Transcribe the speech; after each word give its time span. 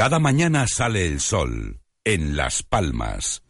Cada 0.00 0.18
mañana 0.18 0.66
sale 0.66 1.06
el 1.06 1.20
sol 1.20 1.82
en 2.04 2.34
Las 2.34 2.62
Palmas. 2.62 3.42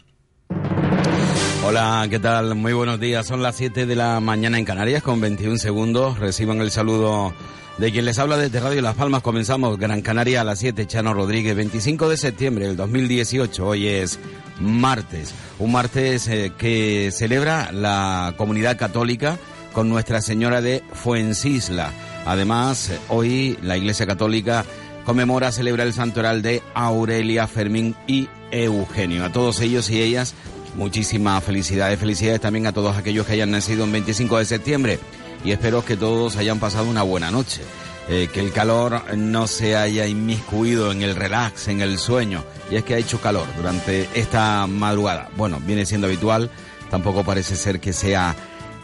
Hola, 1.64 2.04
¿qué 2.10 2.18
tal? 2.18 2.56
Muy 2.56 2.72
buenos 2.72 2.98
días. 2.98 3.24
Son 3.24 3.40
las 3.40 3.54
7 3.54 3.86
de 3.86 3.94
la 3.94 4.18
mañana 4.18 4.58
en 4.58 4.64
Canarias 4.64 5.00
con 5.04 5.20
21 5.20 5.58
segundos. 5.58 6.18
Reciban 6.18 6.60
el 6.60 6.72
saludo 6.72 7.32
de 7.78 7.92
quien 7.92 8.04
les 8.04 8.18
habla 8.18 8.36
desde 8.36 8.58
Radio 8.58 8.82
Las 8.82 8.96
Palmas. 8.96 9.22
Comenzamos 9.22 9.78
Gran 9.78 10.02
Canaria 10.02 10.40
a 10.40 10.44
las 10.44 10.58
7, 10.58 10.88
Chano 10.88 11.14
Rodríguez, 11.14 11.54
25 11.54 12.08
de 12.08 12.16
septiembre 12.16 12.66
del 12.66 12.76
2018. 12.76 13.64
Hoy 13.64 13.86
es 13.86 14.18
martes, 14.58 15.32
un 15.60 15.70
martes 15.70 16.26
eh, 16.26 16.50
que 16.58 17.12
celebra 17.12 17.70
la 17.70 18.34
comunidad 18.36 18.76
católica 18.76 19.38
con 19.72 19.88
Nuestra 19.88 20.20
Señora 20.20 20.60
de 20.60 20.82
Fuencisla. 20.94 21.92
Además, 22.26 22.90
hoy 23.08 23.56
la 23.62 23.76
Iglesia 23.76 24.04
Católica 24.04 24.64
conmemora, 25.04 25.52
celebra 25.52 25.84
el 25.84 25.92
santoral 25.92 26.42
de 26.42 26.62
Aurelia, 26.74 27.46
Fermín 27.46 27.94
y 28.06 28.28
Eugenio. 28.50 29.24
A 29.24 29.32
todos 29.32 29.60
ellos 29.60 29.90
y 29.90 30.00
ellas, 30.00 30.34
muchísimas 30.76 31.42
felicidades. 31.44 31.98
Felicidades 31.98 32.40
también 32.40 32.66
a 32.66 32.72
todos 32.72 32.96
aquellos 32.96 33.26
que 33.26 33.34
hayan 33.34 33.50
nacido 33.50 33.84
en 33.84 33.92
25 33.92 34.38
de 34.38 34.44
septiembre. 34.44 34.98
Y 35.44 35.52
espero 35.52 35.84
que 35.84 35.96
todos 35.96 36.36
hayan 36.36 36.58
pasado 36.58 36.88
una 36.88 37.02
buena 37.02 37.30
noche. 37.30 37.62
Eh, 38.08 38.28
que 38.32 38.40
el 38.40 38.50
calor 38.52 39.16
no 39.16 39.46
se 39.46 39.76
haya 39.76 40.06
inmiscuido 40.06 40.90
en 40.90 41.02
el 41.02 41.14
relax, 41.14 41.68
en 41.68 41.80
el 41.80 41.98
sueño. 41.98 42.44
Y 42.70 42.76
es 42.76 42.82
que 42.82 42.94
ha 42.94 42.98
hecho 42.98 43.20
calor 43.20 43.46
durante 43.56 44.08
esta 44.14 44.66
madrugada. 44.66 45.28
Bueno, 45.36 45.60
viene 45.64 45.86
siendo 45.86 46.06
habitual. 46.08 46.50
Tampoco 46.90 47.22
parece 47.22 47.54
ser 47.54 47.78
que 47.78 47.92
sea 47.92 48.34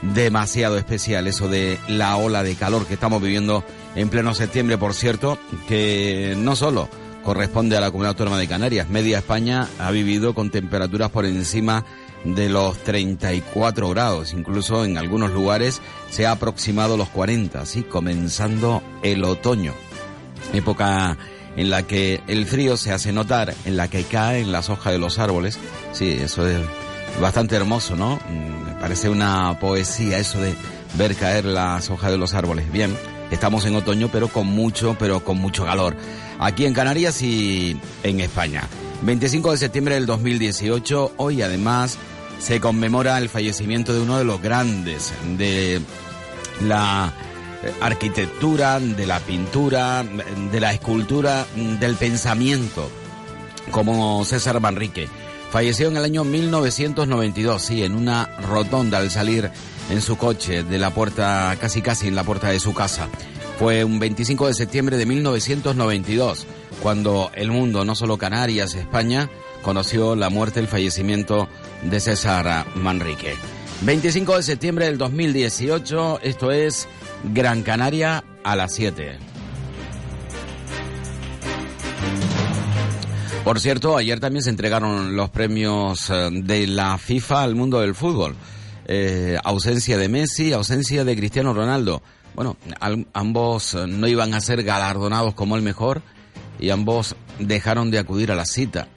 demasiado 0.02 0.78
especial 0.78 1.26
eso 1.26 1.48
de 1.48 1.78
la 1.88 2.16
ola 2.16 2.42
de 2.42 2.54
calor 2.54 2.86
que 2.86 2.94
estamos 2.94 3.20
viviendo 3.22 3.64
en 3.94 4.08
pleno 4.08 4.34
septiembre, 4.34 4.78
por 4.78 4.94
cierto, 4.94 5.38
que 5.68 6.34
no 6.36 6.54
solo 6.56 6.88
corresponde 7.24 7.76
a 7.76 7.80
la 7.80 7.90
Comunidad 7.90 8.10
Autónoma 8.10 8.38
de 8.38 8.46
Canarias, 8.46 8.88
media 8.88 9.18
España 9.18 9.68
ha 9.78 9.90
vivido 9.90 10.34
con 10.34 10.50
temperaturas 10.50 11.10
por 11.10 11.26
encima 11.26 11.84
de 12.24 12.48
los 12.48 12.78
34 12.78 13.88
grados, 13.90 14.32
incluso 14.32 14.84
en 14.84 14.96
algunos 14.96 15.32
lugares 15.32 15.80
se 16.10 16.26
ha 16.26 16.32
aproximado 16.32 16.96
los 16.96 17.08
40, 17.08 17.60
así 17.60 17.82
comenzando 17.82 18.82
el 19.02 19.24
otoño, 19.24 19.74
época 20.52 21.16
en 21.56 21.70
la 21.70 21.84
que 21.84 22.20
el 22.28 22.46
frío 22.46 22.76
se 22.76 22.92
hace 22.92 23.12
notar, 23.12 23.54
en 23.64 23.76
la 23.76 23.88
que 23.88 24.04
caen 24.04 24.52
las 24.52 24.68
hojas 24.70 24.92
de 24.92 24.98
los 24.98 25.18
árboles, 25.18 25.58
sí, 25.92 26.10
eso 26.20 26.46
es 26.46 26.60
bastante 27.20 27.56
hermoso, 27.56 27.96
¿no? 27.96 28.18
Parece 28.80 29.08
una 29.08 29.58
poesía 29.58 30.18
eso 30.18 30.40
de 30.40 30.54
ver 30.94 31.14
caer 31.16 31.44
las 31.44 31.90
hojas 31.90 32.10
de 32.10 32.18
los 32.18 32.34
árboles. 32.34 32.70
Bien, 32.70 32.96
estamos 33.30 33.64
en 33.66 33.76
otoño, 33.76 34.08
pero 34.12 34.28
con 34.28 34.46
mucho, 34.46 34.96
pero 34.98 35.24
con 35.24 35.38
mucho 35.38 35.64
calor. 35.64 35.96
Aquí 36.38 36.66
en 36.66 36.74
Canarias 36.74 37.22
y 37.22 37.78
en 38.02 38.20
España. 38.20 38.64
25 39.02 39.52
de 39.52 39.58
septiembre 39.58 39.94
del 39.94 40.06
2018, 40.06 41.14
hoy 41.16 41.42
además 41.42 41.98
se 42.38 42.60
conmemora 42.60 43.18
el 43.18 43.28
fallecimiento 43.28 43.92
de 43.92 44.00
uno 44.00 44.18
de 44.18 44.24
los 44.24 44.40
grandes 44.40 45.12
de 45.36 45.80
la 46.62 47.12
arquitectura, 47.80 48.78
de 48.80 49.06
la 49.06 49.20
pintura, 49.20 50.04
de 50.52 50.60
la 50.60 50.72
escultura, 50.72 51.46
del 51.80 51.96
pensamiento, 51.96 52.90
como 53.70 54.24
César 54.24 54.60
Manrique. 54.60 55.08
Falleció 55.50 55.88
en 55.88 55.96
el 55.96 56.04
año 56.04 56.24
1992, 56.24 57.62
sí, 57.62 57.82
en 57.82 57.94
una 57.94 58.26
rotonda 58.40 58.98
al 58.98 59.10
salir 59.10 59.50
en 59.90 60.00
su 60.02 60.16
coche 60.16 60.62
de 60.64 60.78
la 60.78 60.90
puerta, 60.90 61.56
casi 61.60 61.82
casi 61.82 62.08
en 62.08 62.14
la 62.14 62.24
puerta 62.24 62.48
de 62.48 62.60
su 62.60 62.74
casa. 62.74 63.08
Fue 63.58 63.84
un 63.84 63.98
25 63.98 64.48
de 64.48 64.54
septiembre 64.54 64.96
de 64.98 65.06
1992, 65.06 66.46
cuando 66.82 67.30
el 67.34 67.50
mundo, 67.50 67.84
no 67.84 67.94
solo 67.94 68.18
Canarias, 68.18 68.74
España, 68.74 69.30
conoció 69.62 70.14
la 70.14 70.28
muerte, 70.28 70.60
el 70.60 70.68
fallecimiento 70.68 71.48
de 71.82 72.00
César 72.00 72.66
Manrique. 72.74 73.34
25 73.82 74.36
de 74.36 74.42
septiembre 74.42 74.86
del 74.86 74.98
2018, 74.98 76.20
esto 76.22 76.50
es 76.50 76.88
Gran 77.32 77.62
Canaria 77.62 78.24
a 78.42 78.56
las 78.56 78.74
7. 78.74 79.35
Por 83.46 83.60
cierto, 83.60 83.96
ayer 83.96 84.18
también 84.18 84.42
se 84.42 84.50
entregaron 84.50 85.14
los 85.14 85.30
premios 85.30 86.10
eh, 86.10 86.30
de 86.32 86.66
la 86.66 86.98
FIFA 86.98 87.44
al 87.44 87.54
mundo 87.54 87.78
del 87.78 87.94
fútbol. 87.94 88.34
Eh, 88.86 89.38
ausencia 89.44 89.96
de 89.96 90.08
Messi, 90.08 90.52
ausencia 90.52 91.04
de 91.04 91.16
Cristiano 91.16 91.54
Ronaldo. 91.54 92.02
Bueno, 92.34 92.56
ambos 93.12 93.74
eh, 93.74 93.86
no 93.86 94.08
iban 94.08 94.34
a 94.34 94.40
ser 94.40 94.64
galardonados 94.64 95.34
como 95.34 95.54
el 95.54 95.62
mejor 95.62 96.02
y 96.58 96.70
ambos 96.70 97.14
dejaron 97.38 97.92
de 97.92 98.00
acudir 98.00 98.32
a 98.32 98.34
la 98.34 98.46
cita. 98.46 98.88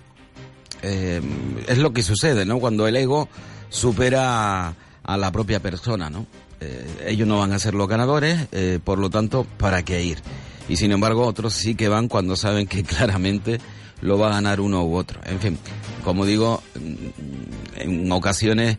Es 0.81 1.77
lo 1.77 1.93
que 1.93 2.01
sucede, 2.01 2.43
¿no? 2.43 2.57
Cuando 2.57 2.87
el 2.87 2.95
ego 2.95 3.29
supera 3.69 4.73
a 5.03 5.17
la 5.17 5.31
propia 5.31 5.59
persona, 5.59 6.09
¿no? 6.09 6.25
Ellos 7.05 7.27
no 7.27 7.37
van 7.37 7.51
a 7.51 7.59
ser 7.59 7.75
los 7.75 7.87
ganadores, 7.87 8.47
por 8.83 8.97
lo 8.97 9.11
tanto, 9.11 9.45
¿para 9.59 9.83
qué 9.83 10.03
ir? 10.03 10.17
Y 10.69 10.77
sin 10.77 10.91
embargo, 10.91 11.27
otros 11.27 11.53
sí 11.53 11.75
que 11.75 11.87
van 11.87 12.07
cuando 12.07 12.35
saben 12.35 12.65
que 12.65 12.83
claramente 12.95 13.59
lo 14.01 14.17
va 14.17 14.27
a 14.27 14.33
ganar 14.33 14.61
uno 14.61 14.83
u 14.83 14.95
otro. 14.95 15.19
En 15.25 15.39
fin, 15.39 15.57
como 16.03 16.25
digo, 16.25 16.61
en 17.75 18.11
ocasiones 18.11 18.77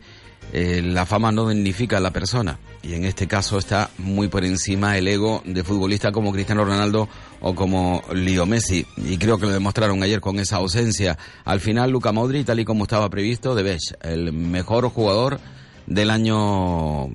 eh, 0.53 0.81
la 0.83 1.05
fama 1.05 1.31
no 1.31 1.49
dignifica 1.49 1.97
a 1.97 1.99
la 1.99 2.11
persona. 2.11 2.59
Y 2.83 2.93
en 2.95 3.05
este 3.05 3.27
caso 3.27 3.57
está 3.57 3.91
muy 3.99 4.27
por 4.27 4.43
encima 4.43 4.97
el 4.97 5.07
ego 5.07 5.43
de 5.45 5.63
futbolista 5.63 6.11
como 6.11 6.33
Cristiano 6.33 6.65
Ronaldo 6.65 7.07
o 7.39 7.53
como 7.53 8.01
Leo 8.13 8.45
Messi. 8.45 8.85
Y 8.97 9.17
creo 9.17 9.37
que 9.37 9.45
lo 9.45 9.51
demostraron 9.51 10.01
ayer 10.03 10.19
con 10.19 10.39
esa 10.39 10.57
ausencia. 10.57 11.17
Al 11.45 11.59
final, 11.59 11.91
Luca 11.91 12.11
Modri, 12.11 12.43
tal 12.43 12.59
y 12.59 12.65
como 12.65 12.83
estaba 12.83 13.09
previsto, 13.09 13.53
de 13.55 13.63
Beş, 13.63 13.95
el 14.01 14.33
mejor 14.33 14.89
jugador 14.89 15.39
del 15.85 16.09
año 16.09 17.07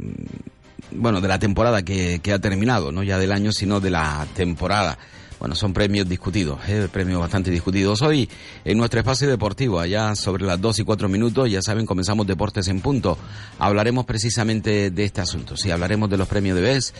bueno, 0.92 1.20
de 1.20 1.28
la 1.28 1.38
temporada 1.38 1.82
que, 1.82 2.20
que 2.22 2.32
ha 2.32 2.38
terminado, 2.38 2.92
no 2.92 3.02
ya 3.02 3.18
del 3.18 3.32
año, 3.32 3.52
sino 3.52 3.80
de 3.80 3.90
la 3.90 4.26
temporada. 4.34 4.98
Bueno, 5.38 5.54
son 5.54 5.74
premios 5.74 6.08
discutidos, 6.08 6.58
¿eh? 6.66 6.88
premios 6.90 7.20
bastante 7.20 7.50
discutidos. 7.50 8.00
Hoy, 8.00 8.28
en 8.64 8.78
nuestro 8.78 9.00
espacio 9.00 9.28
deportivo, 9.28 9.78
allá 9.78 10.14
sobre 10.14 10.46
las 10.46 10.58
2 10.58 10.78
y 10.78 10.84
4 10.84 11.08
minutos, 11.10 11.50
ya 11.50 11.60
saben, 11.60 11.84
comenzamos 11.84 12.26
Deportes 12.26 12.68
en 12.68 12.80
Punto. 12.80 13.18
Hablaremos 13.58 14.06
precisamente 14.06 14.90
de 14.90 15.04
este 15.04 15.20
asunto, 15.20 15.54
sí, 15.56 15.70
hablaremos 15.70 16.08
de 16.08 16.16
los 16.16 16.26
premios 16.26 16.56
de 16.56 16.62
BES 16.62 16.94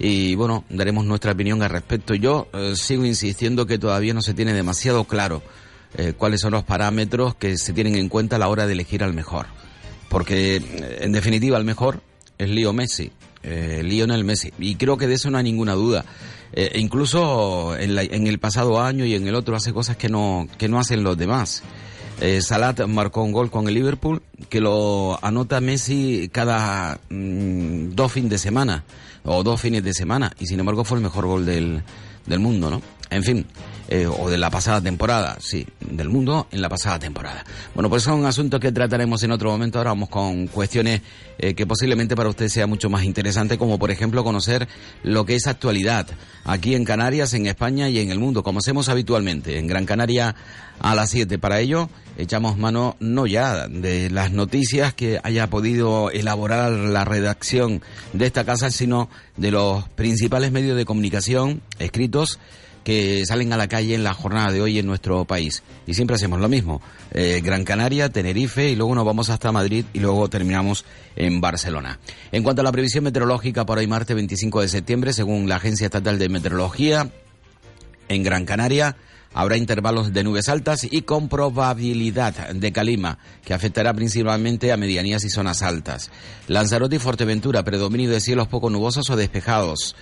y, 0.00 0.34
bueno, 0.34 0.64
daremos 0.68 1.04
nuestra 1.04 1.30
opinión 1.30 1.62
al 1.62 1.70
respecto. 1.70 2.14
Yo 2.14 2.48
eh, 2.52 2.74
sigo 2.74 3.04
insistiendo 3.04 3.66
que 3.66 3.78
todavía 3.78 4.14
no 4.14 4.20
se 4.20 4.34
tiene 4.34 4.52
demasiado 4.52 5.04
claro 5.04 5.42
eh, 5.96 6.12
cuáles 6.16 6.40
son 6.40 6.52
los 6.52 6.64
parámetros 6.64 7.36
que 7.36 7.56
se 7.56 7.72
tienen 7.72 7.94
en 7.94 8.08
cuenta 8.08 8.34
a 8.34 8.38
la 8.40 8.48
hora 8.48 8.66
de 8.66 8.72
elegir 8.72 9.04
al 9.04 9.14
mejor. 9.14 9.46
Porque, 10.08 10.56
eh, 10.56 10.98
en 11.02 11.12
definitiva, 11.12 11.56
el 11.56 11.64
mejor 11.64 12.02
es 12.36 12.50
Leo 12.50 12.72
Messi, 12.72 13.12
Lionel 13.44 14.24
Messi. 14.24 14.52
Y 14.58 14.74
creo 14.74 14.96
que 14.96 15.06
de 15.06 15.14
eso 15.14 15.30
no 15.30 15.38
hay 15.38 15.44
ninguna 15.44 15.74
duda. 15.74 16.04
Eh, 16.52 16.72
incluso 16.78 17.76
en, 17.76 17.94
la- 17.94 18.02
en 18.02 18.26
el 18.26 18.38
pasado 18.38 18.80
año 18.80 19.04
y 19.04 19.14
en 19.14 19.26
el 19.26 19.34
otro 19.34 19.56
hace 19.56 19.72
cosas 19.72 19.96
que 19.96 20.08
no, 20.08 20.46
que 20.58 20.68
no 20.68 20.78
hacen 20.78 21.02
los 21.02 21.16
demás. 21.18 21.62
Eh, 22.20 22.40
Salat 22.40 22.80
marcó 22.86 23.22
un 23.22 23.32
gol 23.32 23.50
con 23.50 23.68
el 23.68 23.74
Liverpool 23.74 24.22
que 24.48 24.60
lo 24.60 25.18
anota 25.22 25.60
Messi 25.60 26.30
cada 26.32 26.98
mm, 27.10 27.90
dos 27.90 28.10
fines 28.12 28.30
de 28.30 28.38
semana 28.38 28.84
o 29.24 29.42
dos 29.42 29.60
fines 29.60 29.84
de 29.84 29.92
semana 29.92 30.32
y 30.38 30.46
sin 30.46 30.58
embargo 30.60 30.82
fue 30.84 30.96
el 30.96 31.02
mejor 31.04 31.26
gol 31.26 31.44
del, 31.44 31.82
del 32.24 32.38
mundo, 32.38 32.70
¿no? 32.70 32.80
En 33.10 33.22
fin, 33.22 33.44
eh, 33.88 34.06
o 34.06 34.28
de 34.28 34.36
la 34.36 34.50
pasada 34.50 34.80
temporada, 34.80 35.36
sí, 35.40 35.64
del 35.80 36.08
mundo 36.08 36.48
en 36.50 36.60
la 36.60 36.68
pasada 36.68 36.98
temporada. 36.98 37.44
Bueno, 37.74 37.88
pues 37.88 38.02
son 38.02 38.26
asuntos 38.26 38.58
que 38.58 38.72
trataremos 38.72 39.22
en 39.22 39.30
otro 39.30 39.50
momento. 39.50 39.78
Ahora 39.78 39.90
vamos 39.90 40.08
con 40.08 40.48
cuestiones 40.48 41.02
eh, 41.38 41.54
que 41.54 41.66
posiblemente 41.66 42.16
para 42.16 42.28
usted 42.28 42.48
sea 42.48 42.66
mucho 42.66 42.90
más 42.90 43.04
interesante, 43.04 43.58
como 43.58 43.78
por 43.78 43.92
ejemplo 43.92 44.24
conocer 44.24 44.66
lo 45.04 45.24
que 45.24 45.36
es 45.36 45.46
actualidad 45.46 46.08
aquí 46.44 46.74
en 46.74 46.84
Canarias, 46.84 47.34
en 47.34 47.46
España 47.46 47.88
y 47.88 48.00
en 48.00 48.10
el 48.10 48.18
mundo, 48.18 48.42
como 48.42 48.58
hacemos 48.58 48.88
habitualmente 48.88 49.58
en 49.58 49.68
Gran 49.68 49.86
Canaria 49.86 50.34
a 50.80 50.94
las 50.94 51.10
7. 51.10 51.38
Para 51.38 51.60
ello, 51.60 51.88
echamos 52.18 52.56
mano 52.56 52.96
no 52.98 53.26
ya 53.26 53.68
de 53.68 54.10
las 54.10 54.32
noticias 54.32 54.94
que 54.94 55.20
haya 55.22 55.48
podido 55.48 56.10
elaborar 56.10 56.72
la 56.72 57.04
redacción 57.04 57.82
de 58.12 58.26
esta 58.26 58.44
casa, 58.44 58.70
sino 58.70 59.08
de 59.36 59.52
los 59.52 59.88
principales 59.90 60.50
medios 60.50 60.76
de 60.76 60.84
comunicación 60.84 61.62
escritos 61.78 62.40
que 62.86 63.26
salen 63.26 63.52
a 63.52 63.56
la 63.56 63.66
calle 63.66 63.96
en 63.96 64.04
la 64.04 64.14
jornada 64.14 64.52
de 64.52 64.62
hoy 64.62 64.78
en 64.78 64.86
nuestro 64.86 65.24
país. 65.24 65.64
Y 65.88 65.94
siempre 65.94 66.14
hacemos 66.14 66.38
lo 66.38 66.48
mismo. 66.48 66.80
Eh, 67.10 67.40
Gran 67.42 67.64
Canaria, 67.64 68.10
Tenerife 68.10 68.70
y 68.70 68.76
luego 68.76 68.94
nos 68.94 69.04
vamos 69.04 69.28
hasta 69.28 69.50
Madrid 69.50 69.86
y 69.92 69.98
luego 69.98 70.30
terminamos 70.30 70.84
en 71.16 71.40
Barcelona. 71.40 71.98
En 72.30 72.44
cuanto 72.44 72.60
a 72.60 72.64
la 72.64 72.70
previsión 72.70 73.02
meteorológica 73.02 73.66
para 73.66 73.80
hoy 73.80 73.88
martes 73.88 74.14
25 74.14 74.60
de 74.60 74.68
septiembre, 74.68 75.12
según 75.12 75.48
la 75.48 75.56
Agencia 75.56 75.86
Estatal 75.86 76.16
de 76.16 76.28
Meteorología, 76.28 77.10
en 78.08 78.22
Gran 78.22 78.44
Canaria 78.44 78.94
habrá 79.36 79.58
intervalos 79.58 80.14
de 80.14 80.24
nubes 80.24 80.48
altas 80.48 80.88
y 80.90 81.02
con 81.02 81.28
probabilidad 81.28 82.54
de 82.54 82.72
calima, 82.72 83.18
que 83.44 83.52
afectará 83.52 83.92
principalmente 83.92 84.72
a 84.72 84.78
medianías 84.78 85.24
y 85.24 85.28
zonas 85.28 85.60
altas. 85.60 86.10
Lanzarote 86.48 86.96
y 86.96 86.98
Fuerteventura, 86.98 87.62
predominio 87.62 88.10
de 88.10 88.20
cielos 88.20 88.48
poco 88.48 88.70
nubosos 88.70 89.10
o 89.10 89.16
despejados, 89.16 89.94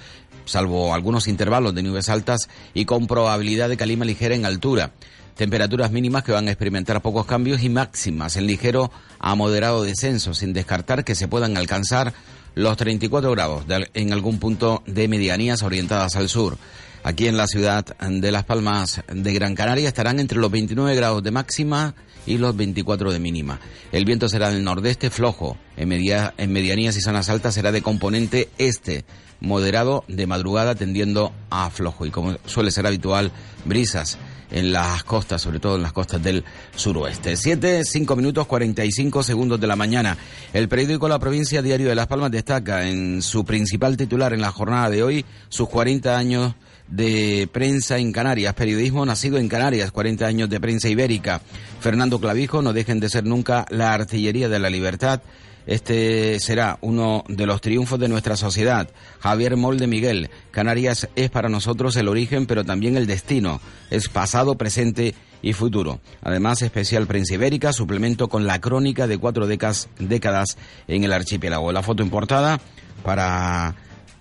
salvo 0.45 0.95
algunos 0.95 1.27
intervalos 1.27 1.75
de 1.75 1.83
nubes 1.83 2.09
altas 2.09 2.49
y 2.75 2.85
con 2.85 3.09
probabilidad 3.09 3.69
de 3.69 3.77
calima 3.77 4.05
ligera 4.05 4.37
en 4.37 4.47
altura. 4.47 4.93
Temperaturas 5.35 5.91
mínimas 5.91 6.23
que 6.23 6.31
van 6.31 6.47
a 6.47 6.53
experimentar 6.53 7.03
pocos 7.03 7.27
cambios 7.27 7.65
y 7.65 7.69
máximas 7.69 8.37
en 8.37 8.47
ligero 8.47 8.93
a 9.19 9.35
moderado 9.35 9.83
descenso, 9.83 10.33
sin 10.33 10.53
descartar 10.53 11.03
que 11.05 11.17
se 11.17 11.27
puedan 11.27 11.57
alcanzar 11.57 12.15
los 12.55 12.77
34 12.77 13.33
grados 13.33 13.65
en 13.95 14.13
algún 14.13 14.39
punto 14.39 14.85
de 14.87 15.09
medianías 15.09 15.65
orientadas 15.65 16.15
al 16.15 16.29
sur 16.29 16.57
aquí 17.05 17.29
en 17.29 17.37
la 17.37 17.47
ciudad 17.47 17.85
de 17.99 18.33
Las 18.33 18.45
Palmas 18.45 19.03
de 19.13 19.33
Gran 19.33 19.55
Canaria 19.55 19.89
estarán 19.89 20.19
entre 20.19 20.39
los 20.39 20.51
29 20.51 20.97
grados 20.97 21.23
de 21.23 21.31
máxima 21.31 21.95
y 22.27 22.39
los 22.39 22.57
24 22.57 23.13
de 23.13 23.21
mínima. 23.21 23.61
El 23.93 24.07
viento 24.07 24.29
será 24.29 24.51
del 24.51 24.65
nordeste 24.65 25.11
flojo, 25.11 25.57
en, 25.77 25.93
en 25.93 26.53
medianías 26.53 26.97
y 26.97 27.01
zonas 27.01 27.29
altas 27.29 27.55
será 27.55 27.71
de 27.71 27.83
componente 27.83 28.49
este, 28.59 29.05
moderado 29.41 30.05
de 30.09 30.27
madrugada 30.27 30.75
tendiendo 30.75 31.33
a 31.51 31.71
flojo 31.71 32.07
y 32.07 32.11
como 32.11 32.37
suele 32.47 32.71
ser 32.71 32.87
habitual, 32.87 33.31
brisas 33.65 34.19
en 34.51 34.73
las 34.73 35.05
costas, 35.05 35.43
sobre 35.43 35.59
todo 35.59 35.77
en 35.77 35.83
las 35.83 35.93
costas 35.93 36.23
del 36.23 36.45
suroeste. 36.77 37.37
7, 37.37 37.85
5 37.85 38.17
minutos 38.17 38.47
45 38.47 39.23
segundos 39.23 39.61
de 39.61 39.67
la 39.67 39.77
mañana. 39.77 40.17
El 40.53 40.69
periódico 40.69 41.09
La 41.09 41.19
Provincia 41.19 41.61
Diario 41.61 41.89
de 41.89 41.95
Las 41.95 42.07
Palmas 42.07 42.31
destaca 42.31 42.89
en 42.89 43.21
su 43.21 43.45
principal 43.45 43.97
titular 43.97 44.33
en 44.33 44.41
la 44.41 44.53
jornada 44.53 44.91
de 44.91 45.03
hoy 45.03 45.25
sus 45.49 45.69
40 45.69 46.17
años 46.17 46.55
de 46.89 47.49
prensa 47.53 47.99
en 47.99 48.13
Canarias, 48.13 48.55
periodismo 48.55 49.07
nacido 49.07 49.39
en 49.39 49.49
Canarias, 49.49 49.91
40 49.91 50.27
años 50.27 50.51
de 50.51 50.61
prensa 50.61 50.89
ibérica. 50.89 51.41
Fernando 51.81 52.21
Clavijo, 52.21 52.63
no 52.63 52.73
dejen 52.73 53.01
de 53.01 53.09
ser 53.09 53.25
nunca 53.25 53.67
la 53.71 53.93
artillería 53.93 54.49
de 54.49 54.59
la 54.59 54.71
libertad. 54.71 55.23
Este 55.67 56.39
será 56.41 56.79
uno 56.83 57.25
de 57.27 57.47
los 57.47 57.61
triunfos 57.61 57.99
de 57.99 58.09
nuestra 58.09 58.37
sociedad. 58.37 58.89
Javier 59.21 59.57
Molde 59.57 59.87
Miguel, 59.87 60.29
Canarias 60.51 61.09
es 61.17 61.31
para 61.31 61.49
nosotros 61.49 61.97
el 61.97 62.09
origen, 62.09 62.47
pero 62.47 62.65
también 62.65 62.97
el 62.97 63.07
destino. 63.07 63.61
Es 63.91 64.09
pasado, 64.09 64.57
presente 64.57 65.15
y 65.41 65.53
futuro. 65.55 66.01
Además, 66.23 66.61
especial 66.63 67.07
prensa 67.07 67.35
ibérica, 67.35 67.73
suplemento 67.73 68.29
con 68.29 68.47
la 68.47 68.61
crónica 68.61 69.07
de 69.07 69.19
cuatro 69.19 69.47
décadas, 69.47 70.59
en 70.89 71.05
el 71.05 71.13
archipiélago. 71.13 71.73
La 71.73 71.83
foto 71.83 72.03
importada 72.03 72.61
para 73.03 73.75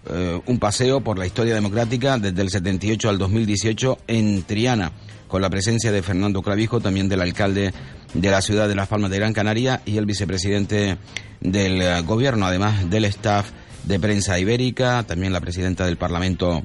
eh, 0.10 0.42
un 0.46 0.60
paseo 0.60 1.02
por 1.02 1.18
la 1.18 1.26
historia 1.26 1.56
democrática 1.56 2.18
desde 2.18 2.42
el 2.42 2.50
78 2.50 3.10
al 3.10 3.18
2018 3.18 4.00
en 4.08 4.44
Triana, 4.44 4.92
con 5.28 5.42
la 5.42 5.50
presencia 5.50 5.92
de 5.92 6.04
Fernando 6.04 6.42
Clavijo, 6.42 6.82
también 6.82 7.08
del 7.08 7.22
alcalde 7.22 7.74
de 8.14 8.32
la 8.32 8.42
ciudad 8.42 8.68
de 8.68 8.76
Las 8.76 8.88
Palmas 8.88 9.12
de 9.12 9.20
Gran 9.20 9.34
Canaria 9.34 9.82
y 9.86 9.98
el 9.98 10.06
vicepresidente 10.06 10.98
del 11.40 11.82
eh, 11.82 12.02
gobierno, 12.02 12.46
además 12.46 12.90
del 12.90 13.06
staff 13.06 13.52
de 13.84 14.00
prensa 14.00 14.40
ibérica, 14.40 15.04
también 15.04 15.34
la 15.34 15.42
presidenta 15.42 15.86
del 15.86 15.98
Parlamento 15.98 16.64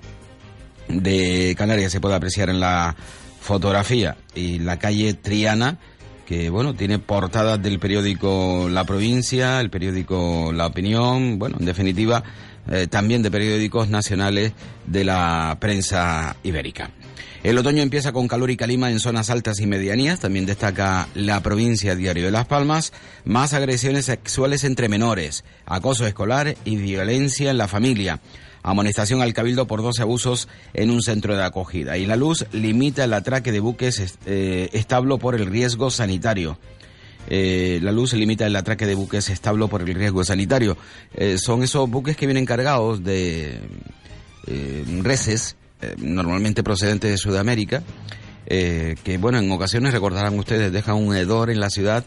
de 0.89 1.55
Canarias 1.57 1.93
se 1.93 2.01
puede 2.01 2.15
apreciar 2.15 2.51
en 2.51 2.61
la 2.61 2.97
fotografía 3.41 4.17
y 4.35 4.59
la 4.59 4.79
calle 4.79 5.15
Triana 5.15 5.79
que 6.29 6.51
bueno, 6.51 6.75
tiene 6.75 6.99
portadas 6.99 7.63
del 7.63 7.79
periódico 7.79 8.69
La 8.71 8.85
Provincia, 8.85 9.63
el 9.63 9.71
periódico 9.71 10.53
La 10.53 10.67
Opinión, 10.67 11.39
bueno, 11.39 11.57
en 11.59 11.65
definitiva, 11.65 12.23
eh, 12.71 12.87
también 12.87 13.23
de 13.23 13.31
periódicos 13.31 13.89
nacionales 13.89 14.53
de 14.87 15.05
la 15.05 15.57
prensa 15.61 16.37
ibérica. 16.43 16.91
El 17.45 17.57
otoño 17.57 17.83
empieza 17.83 18.13
con 18.13 18.27
calor 18.27 18.51
y 18.51 18.57
calima 18.57 18.91
en 18.91 18.99
zonas 18.99 19.31
altas 19.31 19.61
y 19.61 19.67
medianías, 19.67 20.19
también 20.19 20.45
destaca 20.45 21.09
la 21.15 21.41
provincia 21.41 21.95
Diario 21.95 22.25
de 22.25 22.31
Las 22.33 22.47
Palmas, 22.47 22.93
más 23.25 23.55
agresiones 23.55 24.07
sexuales 24.07 24.65
entre 24.65 24.89
menores, 24.89 25.45
acoso 25.65 26.05
escolar 26.05 26.57
y 26.65 26.77
violencia 26.77 27.51
en 27.51 27.59
la 27.59 27.69
familia. 27.69 28.21
Amonestación 28.65 29.23
al 29.23 29.35
cabildo 29.35 29.69
por 29.69 29.83
12 29.83 30.03
abusos 30.03 30.49
en 30.75 30.91
un 30.91 31.01
centro 31.01 31.37
de 31.37 31.45
acogida. 31.45 31.97
Y 31.97 32.07
la 32.07 32.17
luz 32.17 32.45
limita 32.53 33.05
el 33.05 33.15
atraque 33.15 33.53
de 33.53 33.61
buques 33.61 34.19
eh, 34.27 34.69
establo 34.73 35.19
por 35.19 35.37
el 35.37 35.47
riesgo 35.47 35.91
sanitario. 35.91 36.59
Eh, 37.31 37.79
la 37.83 37.93
luz 37.93 38.15
limita 38.15 38.47
el 38.47 38.57
atraque 38.57 38.87
de 38.87 38.95
buques 38.95 39.29
establo 39.29 39.69
por 39.69 39.83
el 39.83 39.95
riesgo 39.95 40.25
sanitario. 40.25 40.79
Eh, 41.15 41.37
son 41.39 41.63
esos 41.63 41.89
buques 41.89 42.17
que 42.17 42.27
vienen 42.27 42.47
cargados 42.47 43.05
de 43.05 43.61
eh, 44.47 44.85
reses, 45.03 45.57
normalmente 45.99 46.65
procedentes 46.65 47.11
de 47.11 47.19
Sudamérica, 47.19 47.85
que 48.49 49.19
bueno, 49.21 49.39
en 49.39 49.53
ocasiones 49.53 49.93
recordarán 49.93 50.37
ustedes, 50.37 50.73
dejan 50.73 50.97
un 50.97 51.15
hedor 51.15 51.51
en 51.51 51.61
la 51.61 51.71
ciudad 51.71 52.05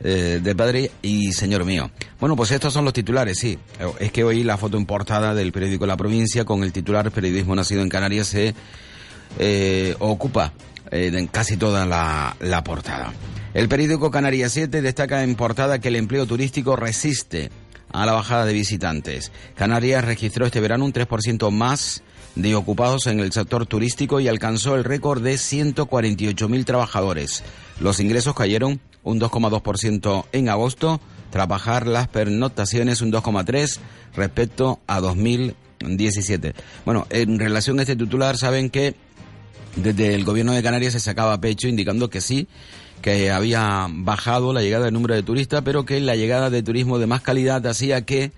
de 0.00 0.54
padre 0.56 0.90
y 1.02 1.30
señor 1.30 1.64
mío. 1.64 1.88
Bueno, 2.18 2.34
pues 2.34 2.50
estos 2.50 2.72
son 2.72 2.84
los 2.84 2.92
titulares, 2.92 3.38
sí. 3.38 3.56
Es 4.00 4.10
que 4.10 4.24
hoy 4.24 4.42
la 4.42 4.56
foto 4.56 4.76
importada 4.76 5.34
del 5.34 5.52
periódico 5.52 5.86
La 5.86 5.96
Provincia 5.96 6.44
con 6.44 6.64
el 6.64 6.72
titular 6.72 7.12
Periodismo 7.12 7.54
Nacido 7.54 7.82
en 7.82 7.88
Canarias 7.88 8.26
se 8.26 8.54
ocupa 10.00 10.52
en 10.90 11.28
casi 11.28 11.56
toda 11.56 11.86
la 11.86 12.64
portada. 12.64 13.12
El 13.54 13.68
periódico 13.68 14.10
Canarias 14.10 14.52
7 14.52 14.80
destaca 14.80 15.22
en 15.22 15.34
portada 15.34 15.78
que 15.78 15.88
el 15.88 15.96
empleo 15.96 16.24
turístico 16.26 16.74
resiste 16.74 17.50
a 17.92 18.06
la 18.06 18.12
bajada 18.12 18.46
de 18.46 18.54
visitantes. 18.54 19.30
Canarias 19.54 20.04
registró 20.04 20.46
este 20.46 20.60
verano 20.60 20.86
un 20.86 20.92
3% 20.94 21.50
más 21.50 22.02
de 22.34 22.54
ocupados 22.54 23.06
en 23.08 23.20
el 23.20 23.30
sector 23.30 23.66
turístico 23.66 24.20
y 24.20 24.28
alcanzó 24.28 24.74
el 24.74 24.84
récord 24.84 25.22
de 25.22 25.34
148.000 25.34 26.64
trabajadores. 26.64 27.44
Los 27.78 28.00
ingresos 28.00 28.34
cayeron 28.34 28.80
un 29.02 29.20
2,2% 29.20 30.24
en 30.32 30.48
agosto, 30.48 30.98
trabajar 31.30 31.86
las 31.86 32.08
pernotaciones 32.08 33.02
un 33.02 33.12
2,3% 33.12 33.78
respecto 34.16 34.80
a 34.86 35.00
2017. 35.00 36.54
Bueno, 36.86 37.06
en 37.10 37.38
relación 37.38 37.78
a 37.78 37.82
este 37.82 37.96
titular, 37.96 38.38
saben 38.38 38.70
que 38.70 38.94
desde 39.76 40.14
el 40.14 40.24
gobierno 40.24 40.52
de 40.52 40.62
Canarias 40.62 40.94
se 40.94 41.00
sacaba 41.00 41.40
pecho 41.40 41.68
indicando 41.68 42.08
que 42.08 42.20
sí, 42.22 42.48
que 43.02 43.30
había 43.30 43.86
bajado 43.90 44.52
la 44.52 44.62
llegada 44.62 44.86
del 44.86 44.94
número 44.94 45.14
de 45.14 45.22
turistas, 45.22 45.62
pero 45.64 45.84
que 45.84 46.00
la 46.00 46.16
llegada 46.16 46.48
de 46.48 46.62
turismo 46.62 46.98
de 46.98 47.06
más 47.06 47.20
calidad 47.20 47.66
hacía 47.66 48.02
que 48.02 48.32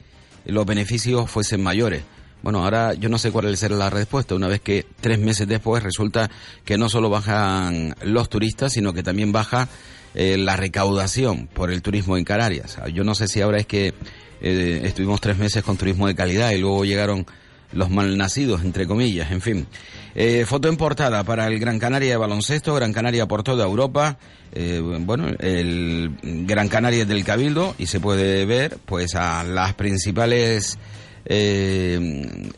los 0.46 0.66
beneficios 0.66 1.30
fuesen 1.30 1.62
mayores. 1.62 2.02
Bueno, 2.42 2.64
ahora 2.64 2.92
yo 2.94 3.08
no 3.08 3.16
sé 3.16 3.30
cuál 3.30 3.56
será 3.56 3.76
la 3.76 3.88
respuesta, 3.88 4.34
una 4.34 4.48
vez 4.48 4.60
que 4.60 4.84
tres 5.00 5.18
meses 5.18 5.48
después 5.48 5.82
resulta 5.82 6.30
que 6.64 6.76
no 6.76 6.88
solo 6.88 7.08
bajan 7.08 7.94
los 8.02 8.28
turistas, 8.28 8.72
sino 8.72 8.92
que 8.92 9.02
también 9.02 9.32
baja 9.32 9.68
eh, 10.14 10.36
la 10.36 10.56
recaudación 10.56 11.46
por 11.46 11.70
el 11.70 11.80
turismo 11.80 12.16
en 12.18 12.24
Canarias. 12.24 12.78
Yo 12.92 13.02
no 13.02 13.14
sé 13.14 13.28
si 13.28 13.40
ahora 13.40 13.58
es 13.58 13.66
que 13.66 13.94
eh, 14.42 14.82
estuvimos 14.84 15.20
tres 15.20 15.38
meses 15.38 15.62
con 15.62 15.76
turismo 15.76 16.06
de 16.06 16.14
calidad 16.14 16.50
y 16.50 16.58
luego 16.58 16.84
llegaron 16.84 17.26
los 17.72 17.90
malnacidos, 17.90 18.62
entre 18.62 18.86
comillas, 18.86 19.30
en 19.30 19.40
fin. 19.40 19.66
Eh, 20.14 20.44
foto 20.46 20.68
en 20.68 20.76
portada 20.76 21.24
para 21.24 21.48
el 21.48 21.58
Gran 21.58 21.78
Canaria 21.78 22.10
de 22.10 22.16
baloncesto, 22.16 22.74
Gran 22.74 22.92
Canaria 22.92 23.26
por 23.26 23.42
toda 23.42 23.64
Europa. 23.64 24.16
Eh, 24.52 24.80
bueno, 25.00 25.28
el 25.40 26.16
Gran 26.22 26.68
Canaria 26.68 27.04
del 27.04 27.24
Cabildo 27.24 27.74
y 27.78 27.86
se 27.86 27.98
puede 27.98 28.46
ver 28.46 28.78
pues 28.84 29.16
a 29.16 29.42
las 29.42 29.74
principales 29.74 30.78
eh, 31.24 32.48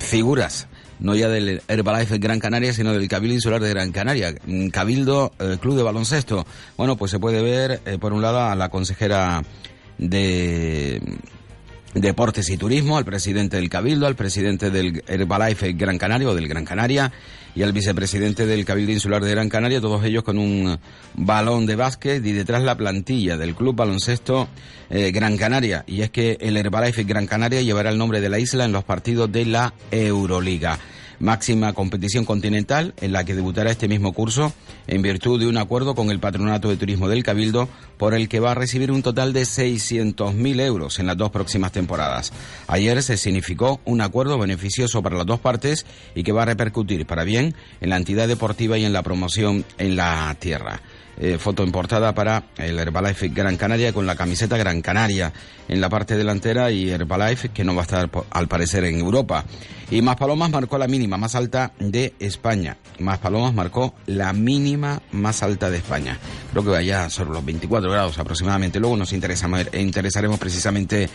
figuras 0.00 0.68
no 0.98 1.14
ya 1.14 1.28
del 1.28 1.60
Herbalife 1.68 2.16
Gran 2.16 2.40
Canaria, 2.40 2.72
sino 2.72 2.94
del 2.94 3.06
Cabildo 3.06 3.34
Insular 3.34 3.60
de 3.60 3.68
Gran 3.68 3.92
Canaria, 3.92 4.34
Cabildo 4.72 5.30
Club 5.60 5.76
de 5.76 5.82
Baloncesto. 5.82 6.46
Bueno, 6.78 6.96
pues 6.96 7.10
se 7.10 7.18
puede 7.18 7.42
ver, 7.42 7.98
por 8.00 8.14
un 8.14 8.22
lado, 8.22 8.40
a 8.40 8.54
la 8.54 8.70
consejera 8.70 9.42
de 9.98 11.02
Deportes 11.94 12.50
y 12.50 12.56
Turismo, 12.56 12.98
al 12.98 13.04
presidente 13.04 13.56
del 13.56 13.70
Cabildo, 13.70 14.06
al 14.06 14.16
presidente 14.16 14.70
del 14.70 15.02
Herbalife 15.06 15.72
Gran 15.72 15.98
Canaria 15.98 16.28
o 16.28 16.34
del 16.34 16.48
Gran 16.48 16.64
Canaria 16.64 17.12
y 17.54 17.62
al 17.62 17.72
vicepresidente 17.72 18.44
del 18.44 18.66
Cabildo 18.66 18.92
Insular 18.92 19.24
de 19.24 19.30
Gran 19.30 19.48
Canaria, 19.48 19.80
todos 19.80 20.04
ellos 20.04 20.22
con 20.22 20.38
un 20.38 20.78
balón 21.14 21.64
de 21.64 21.74
básquet 21.74 22.24
y 22.24 22.32
detrás 22.32 22.62
la 22.62 22.76
plantilla 22.76 23.38
del 23.38 23.54
Club 23.54 23.76
Baloncesto 23.76 24.48
eh, 24.90 25.10
Gran 25.10 25.38
Canaria. 25.38 25.84
Y 25.86 26.02
es 26.02 26.10
que 26.10 26.36
el 26.40 26.56
Herbalife 26.58 27.04
Gran 27.04 27.26
Canaria 27.26 27.62
llevará 27.62 27.90
el 27.90 27.98
nombre 27.98 28.20
de 28.20 28.28
la 28.28 28.38
isla 28.38 28.66
en 28.66 28.72
los 28.72 28.84
partidos 28.84 29.32
de 29.32 29.46
la 29.46 29.72
Euroliga. 29.90 30.78
Máxima 31.18 31.72
competición 31.72 32.24
continental 32.24 32.94
en 33.00 33.12
la 33.12 33.24
que 33.24 33.34
debutará 33.34 33.70
este 33.70 33.88
mismo 33.88 34.12
curso 34.12 34.52
en 34.86 35.02
virtud 35.02 35.40
de 35.40 35.46
un 35.46 35.56
acuerdo 35.56 35.94
con 35.94 36.10
el 36.10 36.20
Patronato 36.20 36.68
de 36.68 36.76
Turismo 36.76 37.08
del 37.08 37.22
Cabildo 37.22 37.68
por 37.96 38.14
el 38.14 38.28
que 38.28 38.40
va 38.40 38.52
a 38.52 38.54
recibir 38.54 38.92
un 38.92 39.02
total 39.02 39.32
de 39.32 39.42
600.000 39.42 40.60
euros 40.60 40.98
en 40.98 41.06
las 41.06 41.16
dos 41.16 41.30
próximas 41.30 41.72
temporadas. 41.72 42.32
Ayer 42.66 43.02
se 43.02 43.16
significó 43.16 43.80
un 43.84 44.00
acuerdo 44.00 44.38
beneficioso 44.38 45.02
para 45.02 45.16
las 45.16 45.26
dos 45.26 45.40
partes 45.40 45.86
y 46.14 46.22
que 46.22 46.32
va 46.32 46.42
a 46.42 46.46
repercutir 46.46 47.06
para 47.06 47.24
bien 47.24 47.54
en 47.80 47.90
la 47.90 47.96
entidad 47.96 48.28
deportiva 48.28 48.78
y 48.78 48.84
en 48.84 48.92
la 48.92 49.02
promoción 49.02 49.64
en 49.78 49.96
la 49.96 50.36
tierra. 50.38 50.80
Eh, 51.18 51.38
foto 51.38 51.64
importada 51.64 52.14
para 52.14 52.44
el 52.58 52.78
Herbalife 52.78 53.28
Gran 53.28 53.56
Canaria 53.56 53.92
con 53.94 54.06
la 54.06 54.16
camiseta 54.16 54.58
Gran 54.58 54.82
Canaria 54.82 55.32
en 55.66 55.80
la 55.80 55.88
parte 55.88 56.14
delantera 56.14 56.70
y 56.70 56.90
Herbalife 56.90 57.48
que 57.48 57.64
no 57.64 57.74
va 57.74 57.80
a 57.80 57.84
estar 57.84 58.10
al 58.30 58.48
parecer 58.48 58.84
en 58.84 58.98
Europa. 58.98 59.44
Y 59.90 60.02
Más 60.02 60.16
Palomas 60.16 60.50
marcó 60.50 60.76
la 60.76 60.88
mínima 60.88 61.16
más 61.16 61.34
alta 61.34 61.72
de 61.78 62.12
España. 62.18 62.76
Más 62.98 63.18
Palomas 63.18 63.54
marcó 63.54 63.94
la 64.06 64.32
mínima 64.32 65.00
más 65.12 65.42
alta 65.42 65.70
de 65.70 65.78
España. 65.78 66.18
Creo 66.50 66.64
que 66.64 66.70
vaya 66.70 67.08
sobre 67.08 67.30
los 67.30 67.44
24 67.44 67.90
grados 67.90 68.18
aproximadamente. 68.18 68.78
Luego 68.78 68.96
nos 68.96 69.12
interesaremos 69.12 70.38
precisamente 70.38 71.08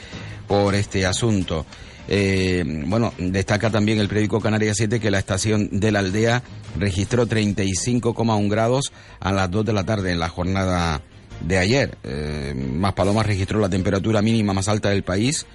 por 0.48 0.74
este 0.74 1.05
asunto. 1.05 1.65
Eh, 2.13 2.65
bueno, 2.88 3.13
destaca 3.18 3.70
también 3.70 3.98
el 4.00 4.10
periódico 4.10 4.41
Canarias 4.41 4.75
7 4.75 5.00
que 5.00 5.10
la 5.10 5.20
estación 5.20 5.70
de 5.80 5.94
la 5.94 6.00
aldea 6.00 6.44
registró 6.77 7.25
35,1 7.25 8.50
grados 8.50 8.91
a 9.22 9.32
las 9.32 9.50
2 9.50 9.63
de 9.63 9.72
la 9.72 9.86
tarde 9.86 10.12
en 10.12 10.20
la 10.20 10.27
jornada 10.27 11.01
de 11.39 11.58
ayer. 11.58 11.98
Eh, 12.03 12.53
más 12.53 12.96
Palomas 12.96 13.25
registró 13.25 13.62
la 13.62 13.70
temperatura 13.70 14.22
mínima 14.22 14.51
más 14.51 14.68
alta 14.68 14.89
del 14.89 15.03
país 15.03 15.46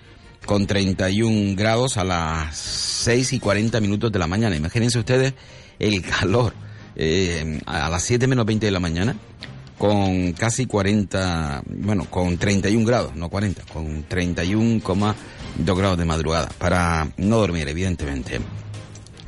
con 0.47 0.67
31 0.67 1.57
grados 1.57 1.99
a 1.99 2.05
las 2.05 2.57
6 2.57 3.35
y 3.35 3.39
40 3.39 3.79
minutos 3.83 4.11
de 4.11 4.19
la 4.19 4.27
mañana. 4.27 4.57
Imagínense 4.57 4.99
ustedes 4.99 5.35
el 5.79 6.01
calor 6.01 6.55
eh, 6.95 7.61
a 7.67 7.91
las 7.91 8.03
7 8.03 8.27
menos 8.27 8.47
20 8.47 8.65
de 8.65 8.73
la 8.73 8.81
mañana 8.81 9.15
con 9.77 10.33
casi 10.33 10.65
40, 10.65 11.65
bueno, 11.67 12.07
con 12.09 12.39
31 12.39 12.87
grados, 12.87 13.15
no 13.15 13.29
40, 13.29 13.63
con 13.75 14.05
31,2 15.59 15.77
grados 15.77 15.99
de 15.99 16.05
madrugada, 16.05 16.49
para 16.59 17.09
no 17.17 17.39
dormir, 17.39 17.69
evidentemente. 17.69 18.41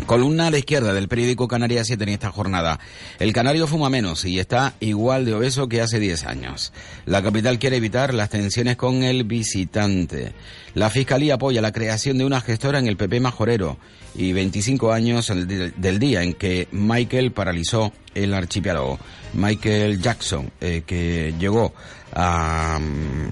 Columna 0.06 0.46
a 0.46 0.50
la 0.50 0.58
izquierda 0.58 0.94
del 0.94 1.08
periódico 1.08 1.48
Canarias 1.48 1.88
7 1.88 2.02
en 2.04 2.08
esta 2.10 2.30
jornada. 2.30 2.78
El 3.18 3.32
canario 3.32 3.66
fuma 3.66 3.90
menos 3.90 4.24
y 4.24 4.38
está 4.38 4.74
igual 4.80 5.26
de 5.26 5.34
obeso 5.34 5.68
que 5.68 5.82
hace 5.82 5.98
10 5.98 6.24
años. 6.24 6.72
La 7.04 7.22
capital 7.22 7.58
quiere 7.58 7.76
evitar 7.76 8.14
las 8.14 8.30
tensiones 8.30 8.76
con 8.76 9.02
el 9.02 9.24
visitante. 9.24 10.32
La 10.74 10.88
Fiscalía 10.88 11.34
apoya 11.34 11.60
la 11.60 11.72
creación 11.72 12.16
de 12.16 12.24
una 12.24 12.40
gestora 12.40 12.78
en 12.78 12.86
el 12.86 12.96
PP 12.96 13.20
Majorero 13.20 13.76
y 14.14 14.32
25 14.32 14.92
años 14.92 15.30
del 15.34 15.98
día 15.98 16.22
en 16.22 16.32
que 16.32 16.68
Michael 16.72 17.32
paralizó 17.32 17.92
el 18.14 18.32
archipiélago. 18.32 18.98
Michael 19.34 20.00
Jackson, 20.00 20.50
eh, 20.60 20.84
que 20.86 21.34
llegó 21.38 21.74
a, 22.14 22.78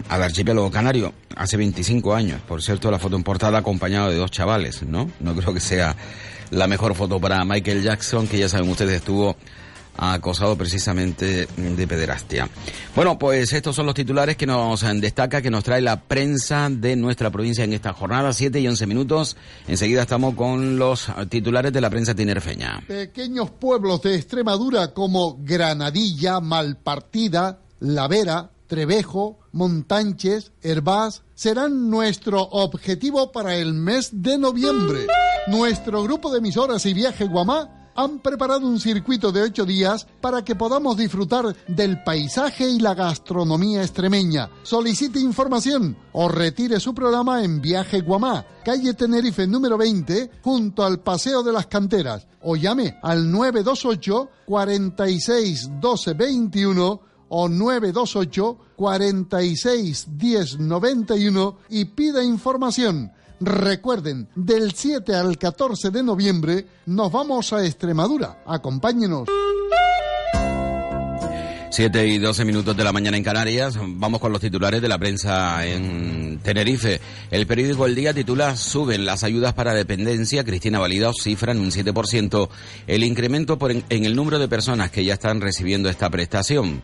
al 0.08 0.22
archipiélago 0.22 0.70
canario 0.70 1.12
hace 1.34 1.56
25 1.56 2.14
años. 2.14 2.40
Por 2.46 2.62
cierto, 2.62 2.90
la 2.90 2.98
foto 2.98 3.16
en 3.16 3.22
portada 3.22 3.58
acompañado 3.58 4.10
de 4.10 4.16
dos 4.16 4.30
chavales, 4.30 4.82
¿no? 4.82 5.10
No 5.20 5.34
creo 5.34 5.54
que 5.54 5.60
sea 5.60 5.96
la 6.50 6.66
mejor 6.66 6.94
foto 6.94 7.20
para 7.20 7.44
Michael 7.44 7.82
Jackson, 7.82 8.26
que 8.26 8.38
ya 8.38 8.48
saben 8.48 8.70
ustedes 8.70 8.96
estuvo 8.96 9.36
acosado 9.98 10.56
precisamente 10.56 11.48
de 11.56 11.88
pederastia. 11.88 12.48
Bueno, 12.94 13.18
pues 13.18 13.52
estos 13.52 13.74
son 13.74 13.86
los 13.86 13.94
titulares 13.94 14.36
que 14.36 14.46
nos 14.46 14.82
destaca, 15.00 15.40
que 15.40 15.50
nos 15.50 15.64
trae 15.64 15.80
la 15.80 16.02
prensa 16.02 16.68
de 16.70 16.96
nuestra 16.96 17.30
provincia 17.30 17.64
en 17.64 17.72
esta 17.72 17.92
jornada, 17.92 18.32
7 18.32 18.60
y 18.60 18.68
11 18.68 18.86
minutos. 18.86 19.36
Enseguida 19.66 20.02
estamos 20.02 20.34
con 20.34 20.78
los 20.78 21.08
titulares 21.28 21.72
de 21.72 21.80
la 21.80 21.90
prensa 21.90 22.14
tinerfeña. 22.14 22.82
Pequeños 22.86 23.50
pueblos 23.50 24.02
de 24.02 24.16
Extremadura 24.16 24.92
como 24.92 25.38
Granadilla, 25.40 26.40
Malpartida, 26.40 27.60
La 27.80 28.06
Vera, 28.08 28.50
Trevejo, 28.66 29.38
Montanches, 29.52 30.52
Herbás 30.62 31.22
serán 31.34 31.90
nuestro 31.90 32.42
objetivo 32.42 33.32
para 33.32 33.56
el 33.56 33.74
mes 33.74 34.10
de 34.22 34.38
noviembre. 34.38 35.06
Nuestro 35.46 36.02
grupo 36.02 36.30
de 36.30 36.38
emisoras 36.38 36.84
y 36.86 36.94
viaje 36.94 37.26
Guamá 37.26 37.76
han 37.96 38.18
preparado 38.18 38.66
un 38.66 38.78
circuito 38.78 39.32
de 39.32 39.42
ocho 39.42 39.64
días 39.64 40.06
para 40.20 40.44
que 40.44 40.54
podamos 40.54 40.96
disfrutar 40.96 41.56
del 41.66 42.02
paisaje 42.04 42.68
y 42.68 42.78
la 42.78 42.94
gastronomía 42.94 43.82
extremeña. 43.82 44.50
Solicite 44.62 45.18
información 45.18 45.96
o 46.12 46.28
retire 46.28 46.78
su 46.78 46.94
programa 46.94 47.42
en 47.42 47.60
Viaje 47.60 48.02
Guamá, 48.02 48.44
calle 48.64 48.94
Tenerife 48.94 49.46
número 49.46 49.78
20, 49.78 50.30
junto 50.42 50.84
al 50.84 51.00
Paseo 51.00 51.42
de 51.42 51.52
las 51.52 51.66
Canteras, 51.66 52.26
o 52.42 52.56
llame 52.56 52.98
al 53.02 53.30
928 53.30 54.30
46 54.46 55.70
12 55.80 56.14
21 56.14 57.00
o 57.28 57.48
928 57.48 58.58
46 58.76 60.06
10 60.16 60.58
91 60.60 61.58
y 61.70 61.84
pida 61.86 62.22
información. 62.22 63.12
Recuerden, 63.40 64.28
del 64.34 64.72
7 64.72 65.14
al 65.14 65.36
14 65.36 65.90
de 65.90 66.02
noviembre 66.02 66.66
nos 66.86 67.12
vamos 67.12 67.52
a 67.52 67.64
Extremadura. 67.64 68.42
Acompáñenos. 68.46 69.28
7 71.76 72.06
y 72.06 72.16
12 72.16 72.46
minutos 72.46 72.74
de 72.74 72.84
la 72.84 72.92
mañana 72.92 73.18
en 73.18 73.22
Canarias. 73.22 73.78
Vamos 73.78 74.18
con 74.18 74.32
los 74.32 74.40
titulares 74.40 74.80
de 74.80 74.88
la 74.88 74.96
prensa 74.96 75.66
en 75.66 76.38
Tenerife. 76.42 77.02
El 77.30 77.46
periódico 77.46 77.84
El 77.84 77.94
Día 77.94 78.14
titula 78.14 78.56
Suben 78.56 79.04
las 79.04 79.24
ayudas 79.24 79.52
para 79.52 79.74
dependencia. 79.74 80.42
Cristina 80.42 80.78
Valida 80.78 81.12
cifra 81.12 81.52
en 81.52 81.58
un 81.58 81.70
7% 81.70 82.48
el 82.86 83.04
incremento 83.04 83.58
por 83.58 83.72
en 83.72 83.84
el 83.90 84.16
número 84.16 84.38
de 84.38 84.48
personas 84.48 84.90
que 84.90 85.04
ya 85.04 85.12
están 85.12 85.42
recibiendo 85.42 85.90
esta 85.90 86.08
prestación. 86.08 86.82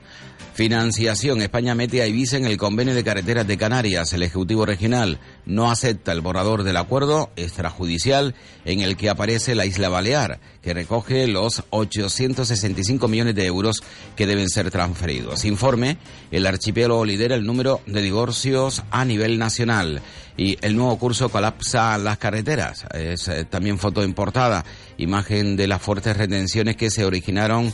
Financiación. 0.55 1.41
España 1.41 1.75
mete 1.75 2.03
a 2.03 2.07
Ibiza 2.07 2.37
en 2.37 2.45
el 2.45 2.59
convenio 2.59 2.95
de 2.95 3.03
carreteras 3.03 3.47
de 3.47 3.57
Canarias. 3.57 4.13
El 4.13 4.23
Ejecutivo 4.23 4.67
Regional 4.67 5.19
no 5.47 5.71
acepta 5.71 6.13
el 6.13 6.21
borrador 6.21 6.63
del 6.63 6.77
acuerdo 6.77 7.31
extrajudicial 7.37 8.35
en 8.67 8.81
el 8.81 8.99
que 8.99 9.09
aparece 9.09 9.55
la 9.55 9.65
isla 9.65 9.89
Balear, 9.89 10.41
que 10.61 10.75
recoge 10.75 11.27
los 11.27 11.65
865 11.71 13.09
millones 13.09 13.35
de 13.35 13.47
euros 13.47 13.83
que 14.15 14.27
deben 14.27 14.51
ser 14.51 14.71
transferidos. 14.71 15.47
Informe, 15.47 15.97
el 16.31 16.47
archipiélago 16.47 17.07
lidera 17.07 17.35
el 17.35 17.47
número 17.47 17.81
de 17.87 18.03
divorcios 18.03 18.83
a 18.91 19.07
nivel 19.07 19.39
nacional 19.39 20.03
y 20.37 20.59
el 20.61 20.77
nuevo 20.77 20.99
curso 20.99 21.31
colapsa 21.31 21.97
las 21.97 22.19
carreteras. 22.19 22.85
Es 22.93 23.27
eh, 23.29 23.47
también 23.47 23.79
foto 23.79 24.05
importada, 24.05 24.67
imagen 24.99 25.57
de 25.57 25.67
las 25.67 25.81
fuertes 25.81 26.17
retenciones 26.17 26.77
que 26.77 26.91
se 26.91 27.07
originaron 27.07 27.73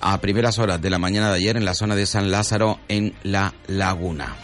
a 0.00 0.20
primeras 0.20 0.58
horas 0.58 0.80
de 0.80 0.90
la 0.90 0.98
mañana 0.98 1.30
de 1.30 1.36
ayer 1.36 1.56
en 1.56 1.64
la 1.64 1.74
zona 1.74 1.96
de 1.96 2.06
San 2.06 2.30
Lázaro, 2.30 2.78
en 2.88 3.14
La 3.22 3.54
Laguna. 3.66 4.36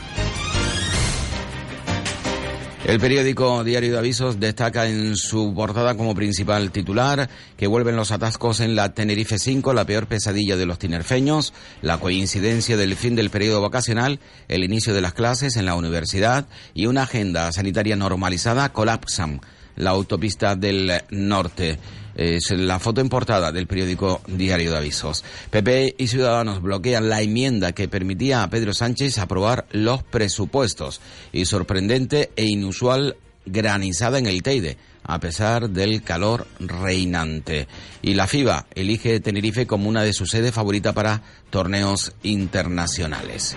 El 2.85 3.01
periódico 3.01 3.65
Diario 3.65 3.93
de 3.93 3.99
Avisos 3.99 4.39
destaca 4.39 4.87
en 4.87 5.17
su 5.17 5.55
portada 5.55 5.97
como 5.97 6.15
principal 6.15 6.71
titular 6.71 7.31
que 7.57 7.67
vuelven 7.67 7.97
los 7.97 8.13
atascos 8.13 8.61
en 8.61 8.77
la 8.77 8.93
Tenerife 8.93 9.39
5, 9.39 9.73
la 9.73 9.87
peor 9.87 10.07
pesadilla 10.07 10.59
de 10.59 10.67
los 10.67 10.79
tinerfeños, 10.79 11.55
la 11.81 11.97
coincidencia 11.99 12.77
del 12.77 12.95
fin 12.95 13.17
del 13.17 13.31
periodo 13.31 13.63
vacacional, 13.63 14.21
el 14.49 14.65
inicio 14.65 14.93
de 14.93 15.01
las 15.01 15.15
clases 15.15 15.57
en 15.57 15.65
la 15.65 15.77
universidad 15.77 16.47
y 16.75 16.85
una 16.85 17.05
agenda 17.05 17.51
sanitaria 17.53 17.97
normalizada 17.97 18.71
colapsan 18.71 19.41
la 19.77 19.91
autopista 19.91 20.55
del 20.55 20.93
norte. 21.09 21.79
Es 22.15 22.51
la 22.51 22.79
foto 22.79 23.01
en 23.01 23.09
portada 23.09 23.53
del 23.53 23.67
periódico 23.67 24.21
Diario 24.27 24.71
de 24.71 24.79
Avisos. 24.79 25.25
PP 25.51 25.97
y 25.99 26.07
Ciudadanos 26.07 26.63
bloquean 26.63 27.09
la 27.09 27.23
enmienda 27.23 27.73
que 27.73 27.89
permitía 27.89 28.43
a 28.43 28.51
Pedro 28.51 28.73
Sánchez 28.73 29.19
aprobar 29.19 29.67
los 29.73 30.03
presupuestos. 30.03 31.01
Y 31.33 31.45
sorprendente 31.47 32.31
e 32.37 32.45
inusual 32.45 33.17
granizada 33.47 34.19
en 34.19 34.27
el 34.27 34.43
Teide 34.43 34.79
a 35.05 35.21
pesar 35.21 35.71
del 35.71 36.03
calor 36.03 36.47
reinante. 36.59 37.69
Y 38.03 38.15
la 38.15 38.27
FIBA 38.27 38.67
elige 38.75 39.21
Tenerife 39.21 39.67
como 39.67 39.89
una 39.89 40.03
de 40.03 40.13
sus 40.13 40.31
sedes 40.31 40.55
favoritas 40.55 40.95
para 40.95 41.23
torneos 41.51 42.15
internacionales. 42.23 43.57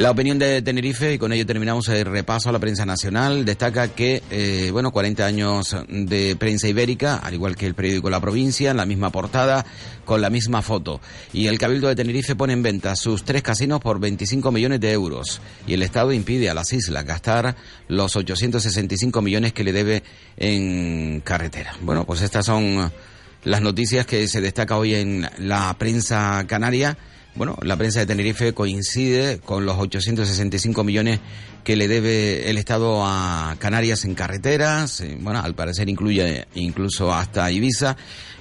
La 0.00 0.12
opinión 0.12 0.38
de 0.38 0.62
Tenerife, 0.62 1.12
y 1.12 1.18
con 1.18 1.30
ello 1.30 1.44
terminamos 1.44 1.86
el 1.90 2.06
repaso 2.06 2.48
a 2.48 2.52
la 2.52 2.58
prensa 2.58 2.86
nacional, 2.86 3.44
destaca 3.44 3.88
que, 3.88 4.22
eh, 4.30 4.70
bueno, 4.72 4.92
40 4.92 5.26
años 5.26 5.76
de 5.88 6.36
prensa 6.36 6.68
ibérica, 6.68 7.16
al 7.16 7.34
igual 7.34 7.54
que 7.54 7.66
el 7.66 7.74
periódico 7.74 8.08
La 8.08 8.18
Provincia, 8.18 8.70
en 8.70 8.78
la 8.78 8.86
misma 8.86 9.10
portada, 9.10 9.66
con 10.06 10.22
la 10.22 10.30
misma 10.30 10.62
foto. 10.62 11.02
Y 11.34 11.48
el 11.48 11.58
Cabildo 11.58 11.88
de 11.88 11.96
Tenerife 11.96 12.34
pone 12.34 12.54
en 12.54 12.62
venta 12.62 12.96
sus 12.96 13.24
tres 13.24 13.42
casinos 13.42 13.80
por 13.80 14.00
25 14.00 14.50
millones 14.50 14.80
de 14.80 14.90
euros. 14.90 15.42
Y 15.66 15.74
el 15.74 15.82
Estado 15.82 16.14
impide 16.14 16.48
a 16.48 16.54
las 16.54 16.72
islas 16.72 17.04
gastar 17.04 17.54
los 17.88 18.16
865 18.16 19.20
millones 19.20 19.52
que 19.52 19.64
le 19.64 19.74
debe 19.74 20.02
en 20.38 21.20
carretera. 21.20 21.74
Bueno, 21.82 22.06
pues 22.06 22.22
estas 22.22 22.46
son 22.46 22.90
las 23.44 23.60
noticias 23.60 24.06
que 24.06 24.26
se 24.28 24.40
destaca 24.40 24.78
hoy 24.78 24.94
en 24.94 25.28
la 25.36 25.76
prensa 25.78 26.42
canaria 26.46 26.96
bueno, 27.34 27.56
la 27.62 27.76
prensa 27.76 28.00
de 28.00 28.06
Tenerife 28.06 28.52
coincide 28.52 29.38
con 29.38 29.64
los 29.64 29.78
865 29.78 30.84
millones 30.84 31.20
que 31.64 31.76
le 31.76 31.88
debe 31.88 32.50
el 32.50 32.58
Estado 32.58 33.02
a 33.04 33.56
Canarias 33.58 34.04
en 34.04 34.14
carreteras, 34.14 35.00
eh, 35.00 35.16
bueno, 35.20 35.40
al 35.40 35.54
parecer 35.54 35.88
incluye 35.88 36.46
incluso 36.54 37.12
hasta 37.12 37.50
Ibiza. 37.50 37.96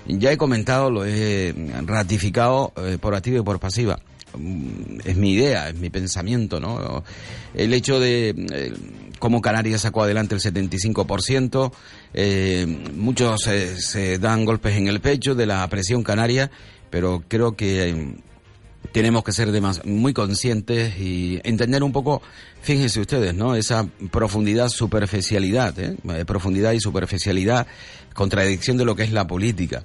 Ya 0.07 0.31
he 0.31 0.37
comentado, 0.37 0.89
lo 0.89 1.05
he 1.05 1.53
ratificado 1.85 2.73
eh, 2.77 2.97
por 2.99 3.13
activa 3.15 3.39
y 3.39 3.43
por 3.43 3.59
pasiva. 3.59 3.99
Mm, 4.37 4.99
Es 5.05 5.15
mi 5.17 5.33
idea, 5.33 5.69
es 5.69 5.75
mi 5.75 5.89
pensamiento, 5.89 6.59
¿no? 6.59 7.03
El 7.53 7.73
hecho 7.73 7.99
de 7.99 8.29
eh, 8.51 8.73
cómo 9.19 9.41
Canarias 9.41 9.81
sacó 9.81 10.03
adelante 10.03 10.35
el 10.35 10.41
75%, 10.41 11.71
eh, 12.13 12.65
muchos 12.95 13.47
eh, 13.47 13.75
se 13.79 14.17
dan 14.17 14.45
golpes 14.45 14.75
en 14.77 14.87
el 14.87 14.99
pecho 15.01 15.35
de 15.35 15.45
la 15.45 15.67
presión 15.67 16.03
canaria, 16.03 16.49
pero 16.89 17.23
creo 17.27 17.55
que 17.55 18.15
tenemos 18.91 19.23
que 19.23 19.31
ser 19.31 19.51
demas- 19.51 19.83
muy 19.85 20.13
conscientes 20.13 20.97
y 20.99 21.39
entender 21.43 21.83
un 21.83 21.91
poco, 21.91 22.21
fíjense 22.61 22.99
ustedes, 22.99 23.33
¿no? 23.35 23.55
Esa 23.55 23.87
profundidad, 24.11 24.69
superficialidad, 24.69 25.77
¿eh? 25.79 25.95
Eh, 26.09 26.25
profundidad 26.25 26.71
y 26.73 26.79
superficialidad, 26.79 27.67
contradicción 28.13 28.77
de 28.77 28.85
lo 28.85 28.95
que 28.95 29.03
es 29.03 29.11
la 29.11 29.27
política. 29.27 29.83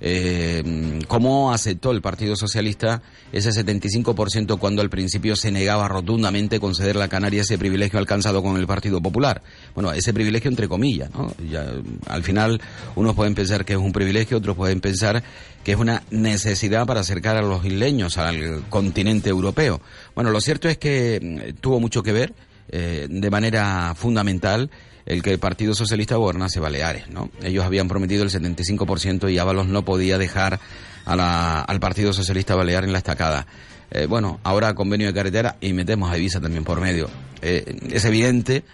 Eh, 0.00 1.00
¿Cómo 1.08 1.52
aceptó 1.52 1.90
el 1.90 2.02
Partido 2.02 2.36
Socialista 2.36 3.02
ese 3.32 3.50
75% 3.50 4.58
cuando 4.58 4.82
al 4.82 4.90
principio 4.90 5.36
se 5.36 5.50
negaba 5.50 5.88
rotundamente 5.88 6.60
concederle 6.60 7.04
a 7.04 7.08
Canarias 7.08 7.46
ese 7.46 7.58
privilegio 7.58 7.98
alcanzado 7.98 8.42
con 8.42 8.56
el 8.56 8.66
Partido 8.66 9.00
Popular? 9.00 9.42
Bueno, 9.74 9.92
ese 9.92 10.12
privilegio 10.12 10.50
entre 10.50 10.68
comillas, 10.68 11.10
¿no? 11.12 11.32
Ya, 11.50 11.66
al 12.08 12.22
final 12.22 12.60
unos 12.94 13.14
pueden 13.14 13.34
pensar 13.34 13.64
que 13.64 13.74
es 13.74 13.78
un 13.78 13.92
privilegio, 13.92 14.38
otros 14.38 14.56
pueden 14.56 14.80
pensar 14.80 15.22
que 15.64 15.72
es 15.72 15.78
una 15.78 16.02
necesidad 16.10 16.86
para 16.86 17.00
acercar 17.00 17.36
a 17.36 17.42
los 17.42 17.64
isleños 17.64 18.18
al 18.18 18.64
continente 18.68 19.30
europeo. 19.30 19.80
Bueno, 20.14 20.30
lo 20.30 20.40
cierto 20.40 20.68
es 20.68 20.78
que 20.78 21.20
mm, 21.20 21.60
tuvo 21.60 21.80
mucho 21.80 22.02
que 22.02 22.12
ver 22.12 22.34
eh, 22.68 23.06
de 23.08 23.30
manera 23.30 23.94
fundamental 23.96 24.70
el 25.06 25.22
que 25.22 25.30
el 25.32 25.38
Partido 25.38 25.74
Socialista 25.74 26.16
gobernase 26.16 26.60
Baleares, 26.60 27.08
¿no? 27.08 27.30
Ellos 27.42 27.64
habían 27.64 27.88
prometido 27.88 28.22
el 28.24 28.30
75% 28.30 29.32
y 29.32 29.38
Ábalos 29.38 29.66
no 29.68 29.84
podía 29.84 30.18
dejar 30.18 30.58
a 31.04 31.16
la- 31.16 31.60
al 31.62 31.80
Partido 31.80 32.12
Socialista 32.12 32.54
Balear 32.56 32.84
en 32.84 32.92
la 32.92 32.98
estacada. 32.98 33.46
Eh, 33.90 34.06
bueno, 34.06 34.40
ahora 34.42 34.74
convenio 34.74 35.06
de 35.06 35.14
carretera 35.14 35.56
y 35.60 35.72
metemos 35.72 36.10
a 36.10 36.18
Ibiza 36.18 36.40
también 36.40 36.64
por 36.64 36.80
medio. 36.80 37.08
Eh, 37.40 37.76
es 37.92 38.04
evidente 38.04 38.64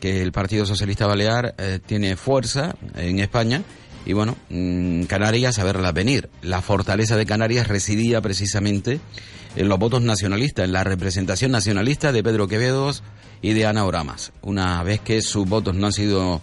que 0.00 0.22
el 0.22 0.32
Partido 0.32 0.64
Socialista 0.64 1.06
Balear 1.06 1.54
eh, 1.58 1.78
tiene 1.84 2.16
fuerza 2.16 2.74
en 2.96 3.18
España 3.20 3.62
y 4.06 4.14
bueno, 4.14 4.36
mm, 4.48 5.02
Canarias 5.04 5.58
a 5.58 5.64
verla 5.64 5.92
venir. 5.92 6.30
La 6.40 6.62
fortaleza 6.62 7.16
de 7.16 7.26
Canarias 7.26 7.68
residía 7.68 8.20
precisamente 8.22 8.98
en 9.56 9.68
los 9.68 9.78
votos 9.78 10.02
nacionalistas, 10.02 10.64
en 10.64 10.72
la 10.72 10.84
representación 10.84 11.52
nacionalista 11.52 12.12
de 12.12 12.22
Pedro 12.22 12.48
Quevedos 12.48 13.02
y 13.40 13.52
de 13.52 13.66
Ana 13.66 13.84
Oramas. 13.84 14.32
Una 14.42 14.82
vez 14.82 15.00
que 15.00 15.20
sus 15.20 15.48
votos 15.48 15.74
no 15.74 15.86
han 15.86 15.92
sido 15.92 16.40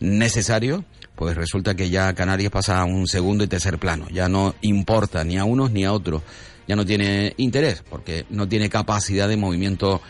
necesarios, 0.00 0.82
pues 1.14 1.36
resulta 1.36 1.74
que 1.74 1.90
ya 1.90 2.12
Canarias 2.14 2.50
pasa 2.50 2.80
a 2.80 2.84
un 2.84 3.06
segundo 3.06 3.44
y 3.44 3.48
tercer 3.48 3.78
plano. 3.78 4.08
Ya 4.10 4.28
no 4.28 4.54
importa 4.62 5.24
ni 5.24 5.36
a 5.36 5.44
unos 5.44 5.70
ni 5.70 5.84
a 5.84 5.92
otros. 5.92 6.22
Ya 6.66 6.76
no 6.76 6.84
tiene 6.84 7.34
interés 7.38 7.82
porque 7.88 8.26
no 8.30 8.46
tiene 8.48 8.68
capacidad 8.68 9.28
de 9.28 9.36
movimiento 9.36 10.00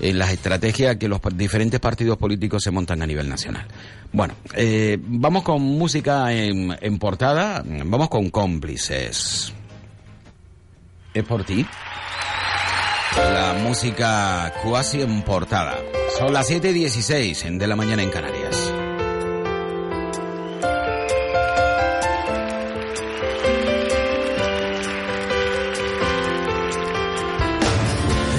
en 0.00 0.18
las 0.18 0.30
estrategias 0.30 0.96
que 0.96 1.08
los 1.08 1.20
diferentes 1.34 1.80
partidos 1.80 2.18
políticos 2.18 2.62
se 2.62 2.70
montan 2.70 3.02
a 3.02 3.06
nivel 3.06 3.28
nacional. 3.28 3.66
Bueno, 4.12 4.34
eh, 4.54 4.98
vamos 5.00 5.42
con 5.42 5.62
música 5.62 6.32
en 6.32 6.98
portada, 6.98 7.62
vamos 7.64 8.08
con 8.08 8.30
cómplices. 8.30 9.52
¿Es 11.14 11.24
por 11.24 11.44
ti? 11.44 11.66
La 13.18 13.54
música 13.54 14.52
cuasi 14.62 15.02
en 15.02 15.22
portada. 15.22 15.76
Son 16.16 16.32
las 16.32 16.48
7.16 16.48 17.58
de 17.58 17.66
la 17.66 17.74
mañana 17.74 18.02
en 18.02 18.10
Canarias. 18.10 18.56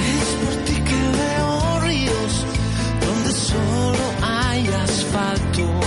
Es 0.01 0.27
por 0.43 0.55
ti 0.63 0.75
que 0.81 1.01
veo 1.17 1.79
ríos 1.81 2.45
donde 3.05 3.31
solo 3.33 4.03
hay 4.21 4.67
asfalto. 4.67 5.79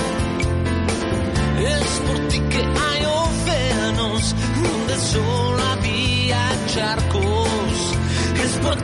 Es 1.59 2.03
por 2.07 2.29
ti 2.29 2.41
que 2.51 2.59
hay 2.59 3.05
océanos 3.07 4.35
donde 4.63 4.97
solo 4.99 5.63
había 5.73 6.51
charcos. 6.67 7.62
Es 8.53 8.59
por 8.59 8.77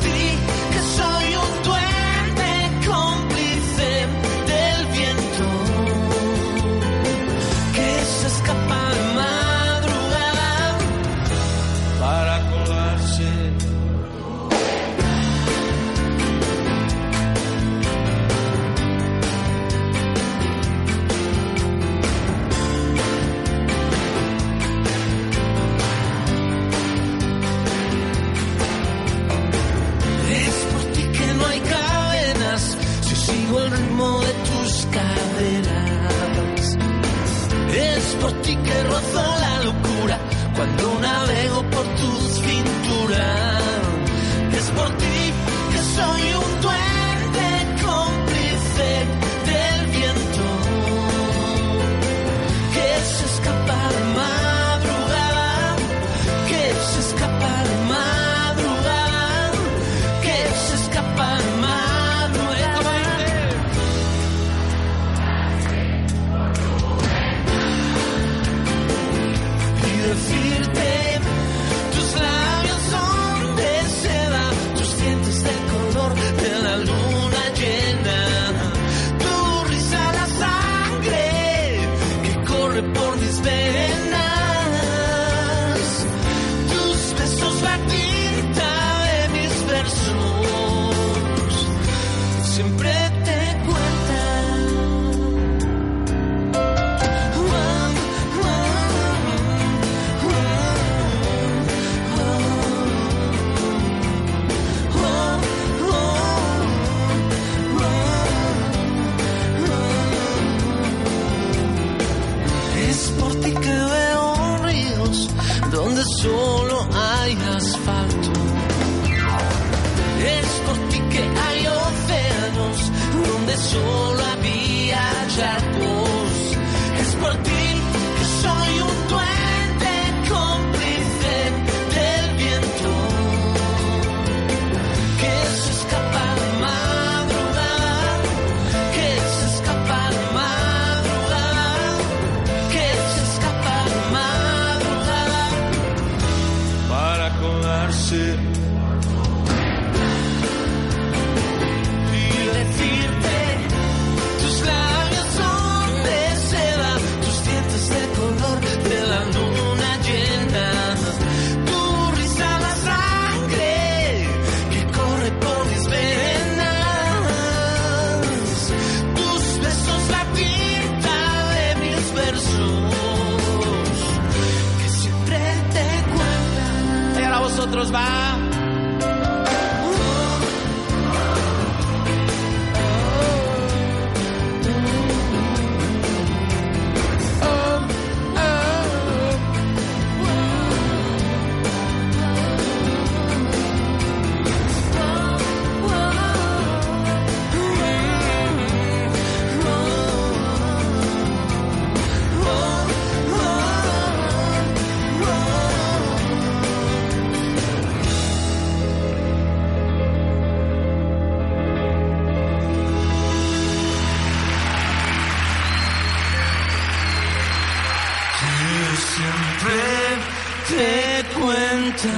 cuenta. 221.35 222.09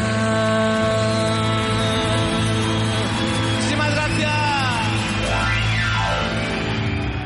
Muchísimas 3.57 3.95
gracias. 3.95 4.31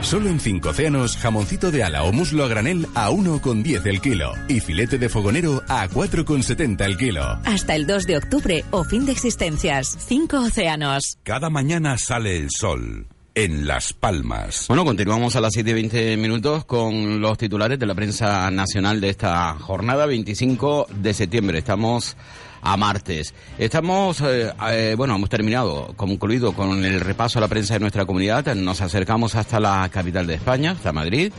Solo 0.03 0.29
en 0.29 0.39
5 0.41 0.69
océanos, 0.69 1.17
jamoncito 1.17 1.71
de 1.71 1.83
ala 1.83 2.05
o 2.05 2.13
muslo 2.13 2.45
a 2.45 2.49
granel 2.49 2.87
a 2.95 3.11
1,10 3.11 3.87
el 3.87 4.01
kilo 4.01 4.35
y 4.49 4.61
filete 4.61 4.99
de 4.99 5.09
fogonero 5.09 5.63
a 5.69 5.89
4,70 5.89 6.85
el 6.85 6.97
kilo. 6.97 7.23
Hasta 7.45 7.75
el 7.75 7.87
2 7.87 8.07
de 8.07 8.19
octubre 8.19 8.65
o 8.71 8.85
fin 8.85 9.07
de 9.07 9.13
existencias. 9.13 9.97
5 10.07 10.39
océanos. 10.39 11.17
Cada 11.23 11.51
mañana 11.51 11.97
sale 11.99 12.37
el 12.37 12.51
sol 12.51 13.07
en 13.35 13.67
Las 13.67 13.93
Palmas. 13.93 14.67
Bueno, 14.69 14.85
continuamos 14.85 15.35
a 15.35 15.41
las 15.41 15.53
7 15.53 15.71
y 15.71 15.75
20 15.75 16.17
minutos 16.17 16.65
con 16.65 17.21
los 17.21 17.37
titulares 17.37 17.79
de 17.79 17.87
la 17.87 17.95
prensa 17.95 18.51
nacional 18.51 19.01
de 19.01 19.09
esta 19.09 19.55
jornada 19.55 20.07
25 20.07 20.87
de 20.91 21.15
septiembre. 21.15 21.59
Estamos 21.59 22.17
a 22.65 22.77
martes. 22.77 23.35
Estamos, 23.59 24.21
eh, 24.23 24.53
eh, 24.71 24.95
bueno, 24.97 25.15
hemos 25.15 25.29
terminado, 25.29 25.93
concluido 25.97 26.53
con 26.53 26.85
el 26.85 27.01
repaso 27.01 27.39
a 27.39 27.43
la 27.43 27.49
prensa 27.49 27.75
de 27.75 27.81
nuestra 27.81 28.07
comunidad. 28.07 28.55
Nos 28.55 28.81
acercamos 28.81 29.35
hasta 29.35 29.61
la 29.61 29.89
capital 29.91 30.27
de 30.27 30.35
España, 30.35 30.73
hasta 30.73 30.93
Madrid, 30.93 31.33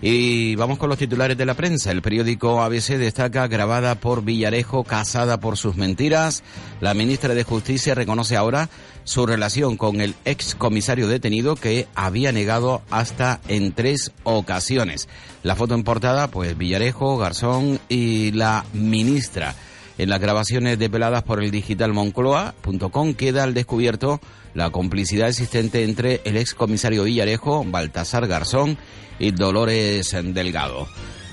y 0.00 0.54
vamos 0.54 0.78
con 0.78 0.88
los 0.88 0.98
titulares 0.98 1.36
de 1.36 1.44
la 1.44 1.54
prensa. 1.54 1.90
El 1.90 2.00
periódico 2.00 2.62
ABC 2.62 2.96
destaca 2.96 3.48
grabada 3.48 3.96
por 3.96 4.24
Villarejo, 4.24 4.84
casada 4.84 5.40
por 5.40 5.56
sus 5.56 5.76
mentiras. 5.76 6.44
La 6.80 6.94
ministra 6.94 7.34
de 7.34 7.42
Justicia 7.42 7.96
reconoce 7.96 8.36
ahora 8.36 8.70
su 9.02 9.26
relación 9.26 9.76
con 9.76 10.00
el 10.00 10.14
ex 10.24 10.54
comisario 10.54 11.08
detenido 11.08 11.56
que 11.56 11.88
había 11.94 12.30
negado 12.30 12.82
hasta 12.90 13.40
en 13.48 13.72
tres 13.72 14.12
ocasiones. 14.22 15.08
La 15.42 15.56
foto 15.56 15.74
en 15.74 15.82
portada, 15.82 16.28
pues 16.28 16.56
Villarejo, 16.56 17.16
Garzón 17.16 17.80
y 17.88 18.30
la 18.32 18.64
ministra. 18.74 19.54
En 19.98 20.08
las 20.10 20.20
grabaciones 20.20 20.78
desveladas 20.78 21.24
por 21.24 21.42
el 21.42 21.50
digital 21.50 21.92
Moncloa.com 21.92 23.14
queda 23.14 23.42
al 23.42 23.52
descubierto 23.52 24.20
la 24.54 24.70
complicidad 24.70 25.28
existente 25.28 25.82
entre 25.82 26.20
el 26.24 26.36
ex 26.36 26.54
comisario 26.54 27.02
Villarejo, 27.02 27.64
Baltasar 27.64 28.28
Garzón 28.28 28.78
y 29.18 29.32
Dolores 29.32 30.16
Delgado. 30.22 30.86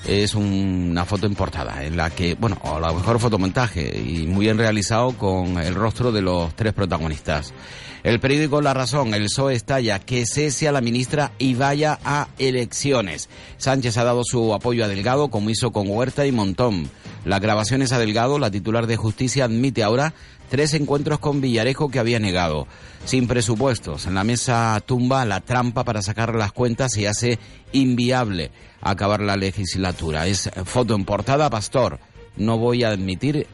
Es 0.04 0.34
una 0.34 1.04
foto 1.04 1.26
en 1.26 1.36
portada 1.36 1.84
en 1.84 1.96
la 1.96 2.10
que, 2.10 2.34
bueno, 2.34 2.58
a 2.62 2.80
lo 2.80 2.94
mejor 2.94 3.20
fotomontaje 3.20 3.98
y 3.98 4.26
muy 4.26 4.46
bien 4.46 4.58
realizado 4.58 5.12
con 5.12 5.58
el 5.58 5.74
rostro 5.74 6.10
de 6.10 6.22
los 6.22 6.54
tres 6.54 6.72
protagonistas. 6.72 7.54
El 8.02 8.20
periódico 8.20 8.60
La 8.60 8.74
Razón, 8.74 9.14
el 9.14 9.24
PSOE 9.24 9.54
estalla, 9.54 9.98
que 9.98 10.26
cese 10.26 10.68
a 10.68 10.72
la 10.72 10.80
ministra 10.80 11.32
y 11.38 11.54
vaya 11.54 11.98
a 12.04 12.28
elecciones. 12.38 13.28
Sánchez 13.58 13.96
ha 13.96 14.04
dado 14.04 14.22
su 14.24 14.54
apoyo 14.54 14.84
a 14.84 14.88
Delgado, 14.88 15.28
como 15.28 15.50
hizo 15.50 15.72
con 15.72 15.88
Huerta 15.88 16.24
y 16.24 16.30
Montón. 16.30 16.88
Las 17.26 17.40
grabaciones 17.40 17.90
a 17.90 17.98
Delgado, 17.98 18.38
la 18.38 18.52
titular 18.52 18.86
de 18.86 18.96
justicia 18.96 19.46
admite 19.46 19.82
ahora 19.82 20.14
tres 20.48 20.74
encuentros 20.74 21.18
con 21.18 21.40
Villarejo 21.40 21.88
que 21.88 21.98
había 21.98 22.20
negado. 22.20 22.68
Sin 23.04 23.26
presupuestos, 23.26 24.06
en 24.06 24.14
la 24.14 24.22
mesa 24.22 24.80
tumba 24.86 25.24
la 25.24 25.40
trampa 25.40 25.82
para 25.82 26.02
sacar 26.02 26.36
las 26.36 26.52
cuentas 26.52 26.96
y 26.96 27.06
hace 27.06 27.40
inviable 27.72 28.52
acabar 28.80 29.20
la 29.22 29.36
legislatura. 29.36 30.28
Es 30.28 30.48
foto 30.66 30.94
en 30.94 31.04
portada, 31.04 31.50
Pastor. 31.50 31.98
No 32.36 32.58
voy 32.58 32.84
a 32.84 32.90
admitir 32.90 33.48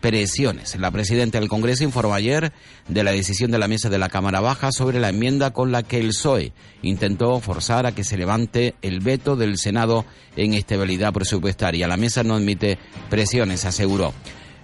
presiones. 0.00 0.76
La 0.76 0.90
presidenta 0.90 1.40
del 1.40 1.48
Congreso 1.48 1.84
informó 1.84 2.14
ayer 2.14 2.52
de 2.88 3.02
la 3.02 3.12
decisión 3.12 3.50
de 3.50 3.58
la 3.58 3.68
mesa 3.68 3.88
de 3.88 3.98
la 3.98 4.08
Cámara 4.08 4.40
Baja 4.40 4.70
sobre 4.72 5.00
la 5.00 5.08
enmienda 5.08 5.52
con 5.52 5.72
la 5.72 5.82
que 5.82 5.98
el 5.98 6.08
PSOE 6.08 6.52
intentó 6.82 7.40
forzar 7.40 7.86
a 7.86 7.92
que 7.92 8.04
se 8.04 8.16
levante 8.16 8.74
el 8.82 9.00
veto 9.00 9.36
del 9.36 9.58
Senado 9.58 10.04
en 10.36 10.54
estabilidad 10.54 11.12
presupuestaria. 11.12 11.88
La 11.88 11.96
mesa 11.96 12.22
no 12.22 12.34
admite 12.34 12.78
presiones, 13.10 13.64
aseguró. 13.64 14.14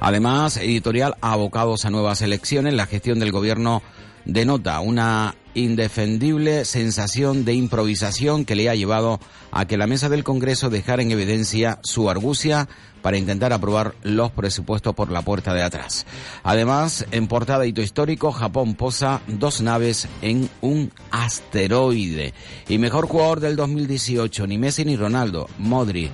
Además, 0.00 0.56
editorial 0.56 1.16
abocados 1.20 1.84
a 1.84 1.90
nuevas 1.90 2.22
elecciones, 2.22 2.74
la 2.74 2.86
gestión 2.86 3.18
del 3.18 3.32
gobierno 3.32 3.82
denota 4.24 4.80
una 4.80 5.34
indefendible 5.54 6.64
sensación 6.64 7.44
de 7.44 7.54
improvisación 7.54 8.44
que 8.44 8.54
le 8.54 8.68
ha 8.68 8.74
llevado 8.74 9.18
a 9.50 9.66
que 9.66 9.76
la 9.76 9.86
mesa 9.86 10.08
del 10.08 10.24
Congreso 10.24 10.70
dejara 10.70 11.02
en 11.02 11.10
evidencia 11.10 11.80
su 11.82 12.08
argucia 12.08 12.68
para 13.02 13.18
intentar 13.18 13.52
aprobar 13.52 13.94
los 14.02 14.30
presupuestos 14.30 14.94
por 14.94 15.10
la 15.10 15.22
puerta 15.22 15.54
de 15.54 15.62
atrás. 15.62 16.06
Además, 16.42 17.06
en 17.10 17.26
portada 17.26 17.66
hito 17.66 17.82
histórico, 17.82 18.30
Japón 18.30 18.74
posa 18.74 19.22
dos 19.26 19.60
naves 19.60 20.06
en 20.22 20.48
un 20.60 20.92
asteroide. 21.10 22.34
Y 22.68 22.78
mejor 22.78 23.06
jugador 23.06 23.40
del 23.40 23.56
2018, 23.56 24.46
ni 24.46 24.58
Messi 24.58 24.84
ni 24.84 24.96
Ronaldo, 24.96 25.48
Modri, 25.58 26.10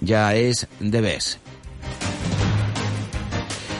ya 0.00 0.34
es 0.34 0.68
de 0.80 1.00
vez. 1.00 1.40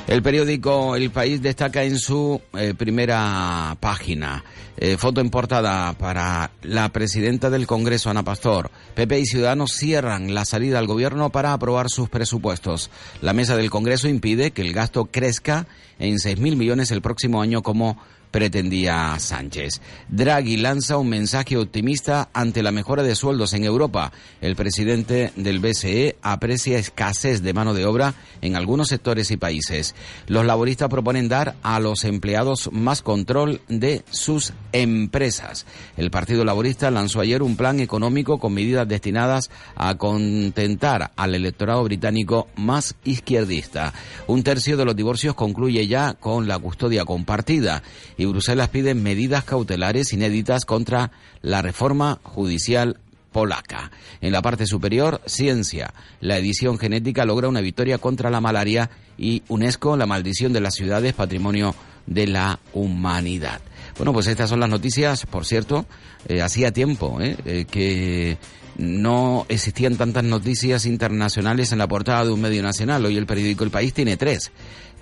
El 0.09 0.23
periódico 0.23 0.97
El 0.97 1.11
País 1.11 1.42
destaca 1.42 1.85
en 1.85 1.99
su 1.99 2.40
eh, 2.55 2.73
primera 2.73 3.77
página 3.79 4.42
eh, 4.79 4.97
foto 4.97 5.21
en 5.21 5.29
portada 5.29 5.92
para 5.92 6.51
la 6.62 6.88
presidenta 6.88 7.51
del 7.51 7.66
Congreso, 7.66 8.09
Ana 8.09 8.23
Pastor. 8.23 8.71
PP 8.94 9.21
y 9.21 9.27
Ciudadanos 9.27 9.73
cierran 9.73 10.33
la 10.33 10.47
salida 10.47 10.79
al 10.79 10.87
gobierno 10.87 11.29
para 11.29 11.53
aprobar 11.53 11.90
sus 11.90 12.09
presupuestos. 12.09 12.90
La 13.21 13.35
mesa 13.35 13.55
del 13.55 13.68
Congreso 13.68 14.09
impide 14.09 14.53
que 14.53 14.62
el 14.62 14.73
gasto 14.73 15.05
crezca 15.05 15.66
en 15.99 16.14
6.000 16.14 16.57
millones 16.57 16.90
el 16.90 17.03
próximo 17.03 17.42
año 17.42 17.62
como 17.62 17.99
pretendía 18.31 19.19
Sánchez. 19.19 19.81
Draghi 20.09 20.57
lanza 20.57 20.97
un 20.97 21.09
mensaje 21.09 21.57
optimista 21.57 22.29
ante 22.33 22.62
la 22.62 22.73
mejora 22.73 23.03
de 23.03 23.14
sueldos 23.14 23.53
en 23.55 23.64
Europa. 23.64 24.12
El 24.41 24.57
presidente 24.57 25.33
del 25.37 25.61
BCE 25.61 26.17
aprecia 26.23 26.79
escasez 26.79 27.43
de 27.43 27.55
mano 27.55 27.75
de 27.75 27.87
obra 27.87 28.14
en 28.41 28.57
algunos 28.57 28.88
sectores 28.88 29.31
y 29.31 29.37
países. 29.37 29.95
Los 30.27 30.45
laboristas 30.45 30.88
proponen 30.88 31.29
dar 31.29 31.57
a 31.62 31.81
los 31.81 32.05
empleados 32.05 32.71
más 32.73 33.03
control 33.03 33.61
de 33.69 34.05
sus 34.11 34.53
empresas. 34.73 35.67
El 35.97 36.11
Partido 36.11 36.45
Laborista 36.45 36.91
lanzó 36.91 37.21
ayer 37.21 37.43
un 37.43 37.57
plan 37.57 37.81
económico 37.81 38.38
con 38.38 38.55
medidas 38.55 38.88
destinadas 38.88 39.51
a 39.77 39.97
contentar 39.97 41.12
al 41.17 41.35
electorado 41.35 41.85
británico 41.85 42.49
más 42.57 42.95
izquierdista. 43.05 43.93
Un 44.27 44.43
tercio 44.43 44.77
de 44.77 44.85
los 44.85 44.97
divorcios 44.97 45.35
concluye 45.35 45.87
ya 45.87 46.14
con 46.14 46.49
la 46.49 46.59
custodia 46.59 47.05
compartida 47.05 47.83
y 48.18 48.26
Bruselas 48.26 48.68
pide 48.68 48.94
medidas 48.94 49.44
cautelares 49.44 50.12
inéditas 50.12 50.66
contra 50.66 51.12
la 51.40 51.62
reforma 51.62 52.18
judicial 52.24 52.98
polaca. 53.33 53.90
En 54.20 54.33
la 54.33 54.42
parte 54.42 54.66
superior, 54.66 55.20
ciencia. 55.24 55.94
La 56.20 56.37
edición 56.37 56.78
genética 56.78 57.24
logra 57.24 57.48
una 57.48 57.61
victoria 57.61 57.98
contra 57.98 58.31
la 58.31 58.40
malaria 58.40 58.90
y 59.16 59.42
UNESCO, 59.48 59.96
la 59.96 60.07
maldición 60.07 60.52
de 60.52 60.61
las 60.61 60.74
ciudades, 60.74 61.14
patrimonio 61.14 61.74
de 62.07 62.26
la 62.26 62.59
humanidad. 62.72 63.61
Bueno, 63.96 64.12
pues 64.12 64.26
estas 64.26 64.50
son 64.50 64.61
las 64.61 64.70
noticias, 64.70 65.26
por 65.26 65.44
cierto, 65.46 65.87
eh, 66.26 66.42
hacía 66.42 66.72
tiempo 66.72 67.20
eh, 67.20 67.37
eh, 67.44 67.66
que 67.70 68.38
no 68.76 69.44
existían 69.48 69.96
tantas 69.96 70.24
noticias 70.24 70.87
internacionales 70.87 71.72
en 71.72 71.78
la 71.78 71.88
portada 71.88 72.24
de 72.24 72.31
un 72.31 72.40
medio 72.40 72.62
nacional. 72.62 73.04
Hoy 73.04 73.16
el 73.16 73.26
periódico 73.26 73.64
El 73.64 73.70
País 73.70 73.92
tiene 73.92 74.16
tres. 74.16 74.52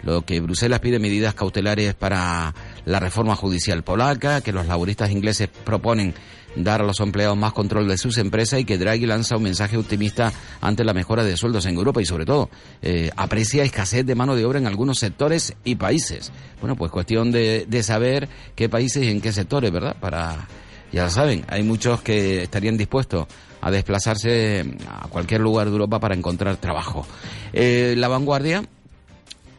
Lo 0.03 0.23
que 0.23 0.41
Bruselas 0.41 0.81
pide 0.81 0.99
medidas 0.99 1.35
cautelares 1.35 1.95
para 1.95 2.55
la 2.87 3.01
reforma 3.01 3.37
judicial 3.37 3.85
polaca, 3.85 4.41
que 4.41 4.53
los 4.53 4.67
laboristas 4.67 5.11
ingleses 5.11 5.49
proponen 5.49 6.15
dar 6.57 6.81
a 6.81 6.85
los 6.85 7.01
empleados 7.01 7.37
más 7.37 7.53
control 7.53 7.87
de 7.87 7.99
sus 7.99 8.17
empresas 8.17 8.61
y 8.61 8.65
que 8.65 8.79
Draghi 8.79 9.05
lanza 9.05 9.37
un 9.37 9.43
mensaje 9.43 9.77
optimista 9.77 10.33
ante 10.61 10.85
la 10.85 10.95
mejora 10.95 11.23
de 11.23 11.37
sueldos 11.37 11.67
en 11.67 11.75
Europa 11.75 12.01
y 12.01 12.07
sobre 12.07 12.25
todo 12.25 12.49
eh, 12.81 13.11
aprecia 13.17 13.63
escasez 13.63 14.07
de 14.07 14.15
mano 14.15 14.35
de 14.35 14.47
obra 14.47 14.59
en 14.59 14.67
algunos 14.67 14.99
sectores 14.99 15.55
y 15.65 15.75
países. 15.75 16.33
Bueno, 16.61 16.77
pues 16.77 16.91
cuestión 16.91 17.31
de, 17.31 17.67
de 17.69 17.83
saber 17.83 18.29
qué 18.55 18.69
países 18.69 19.05
y 19.05 19.11
en 19.11 19.21
qué 19.21 19.33
sectores, 19.33 19.71
¿verdad? 19.71 19.97
Para, 20.01 20.49
ya 20.93 21.11
saben, 21.11 21.45
hay 21.49 21.63
muchos 21.63 22.01
que 22.01 22.45
estarían 22.45 22.79
dispuestos 22.79 23.27
a 23.61 23.71
desplazarse 23.71 24.77
a 24.89 25.09
cualquier 25.09 25.41
lugar 25.41 25.67
de 25.67 25.73
Europa 25.73 25.99
para 25.99 26.15
encontrar 26.15 26.57
trabajo. 26.57 27.07
Eh, 27.53 27.95
la 27.99 28.09
vanguardia, 28.09 28.63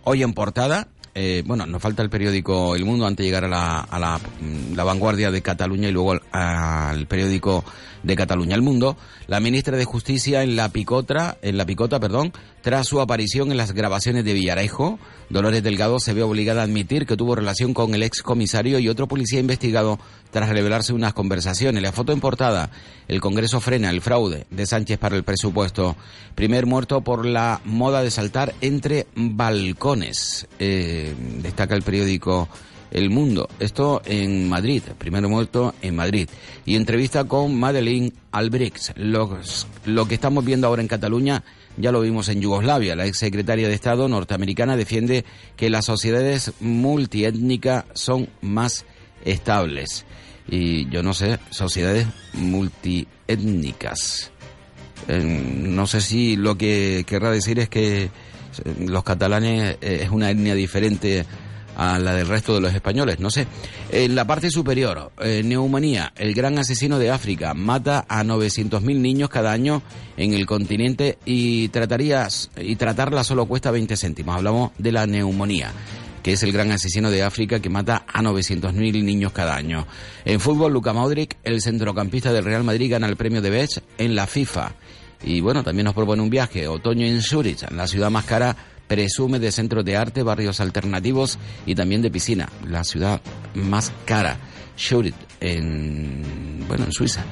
hoy 0.03 0.23
en 0.23 0.33
portada, 0.33 0.87
eh, 1.19 1.41
bueno, 1.47 1.65
nos 1.65 1.82
falta 1.82 2.03
el 2.03 2.12
periódico 2.12 2.75
El 2.75 2.86
Mundo 2.86 3.08
antes 3.08 3.23
de 3.23 3.32
llegar 3.32 3.45
a 3.45 3.49
la, 3.99 4.19
mm, 4.39 4.75
vanguardia 4.75 5.32
de 5.32 5.41
Cataluña 5.41 5.89
y 5.89 5.91
luego 5.91 6.13
al 6.32 7.08
periódico 7.08 7.65
de 8.03 8.15
Cataluña 8.15 8.55
El 8.55 8.62
Mundo. 8.62 8.97
La 9.27 9.39
ministra 9.39 9.77
de 9.77 9.86
Justicia 9.86 10.43
en 10.43 10.55
la 10.55 10.69
picotra, 10.69 11.38
en 11.41 11.57
la 11.57 11.65
picota, 11.65 11.99
perdón, 11.99 12.33
tras 12.62 12.88
su 12.88 12.99
aparición 12.99 13.51
en 13.51 13.57
las 13.57 13.71
grabaciones 13.71 14.25
de 14.25 14.33
Villarejo, 14.33 14.99
Dolores 15.29 15.62
Delgado 15.62 15.99
se 15.99 16.13
ve 16.13 16.23
obligada 16.23 16.62
a 16.62 16.63
admitir 16.63 17.05
que 17.05 17.17
tuvo 17.17 17.36
relación 17.36 17.73
con 17.73 17.93
el 17.93 18.03
ex 18.03 18.21
comisario 18.21 18.79
y 18.79 18.88
otro 18.88 19.07
policía 19.07 19.39
investigado 19.39 19.99
tras 20.31 20.49
revelarse 20.49 20.93
unas 20.93 21.13
conversaciones. 21.13 21.83
La 21.83 21.91
foto 21.91 22.13
en 22.13 22.21
portada, 22.21 22.69
el 23.07 23.19
Congreso 23.19 23.60
frena 23.60 23.89
el 23.89 24.01
fraude 24.01 24.45
de 24.49 24.65
Sánchez 24.65 24.97
para 24.97 25.17
el 25.17 25.23
presupuesto. 25.23 25.95
Primer 26.36 26.65
muerto 26.65 27.01
por 27.01 27.25
la 27.25 27.62
moda 27.65 28.01
de 28.01 28.12
saltar 28.12 28.53
entre 28.62 29.07
balcones. 29.15 30.47
Eh, 30.60 31.13
destaca 31.41 31.75
el 31.75 31.83
periódico 31.83 32.47
el 32.91 33.10
mundo. 33.10 33.50
Esto 33.60 34.02
en 34.06 34.47
Madrid, 34.50 34.82
primero 34.97 35.30
muerto 35.30 35.73
en 35.82 35.95
Madrid. 35.95 36.30
Y 36.65 36.76
entrevista 36.76 37.26
con 37.26 37.56
Madeleine 37.60 38.13
Albright. 38.32 38.78
Los- 38.95 39.67
lo 39.86 40.08
que 40.08 40.15
estamos 40.15 40.43
viendo 40.45 40.67
ahora 40.67 40.82
en 40.82 40.88
Cataluña 40.88 41.43
ya 41.78 41.91
lo 41.91 42.02
vimos 42.02 42.28
en 42.30 42.41
Yugoslavia. 42.41 42.95
La 42.95 43.06
ex 43.06 43.17
secretaria 43.19 43.67
de 43.67 43.73
Estado 43.76 44.08
norteamericana 44.08 44.76
defiende 44.76 45.26
que 45.56 45.69
las 45.69 45.86
sociedades 45.86 46.54
multiétnicas 46.60 47.86
son 47.93 48.30
más 48.41 48.86
estables. 49.26 50.06
Y 50.50 50.89
yo 50.89 51.04
no 51.04 51.13
sé, 51.13 51.39
sociedades 51.52 52.08
multiétnicas. 52.34 54.32
Eh, 55.08 55.19
no 55.21 55.88
sé 55.88 56.02
si 56.02 56.36
lo 56.36 56.58
que 56.58 57.04
querrá 57.08 57.32
decir 57.32 57.60
es 57.60 57.69
que 57.69 58.04
eh, 58.06 58.10
los 58.88 59.04
catalanes 59.04 59.78
eh, 59.82 60.00
es 60.04 60.10
una 60.10 60.32
etnia 60.32 60.56
diferente 60.56 61.26
a 61.77 61.99
la 61.99 62.15
del 62.15 62.27
resto 62.27 62.55
de 62.55 62.61
los 62.61 62.73
españoles, 62.73 63.19
no 63.19 63.29
sé. 63.29 63.47
En 63.91 64.15
la 64.15 64.25
parte 64.25 64.49
superior, 64.49 65.11
eh, 65.21 65.43
neumonía, 65.45 66.11
el 66.17 66.33
gran 66.33 66.57
asesino 66.57 66.97
de 66.97 67.11
África, 67.11 67.53
mata 67.53 68.05
a 68.09 68.23
900.000 68.23 68.99
niños 68.99 69.29
cada 69.29 69.51
año 69.51 69.83
en 70.17 70.33
el 70.33 70.47
continente 70.47 71.19
y 71.23 71.69
tratarías 71.69 72.49
y 72.59 72.75
tratarla 72.75 73.23
solo 73.23 73.45
cuesta 73.45 73.69
20 73.69 73.95
céntimos. 73.95 74.35
Hablamos 74.35 74.71
de 74.77 74.91
la 74.91 75.05
neumonía 75.05 75.71
que 76.23 76.33
es 76.33 76.43
el 76.43 76.51
gran 76.51 76.71
asesino 76.71 77.09
de 77.09 77.23
África 77.23 77.61
que 77.61 77.69
mata 77.69 78.03
a 78.05 78.21
900.000 78.21 78.73
niños 79.01 79.31
cada 79.31 79.55
año. 79.55 79.87
En 80.25 80.41
fútbol, 80.41 80.73
Luka 80.73 80.91
Modric, 80.91 81.37
el 81.45 81.61
centrocampista 81.61 82.33
del 82.33 82.43
Real 82.43 82.65
Madrid, 82.65 82.91
gana 82.91 83.07
el 83.07 83.15
premio 83.15 83.41
de 83.41 83.49
Best 83.49 83.77
en 83.97 84.13
la 84.13 84.27
FIFA. 84.27 84.73
Y 85.23 85.39
bueno, 85.39 85.63
también 85.63 85.85
nos 85.85 85.93
propone 85.93 86.21
un 86.21 86.29
viaje, 86.29 86.67
otoño 86.67 87.05
en 87.05 87.21
Zurich, 87.21 87.71
la 87.71 87.87
ciudad 87.87 88.11
más 88.11 88.25
cara, 88.25 88.57
presume 88.88 89.39
de 89.39 89.52
centros 89.52 89.84
de 89.86 89.97
arte, 89.97 90.23
barrios 90.23 90.60
alternativos 90.60 91.38
y 91.65 91.76
también 91.76 92.02
de 92.02 92.12
piscina, 92.12 92.50
la 92.67 92.84
ciudad 92.84 93.21
más 93.54 93.91
cara, 94.06 94.38
Zurich, 94.78 95.15
en, 95.39 96.65
bueno, 96.67 96.86
en 96.86 96.91
Suiza. 96.91 97.23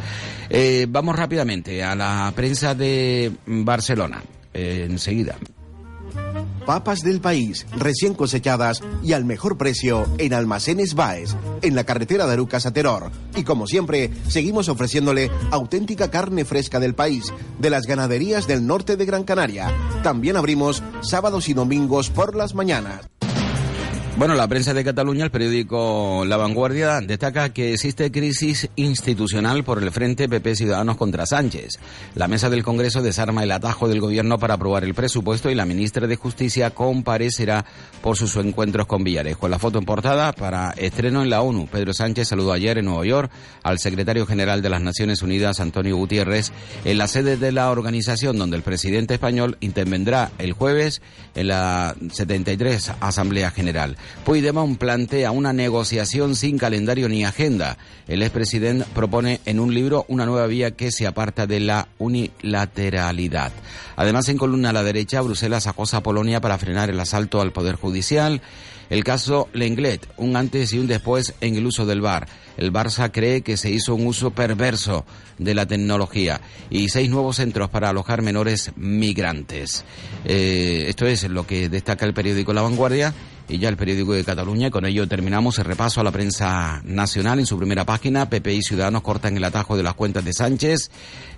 Eh, 0.49 0.85
vamos 0.89 1.15
rápidamente 1.15 1.83
a 1.83 1.95
la 1.95 2.31
prensa 2.35 2.75
de 2.75 3.31
Barcelona, 3.45 4.23
eh, 4.53 4.87
enseguida. 4.89 5.37
Papas 6.65 7.01
del 7.01 7.21
país, 7.21 7.67
recién 7.77 8.15
cosechadas 8.15 8.81
y 9.03 9.13
al 9.13 9.23
mejor 9.23 9.57
precio 9.57 10.07
en 10.17 10.33
Almacenes 10.33 10.95
Baes, 10.95 11.35
en 11.61 11.75
la 11.75 11.83
carretera 11.83 12.25
de 12.25 12.33
Arucas 12.33 12.65
a 12.65 12.73
Teror. 12.73 13.11
Y 13.35 13.43
como 13.43 13.67
siempre, 13.67 14.09
seguimos 14.27 14.67
ofreciéndole 14.67 15.29
auténtica 15.51 16.09
carne 16.09 16.43
fresca 16.43 16.79
del 16.79 16.95
país, 16.95 17.31
de 17.59 17.69
las 17.69 17.85
ganaderías 17.85 18.47
del 18.47 18.65
norte 18.65 18.97
de 18.97 19.05
Gran 19.05 19.23
Canaria. 19.25 19.71
También 20.01 20.37
abrimos 20.37 20.81
sábados 21.01 21.49
y 21.49 21.53
domingos 21.53 22.09
por 22.09 22.35
las 22.35 22.55
mañanas. 22.55 23.01
Bueno, 24.17 24.33
la 24.35 24.47
prensa 24.47 24.73
de 24.73 24.85
Cataluña, 24.85 25.25
el 25.25 25.29
periódico 25.29 26.23
La 26.25 26.37
Vanguardia, 26.37 27.01
destaca 27.01 27.49
que 27.49 27.73
existe 27.73 28.13
crisis 28.13 28.69
institucional 28.77 29.65
por 29.65 29.83
el 29.83 29.91
Frente 29.91 30.29
PP 30.29 30.55
Ciudadanos 30.55 30.95
contra 30.95 31.25
Sánchez. 31.25 31.79
La 32.15 32.29
mesa 32.29 32.49
del 32.49 32.63
Congreso 32.63 33.01
desarma 33.01 33.43
el 33.43 33.51
atajo 33.51 33.89
del 33.89 33.99
gobierno 33.99 34.39
para 34.39 34.53
aprobar 34.53 34.85
el 34.85 34.93
presupuesto 34.93 35.51
y 35.51 35.55
la 35.55 35.65
ministra 35.65 36.07
de 36.07 36.15
Justicia 36.15 36.69
comparecerá 36.69 37.65
por 38.01 38.15
sus 38.15 38.37
encuentros 38.37 38.87
con 38.87 39.03
Villarejo. 39.03 39.49
La 39.49 39.59
foto 39.59 39.79
en 39.79 39.85
portada 39.85 40.31
para 40.31 40.71
estreno 40.77 41.21
en 41.21 41.29
la 41.29 41.41
ONU. 41.41 41.67
Pedro 41.67 41.93
Sánchez 41.93 42.29
saludó 42.29 42.53
ayer 42.53 42.77
en 42.77 42.85
Nueva 42.85 43.05
York 43.05 43.29
al 43.63 43.79
secretario 43.79 44.25
general 44.25 44.61
de 44.61 44.69
las 44.69 44.81
Naciones 44.81 45.23
Unidas, 45.23 45.59
Antonio 45.59 45.97
Gutiérrez, 45.97 46.53
en 46.85 46.99
la 46.99 47.09
sede 47.09 47.35
de 47.35 47.51
la 47.51 47.69
organización 47.69 48.37
donde 48.37 48.55
el 48.55 48.63
presidente 48.63 49.15
español 49.15 49.57
intervendrá 49.59 50.31
el 50.37 50.53
jueves 50.53 51.01
en 51.35 51.49
la 51.49 51.97
73 52.13 52.93
Asamblea 53.01 53.51
General. 53.51 53.97
Puigdemont 54.23 54.77
plantea 54.77 55.31
una 55.31 55.53
negociación 55.53 56.35
sin 56.35 56.57
calendario 56.57 57.09
ni 57.09 57.25
agenda. 57.25 57.77
El 58.07 58.23
expresidente 58.23 58.85
propone 58.93 59.39
en 59.45 59.59
un 59.59 59.73
libro 59.73 60.05
una 60.07 60.25
nueva 60.25 60.47
vía 60.47 60.71
que 60.71 60.91
se 60.91 61.07
aparta 61.07 61.47
de 61.47 61.59
la 61.59 61.87
unilateralidad. 61.99 63.51
Además, 63.95 64.29
en 64.29 64.37
columna 64.37 64.71
a 64.71 64.73
la 64.73 64.83
derecha, 64.83 65.21
Bruselas 65.21 65.67
acosa 65.67 65.97
a 65.97 66.03
Polonia 66.03 66.41
para 66.41 66.57
frenar 66.57 66.89
el 66.89 66.99
asalto 66.99 67.41
al 67.41 67.51
Poder 67.51 67.75
Judicial. 67.75 68.41
El 68.89 69.03
caso 69.03 69.49
Lenglet, 69.53 70.07
un 70.17 70.35
antes 70.35 70.73
y 70.73 70.79
un 70.79 70.87
después 70.87 71.33
en 71.41 71.55
el 71.55 71.65
uso 71.65 71.85
del 71.85 72.01
VAR. 72.01 72.27
El 72.57 72.71
Barça 72.71 73.11
cree 73.11 73.41
que 73.41 73.57
se 73.57 73.69
hizo 73.69 73.95
un 73.95 74.07
uso 74.07 74.31
perverso 74.31 75.05
de 75.37 75.55
la 75.55 75.65
tecnología 75.65 76.39
y 76.69 76.89
seis 76.89 77.09
nuevos 77.09 77.37
centros 77.37 77.69
para 77.69 77.89
alojar 77.89 78.21
menores 78.21 78.71
migrantes. 78.75 79.83
Eh, 80.23 80.85
esto 80.87 81.07
es 81.07 81.23
lo 81.29 81.45
que 81.47 81.67
destaca 81.67 82.05
el 82.05 82.13
periódico 82.13 82.53
La 82.53 82.61
Vanguardia 82.61 83.13
y 83.47 83.59
ya 83.59 83.69
el 83.69 83.77
periódico 83.77 84.13
de 84.13 84.23
Cataluña. 84.23 84.71
Con 84.71 84.85
ello 84.85 85.07
terminamos 85.07 85.59
el 85.59 85.65
repaso 85.65 86.01
a 86.01 86.03
la 86.03 86.11
prensa 86.11 86.81
nacional 86.83 87.39
en 87.39 87.45
su 87.45 87.57
primera 87.57 87.85
página. 87.85 88.29
PP 88.29 88.53
y 88.53 88.61
Ciudadanos 88.61 89.01
cortan 89.01 89.37
el 89.37 89.43
atajo 89.43 89.77
de 89.77 89.83
las 89.83 89.93
cuentas 89.93 90.25
de 90.25 90.33
Sánchez. 90.33 90.89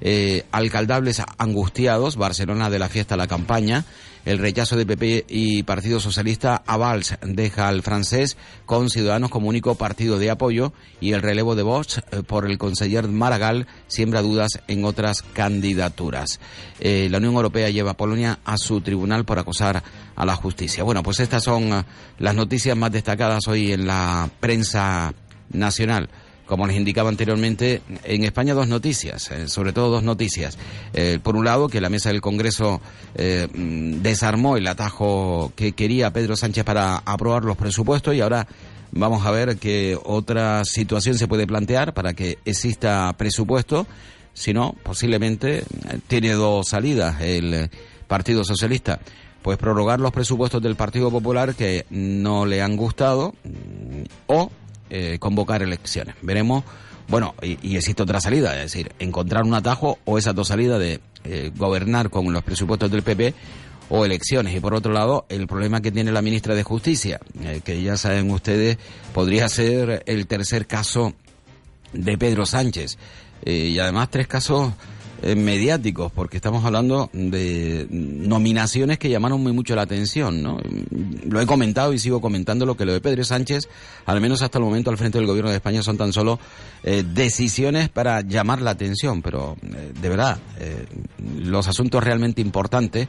Eh, 0.01 0.45
alcaldables 0.51 1.21
angustiados. 1.37 2.15
Barcelona 2.15 2.69
de 2.69 2.79
la 2.79 2.89
fiesta 2.89 3.15
a 3.15 3.17
la 3.17 3.27
campaña. 3.27 3.85
El 4.27 4.39
rechazo 4.39 4.75
de 4.75 4.85
PP 4.85 5.23
y 5.29 5.63
Partido 5.63 6.01
Socialista 6.01 6.61
a 6.67 6.75
Valls 6.75 7.17
deja 7.21 7.69
al 7.69 7.81
francés 7.81 8.35
con 8.65 8.89
Ciudadanos 8.89 9.29
como 9.29 9.47
único 9.47 9.75
partido 9.75 10.19
de 10.19 10.29
apoyo 10.29 10.73
y 10.99 11.13
el 11.13 11.21
relevo 11.21 11.55
de 11.55 11.63
Vox 11.63 11.99
eh, 11.99 12.23
por 12.27 12.45
el 12.45 12.57
conseller 12.57 13.07
Maragall 13.07 13.67
siembra 13.87 14.21
dudas 14.21 14.59
en 14.67 14.83
otras 14.83 15.21
candidaturas. 15.21 16.41
Eh, 16.81 17.07
la 17.09 17.19
Unión 17.19 17.35
Europea 17.35 17.69
lleva 17.69 17.91
a 17.91 17.97
Polonia 17.97 18.39
a 18.43 18.57
su 18.57 18.81
tribunal 18.81 19.23
por 19.23 19.39
acosar 19.39 19.81
a 20.13 20.25
la 20.25 20.35
justicia. 20.35 20.83
Bueno, 20.83 21.03
pues 21.03 21.21
estas 21.21 21.45
son 21.45 21.71
eh, 21.71 21.85
las 22.19 22.35
noticias 22.35 22.75
más 22.75 22.91
destacadas 22.91 23.47
hoy 23.47 23.71
en 23.71 23.87
la 23.87 24.29
prensa 24.41 25.13
nacional. 25.53 26.09
Como 26.47 26.65
les 26.65 26.77
indicaba 26.77 27.09
anteriormente, 27.09 27.81
en 28.05 28.23
España 28.23 28.53
dos 28.53 28.69
noticias, 28.69 29.29
eh, 29.31 29.49
sobre 29.49 29.73
todo 29.73 29.89
dos 29.89 30.03
noticias. 30.03 30.57
Eh, 30.93 31.19
por 31.21 31.35
un 31.35 31.43
lado, 31.43 31.67
que 31.67 31.81
la 31.81 31.89
mesa 31.89 32.09
del 32.09 32.21
Congreso 32.21 32.81
eh, 33.15 33.47
mm, 33.53 34.01
desarmó 34.01 34.55
el 34.55 34.65
atajo 34.65 35.51
que 35.57 35.73
quería 35.73 36.13
Pedro 36.13 36.37
Sánchez 36.37 36.63
para 36.63 36.97
aprobar 36.99 37.43
los 37.43 37.57
presupuestos 37.57 38.15
y 38.15 38.21
ahora 38.21 38.47
vamos 38.91 39.25
a 39.25 39.31
ver 39.31 39.57
qué 39.57 39.99
otra 40.01 40.63
situación 40.63 41.17
se 41.17 41.27
puede 41.27 41.45
plantear 41.45 41.93
para 41.93 42.13
que 42.13 42.39
exista 42.45 43.13
presupuesto. 43.17 43.85
Si 44.33 44.53
no, 44.53 44.73
posiblemente 44.83 45.65
tiene 46.07 46.31
dos 46.31 46.69
salidas 46.69 47.19
el 47.19 47.69
Partido 48.07 48.45
Socialista. 48.45 48.99
Pues 49.41 49.57
prorrogar 49.57 49.99
los 49.99 50.11
presupuestos 50.11 50.61
del 50.61 50.75
Partido 50.75 51.11
Popular 51.11 51.55
que 51.55 51.85
no 51.89 52.45
le 52.45 52.61
han 52.61 52.77
gustado 52.77 53.33
mm, 53.43 54.03
o 54.27 54.49
eh, 54.89 55.17
convocar 55.19 55.61
elecciones. 55.61 56.15
Veremos, 56.21 56.63
bueno, 57.07 57.35
y, 57.41 57.75
existe 57.75 58.03
otra 58.03 58.19
salida, 58.19 58.55
es 58.55 58.71
decir, 58.71 58.91
encontrar 58.99 59.43
un 59.43 59.53
atajo 59.53 59.99
o 60.05 60.17
esas 60.17 60.35
dos 60.35 60.49
salidas 60.49 60.79
de 60.79 60.99
eh, 61.23 61.51
gobernar 61.55 62.09
con 62.09 62.31
los 62.31 62.43
presupuestos 62.43 62.91
del 62.91 63.03
PP 63.03 63.33
o 63.89 64.05
elecciones. 64.05 64.55
Y 64.55 64.59
por 64.59 64.73
otro 64.73 64.91
lado, 64.91 65.25
el 65.29 65.47
problema 65.47 65.81
que 65.81 65.91
tiene 65.91 66.11
la 66.11 66.21
ministra 66.21 66.55
de 66.55 66.63
Justicia, 66.63 67.19
eh, 67.41 67.61
que 67.63 67.81
ya 67.81 67.97
saben 67.97 68.29
ustedes, 68.31 68.77
podría 69.13 69.47
ser 69.49 70.03
el 70.05 70.27
tercer 70.27 70.67
caso 70.67 71.13
de 71.93 72.17
Pedro 72.17 72.45
Sánchez. 72.45 72.97
Eh, 73.45 73.69
y 73.69 73.79
además 73.79 74.09
tres 74.09 74.27
casos 74.27 74.73
eh, 75.23 75.35
mediáticos, 75.35 76.11
porque 76.11 76.37
estamos 76.37 76.63
hablando 76.63 77.09
de 77.11 77.87
nominaciones 77.89 78.99
que 78.99 79.09
llamaron 79.09 79.41
muy 79.41 79.51
mucho 79.51 79.75
la 79.75 79.81
atención, 79.81 80.43
¿no? 80.43 80.59
Lo 81.27 81.41
he 81.41 81.45
comentado 81.47 81.91
y 81.93 81.99
sigo 81.99 82.21
comentando 82.21 82.65
lo 82.65 82.77
que 82.77 82.85
lo 82.85 82.93
de 82.93 83.01
Pedro 83.01 83.23
Sánchez, 83.23 83.67
al 84.05 84.21
menos 84.21 84.43
hasta 84.43 84.59
el 84.59 84.65
momento 84.65 84.91
al 84.91 84.97
frente 84.97 85.17
del 85.17 85.25
gobierno 85.25 85.49
de 85.49 85.57
España, 85.57 85.81
son 85.81 85.97
tan 85.97 86.13
solo 86.13 86.39
eh, 86.83 87.03
decisiones 87.03 87.89
para 87.89 88.21
llamar 88.21 88.61
la 88.61 88.71
atención, 88.71 89.23
pero 89.23 89.57
eh, 89.63 89.91
de 89.99 90.09
verdad, 90.09 90.37
los 91.39 91.67
asuntos 91.67 92.03
realmente 92.03 92.41
importantes, 92.41 93.07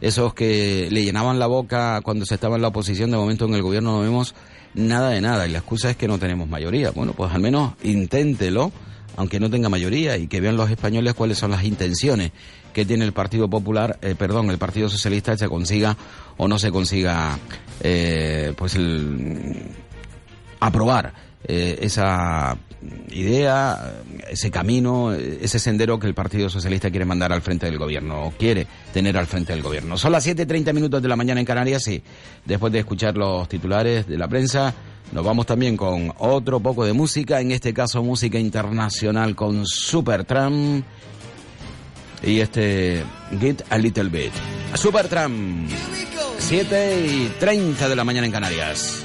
esos 0.00 0.32
que 0.32 0.88
le 0.90 1.04
llenaban 1.04 1.38
la 1.38 1.46
boca 1.46 2.00
cuando 2.02 2.24
se 2.24 2.34
estaba 2.34 2.56
en 2.56 2.62
la 2.62 2.68
oposición, 2.68 3.10
de 3.10 3.18
momento 3.18 3.44
en 3.44 3.54
el 3.54 3.62
gobierno 3.62 3.92
no 3.92 4.00
vemos 4.00 4.34
nada 4.74 5.10
de 5.10 5.20
nada, 5.20 5.46
y 5.46 5.50
la 5.50 5.58
excusa 5.58 5.90
es 5.90 5.96
que 5.96 6.08
no 6.08 6.18
tenemos 6.18 6.48
mayoría. 6.48 6.90
Bueno, 6.90 7.12
pues 7.12 7.32
al 7.32 7.40
menos 7.40 7.74
inténtelo 7.82 8.72
aunque 9.16 9.40
no 9.40 9.50
tenga 9.50 9.68
mayoría, 9.68 10.16
y 10.16 10.26
que 10.26 10.40
vean 10.40 10.56
los 10.56 10.70
españoles 10.70 11.14
cuáles 11.14 11.38
son 11.38 11.50
las 11.50 11.64
intenciones 11.64 12.32
que 12.72 12.84
tiene 12.84 13.04
el 13.04 13.12
Partido 13.12 13.48
Popular, 13.48 13.98
eh, 14.02 14.14
perdón, 14.16 14.50
el 14.50 14.58
Partido 14.58 14.88
Socialista, 14.88 15.36
se 15.36 15.48
consiga 15.48 15.96
o 16.36 16.48
no 16.48 16.58
se 16.58 16.70
consiga, 16.70 17.38
eh, 17.82 18.52
pues, 18.56 18.76
aprobar 20.60 21.12
eh, 21.44 21.78
esa 21.82 22.56
idea, 23.10 23.94
ese 24.30 24.50
camino, 24.50 25.12
ese 25.12 25.58
sendero 25.58 25.98
que 25.98 26.06
el 26.06 26.14
Partido 26.14 26.48
Socialista 26.48 26.90
quiere 26.90 27.04
mandar 27.04 27.32
al 27.32 27.42
frente 27.42 27.66
del 27.66 27.78
gobierno, 27.78 28.26
o 28.26 28.30
quiere 28.30 28.66
tener 28.92 29.16
al 29.16 29.26
frente 29.26 29.52
del 29.52 29.62
gobierno. 29.62 29.98
Son 29.98 30.12
las 30.12 30.26
7.30 30.26 30.72
minutos 30.72 31.02
de 31.02 31.08
la 31.08 31.16
mañana 31.16 31.40
en 31.40 31.46
Canarias 31.46 31.86
y 31.88 32.02
después 32.44 32.72
de 32.72 32.80
escuchar 32.80 33.16
los 33.16 33.48
titulares 33.48 34.06
de 34.06 34.16
la 34.16 34.28
prensa, 34.28 34.74
nos 35.12 35.24
vamos 35.24 35.46
también 35.46 35.76
con 35.76 36.12
otro 36.18 36.60
poco 36.60 36.84
de 36.84 36.92
música, 36.92 37.40
en 37.40 37.50
este 37.50 37.74
caso 37.74 38.02
música 38.02 38.38
internacional 38.38 39.34
con 39.34 39.66
Supertramp 39.66 40.84
y 42.22 42.40
este 42.40 43.02
Get 43.40 43.62
a 43.70 43.78
Little 43.78 44.08
Bit. 44.08 44.32
Supertramp, 44.74 45.68
7 46.38 47.06
y 47.06 47.32
30 47.40 47.88
de 47.88 47.96
la 47.96 48.04
mañana 48.04 48.26
en 48.26 48.32
Canarias. 48.32 49.04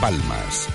Palmas. 0.00 0.68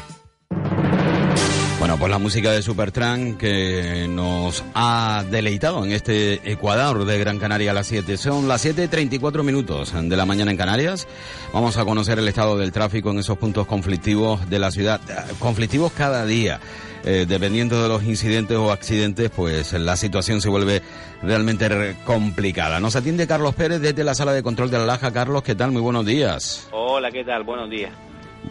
Bueno, 1.79 1.97
pues 1.97 2.09
la 2.09 2.17
música 2.19 2.51
de 2.51 2.61
Supertramp 2.61 3.37
que 3.37 4.07
nos 4.09 4.63
ha 4.73 5.23
deleitado 5.29 5.83
en 5.83 5.91
este 5.91 6.51
Ecuador 6.51 7.05
de 7.05 7.19
Gran 7.19 7.37
Canaria 7.37 7.71
a 7.71 7.73
las 7.73 7.87
7. 7.87 8.17
Son 8.17 8.47
las 8.47 8.65
7.34 8.65 9.43
minutos 9.43 9.93
de 9.93 10.15
la 10.15 10.25
mañana 10.25 10.51
en 10.51 10.57
Canarias. 10.57 11.07
Vamos 11.53 11.77
a 11.77 11.85
conocer 11.85 12.17
el 12.17 12.27
estado 12.27 12.57
del 12.57 12.71
tráfico 12.71 13.11
en 13.11 13.19
esos 13.19 13.37
puntos 13.37 13.67
conflictivos 13.67 14.49
de 14.49 14.59
la 14.59 14.71
ciudad. 14.71 14.99
Eh, 15.09 15.33
Conflictivos 15.39 15.91
cada 15.91 16.25
día. 16.25 16.59
Eh, 17.03 17.25
dependiendo 17.27 17.83
de 17.83 17.87
los 17.89 18.03
incidentes 18.03 18.57
o 18.57 18.71
accidentes, 18.71 19.29
pues 19.29 19.73
la 19.73 19.95
situación 19.95 20.41
se 20.41 20.49
vuelve 20.49 20.81
realmente 21.21 21.69
re- 21.69 21.95
complicada. 22.03 22.79
Nos 22.79 22.95
atiende 22.95 23.27
Carlos 23.27 23.53
Pérez 23.53 23.79
desde 23.79 24.03
la 24.03 24.15
sala 24.15 24.33
de 24.33 24.41
control 24.41 24.71
de 24.71 24.79
la 24.79 24.85
Laja. 24.85 25.11
Carlos, 25.11 25.43
¿qué 25.43 25.53
tal? 25.53 25.71
Muy 25.71 25.81
buenos 25.83 26.03
días. 26.05 26.67
Hola, 26.71 27.11
¿qué 27.11 27.23
tal? 27.23 27.43
Buenos 27.43 27.69
días. 27.69 27.91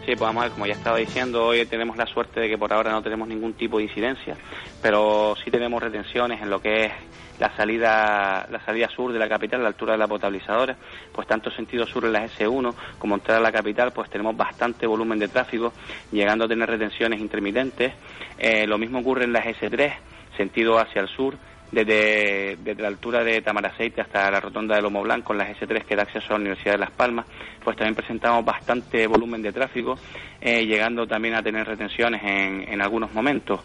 Sí, 0.03 0.15
pues 0.15 0.19
vamos 0.19 0.41
a 0.41 0.45
ver, 0.45 0.51
como 0.53 0.65
ya 0.67 0.73
estaba 0.73 0.97
diciendo, 0.97 1.47
hoy 1.47 1.65
tenemos 1.65 1.97
la 1.97 2.05
suerte 2.05 2.39
de 2.39 2.49
que 2.49 2.57
por 2.57 2.71
ahora 2.71 2.91
no 2.91 3.01
tenemos 3.01 3.27
ningún 3.27 3.53
tipo 3.53 3.77
de 3.77 3.83
incidencia, 3.85 4.35
pero 4.81 5.35
sí 5.43 5.49
tenemos 5.49 5.81
retenciones 5.81 6.41
en 6.41 6.49
lo 6.49 6.61
que 6.61 6.85
es 6.85 6.91
la 7.39 7.55
salida 7.55 8.47
la 8.49 8.63
salida 8.65 8.87
sur 8.89 9.11
de 9.11 9.19
la 9.19 9.27
capital, 9.27 9.59
a 9.59 9.63
la 9.63 9.69
altura 9.69 9.93
de 9.93 9.97
la 9.97 10.07
potabilizadora, 10.07 10.75
pues 11.11 11.27
tanto 11.27 11.51
sentido 11.51 11.85
sur 11.85 12.05
en 12.05 12.13
la 12.13 12.25
S1 12.25 12.73
como 12.99 13.15
entrar 13.15 13.37
a 13.37 13.41
la 13.41 13.51
capital, 13.51 13.91
pues 13.93 14.09
tenemos 14.09 14.35
bastante 14.37 14.87
volumen 14.87 15.19
de 15.19 15.27
tráfico, 15.27 15.73
llegando 16.11 16.45
a 16.45 16.47
tener 16.47 16.69
retenciones 16.69 17.19
intermitentes. 17.19 17.93
Eh, 18.37 18.67
lo 18.67 18.77
mismo 18.77 18.99
ocurre 18.99 19.25
en 19.25 19.33
la 19.33 19.43
S3, 19.43 19.93
sentido 20.37 20.77
hacia 20.77 21.01
el 21.01 21.07
sur, 21.07 21.35
desde, 21.83 22.75
la 22.75 22.87
altura 22.87 23.23
de 23.23 23.41
Tamaraceite 23.41 24.01
hasta 24.01 24.31
la 24.31 24.39
rotonda 24.39 24.75
de 24.75 24.81
Lomo 24.81 25.03
Blanco, 25.03 25.33
en 25.33 25.39
las 25.39 25.49
S3 25.59 25.83
que 25.83 25.95
da 25.95 26.03
acceso 26.03 26.27
a 26.29 26.37
la 26.37 26.41
Universidad 26.41 26.73
de 26.73 26.79
Las 26.79 26.91
Palmas, 26.91 27.25
pues 27.63 27.75
también 27.75 27.95
presentamos 27.95 28.45
bastante 28.45 29.05
volumen 29.07 29.41
de 29.41 29.51
tráfico, 29.51 29.97
eh, 30.39 30.65
llegando 30.65 31.05
también 31.05 31.35
a 31.35 31.43
tener 31.43 31.67
retenciones 31.67 32.21
en, 32.23 32.71
en 32.71 32.81
algunos 32.81 33.13
momentos. 33.13 33.59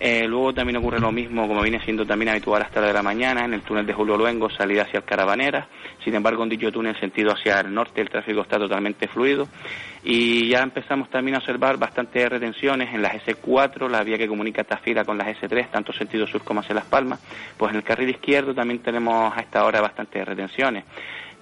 Eh, 0.00 0.26
luego 0.28 0.54
también 0.54 0.76
ocurre 0.76 1.00
lo 1.00 1.10
mismo, 1.10 1.48
como 1.48 1.62
viene 1.62 1.80
siendo 1.84 2.06
también 2.06 2.28
habitual 2.28 2.62
hasta 2.62 2.80
la 2.80 2.88
de 2.88 2.92
la 2.92 3.02
mañana, 3.02 3.44
en 3.44 3.54
el 3.54 3.62
túnel 3.62 3.84
de 3.84 3.92
Julio 3.92 4.16
Luengo, 4.16 4.48
salida 4.48 4.82
hacia 4.82 4.98
el 4.98 5.04
Carabanera. 5.04 5.66
Sin 6.04 6.14
embargo, 6.14 6.42
en 6.44 6.48
dicho 6.48 6.70
túnel, 6.70 6.98
sentido 7.00 7.32
hacia 7.32 7.60
el 7.60 7.74
norte, 7.74 8.00
el 8.00 8.08
tráfico 8.08 8.42
está 8.42 8.58
totalmente 8.58 9.08
fluido. 9.08 9.48
Y 10.04 10.48
ya 10.48 10.62
empezamos 10.62 11.10
también 11.10 11.34
a 11.34 11.38
observar 11.38 11.76
bastantes 11.76 12.28
retenciones 12.28 12.94
en 12.94 13.02
las 13.02 13.14
S4, 13.14 13.90
la 13.90 14.04
vía 14.04 14.16
que 14.16 14.28
comunica 14.28 14.62
Tafira 14.62 15.04
con 15.04 15.18
las 15.18 15.26
S3, 15.26 15.70
tanto 15.70 15.92
sentido 15.92 16.26
sur 16.26 16.44
como 16.44 16.60
hacia 16.60 16.76
Las 16.76 16.86
Palmas. 16.86 17.20
Pues 17.56 17.70
en 17.72 17.78
el 17.78 17.82
carril 17.82 18.10
izquierdo 18.10 18.54
también 18.54 18.78
tenemos 18.80 19.36
a 19.36 19.40
esta 19.40 19.64
hora 19.64 19.80
bastantes 19.80 20.24
retenciones. 20.24 20.84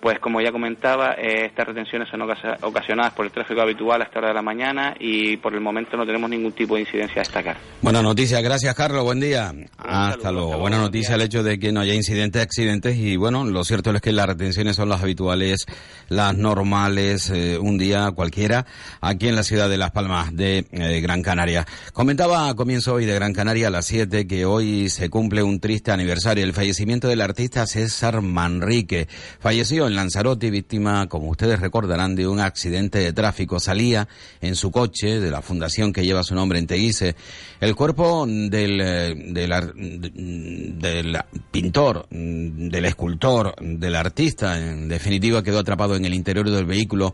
Pues 0.01 0.19
como 0.21 0.41
ya 0.41 0.53
comentaba, 0.53 1.15
eh, 1.15 1.47
estas 1.47 1.69
retenciones 1.69 2.09
son 2.09 2.23
ocasionadas 2.23 3.13
por 3.15 3.27
el 3.27 3.33
tráfico 3.33 3.61
habitual 3.61 4.03
a 4.03 4.05
esta 4.05 4.19
hora 4.19 4.29
de 4.29 4.35
la 4.35 4.43
mañana 4.43 4.95
y 4.99 5.37
por 5.39 5.55
el 5.55 5.61
momento 5.61 5.97
no 5.97 6.07
tenemos 6.07 6.29
ningún 6.29 6.53
tipo 6.53 6.75
de 6.75 6.83
incidencia 6.83 7.17
a 7.17 7.25
destacar. 7.25 7.57
Buena 7.81 8.03
noticia, 8.03 8.41
gracias 8.41 8.75
Carlos, 8.75 9.05
buen 9.05 9.21
día. 9.21 9.53
Hasta 9.79 10.31
luego. 10.31 10.59
Buena 10.59 10.79
noticia 10.79 11.15
el 11.15 11.23
hecho 11.23 11.43
de 11.43 11.59
que 11.59 11.73
no 11.73 11.81
haya 11.81 11.95
incidentes, 11.95 12.43
accidentes 12.43 12.97
y 12.97 13.17
bueno, 13.17 13.45
lo 13.45 13.65
cierto 13.65 13.91
es 13.91 14.01
que 14.01 14.13
las 14.13 14.27
retenciones 14.27 14.77
son 14.77 14.89
las 14.89 15.03
habituales, 15.03 15.67
las 16.09 16.37
normales, 16.37 17.31
eh, 17.31 17.59
un 17.59 17.79
día 17.79 18.11
cualquiera, 18.13 18.67
aquí 19.01 19.29
en 19.29 19.37
la 19.37 19.43
ciudad 19.43 19.69
de 19.69 19.79
Las 19.79 19.91
Palmas 19.91 20.35
de 20.35 20.67
eh, 20.73 21.01
Gran 21.01 21.23
Canaria. 21.23 21.67
Comentaba 21.93 22.49
a 22.49 22.55
comienzo 22.55 22.95
hoy 22.95 23.07
de 23.07 23.15
Gran 23.15 23.33
Canaria 23.33 23.69
a 23.69 23.71
las 23.71 23.87
7 23.87 24.27
que 24.27 24.45
hoy 24.45 24.89
se 24.89 25.09
cumple 25.09 25.43
un 25.43 25.61
triste 25.61 25.91
aniversario, 25.91 26.45
el 26.45 26.53
fallecimiento 26.53 27.09
del 27.09 27.21
artista 27.21 27.67
César 27.67 28.21
Manrique. 28.21 29.09
Falleció 29.41 29.86
en 29.87 29.95
Lanzarote, 29.95 30.51
víctima, 30.51 31.09
como 31.09 31.31
ustedes 31.31 31.61
recordarán, 31.61 32.15
de 32.15 32.27
un 32.27 32.41
accidente 32.41 32.99
de 32.99 33.13
tráfico. 33.13 33.61
Salía 33.61 34.09
en 34.41 34.55
su 34.55 34.71
coche 34.71 35.21
de 35.21 35.31
la 35.31 35.43
fundación 35.43 35.93
que 35.93 36.05
lleva 36.05 36.23
su 36.23 36.35
nombre 36.35 36.59
en 36.59 36.67
Teguise. 36.67 37.17
El 37.61 37.75
cuerpo 37.75 38.27
del, 38.27 38.81
eh, 38.81 39.15
del, 39.15 40.79
del 40.79 41.19
pintor, 41.51 42.07
del 42.11 42.85
escultor, 42.85 43.55
del 43.61 43.95
artista, 43.97 44.59
en 44.59 44.89
definitiva, 44.89 45.43
quedó 45.43 45.59
atrapado 45.59 45.97
en 45.97 46.05
el 46.05 46.15
interior 46.15 46.51
del 46.51 46.67
vehículo 46.67 47.13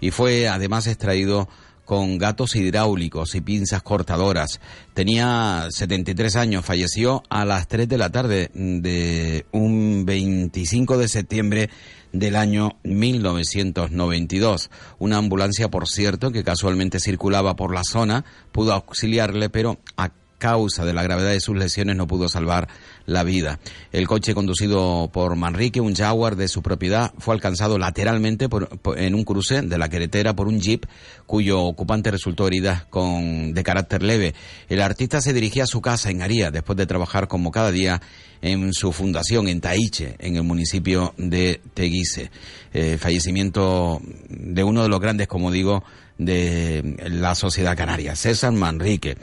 y 0.00 0.10
fue 0.10 0.48
además 0.48 0.86
extraído 0.86 1.48
con 1.84 2.18
gatos 2.18 2.56
hidráulicos 2.56 3.34
y 3.34 3.40
pinzas 3.40 3.82
cortadoras. 3.82 4.60
Tenía 4.94 5.66
73 5.70 6.36
años, 6.36 6.64
falleció 6.64 7.22
a 7.28 7.44
las 7.44 7.68
3 7.68 7.88
de 7.88 7.98
la 7.98 8.10
tarde 8.10 8.50
de 8.54 9.46
un 9.52 10.04
25 10.06 10.98
de 10.98 11.08
septiembre 11.08 11.70
del 12.12 12.36
año 12.36 12.78
1992. 12.84 14.70
Una 14.98 15.18
ambulancia, 15.18 15.68
por 15.70 15.88
cierto, 15.88 16.32
que 16.32 16.44
casualmente 16.44 17.00
circulaba 17.00 17.56
por 17.56 17.74
la 17.74 17.82
zona, 17.84 18.24
pudo 18.52 18.72
auxiliarle, 18.72 19.50
pero 19.50 19.78
a 19.96 20.10
causa 20.38 20.84
de 20.84 20.92
la 20.92 21.02
gravedad 21.02 21.30
de 21.30 21.40
sus 21.40 21.56
lesiones 21.56 21.96
no 21.96 22.06
pudo 22.06 22.28
salvar 22.28 22.68
la 23.06 23.22
vida. 23.22 23.60
El 23.92 24.06
coche 24.06 24.34
conducido 24.34 25.10
por 25.12 25.36
Manrique, 25.36 25.80
un 25.80 25.94
Jaguar 25.94 26.36
de 26.36 26.48
su 26.48 26.62
propiedad, 26.62 27.12
fue 27.18 27.34
alcanzado 27.34 27.78
lateralmente 27.78 28.48
por- 28.48 28.68
en 28.96 29.14
un 29.14 29.24
cruce 29.24 29.62
de 29.62 29.78
la 29.78 29.88
carretera 29.88 30.34
por 30.34 30.48
un 30.48 30.60
jeep 30.60 30.86
cuyo 31.26 31.62
ocupante 31.62 32.10
resultó 32.10 32.46
herida 32.46 32.86
con 32.90 33.52
de 33.52 33.62
carácter 33.62 34.02
leve. 34.02 34.34
El 34.68 34.80
artista 34.80 35.20
se 35.20 35.32
dirigía 35.32 35.64
a 35.64 35.66
su 35.66 35.80
casa 35.80 36.10
en 36.10 36.22
Aría 36.22 36.50
después 36.50 36.76
de 36.76 36.86
trabajar 36.86 37.28
como 37.28 37.50
cada 37.50 37.70
día 37.70 38.00
en 38.40 38.72
su 38.74 38.92
fundación 38.92 39.48
en 39.48 39.60
Taiche, 39.60 40.16
en 40.18 40.36
el 40.36 40.42
municipio 40.42 41.14
de 41.16 41.60
Teguise. 41.74 42.30
Eh, 42.72 42.98
fallecimiento 42.98 44.00
de 44.28 44.64
uno 44.64 44.82
de 44.82 44.88
los 44.88 45.00
grandes, 45.00 45.28
como 45.28 45.50
digo, 45.50 45.84
de 46.18 46.96
la 47.10 47.34
sociedad 47.34 47.76
canaria, 47.76 48.14
César 48.16 48.52
Manrique. 48.52 49.16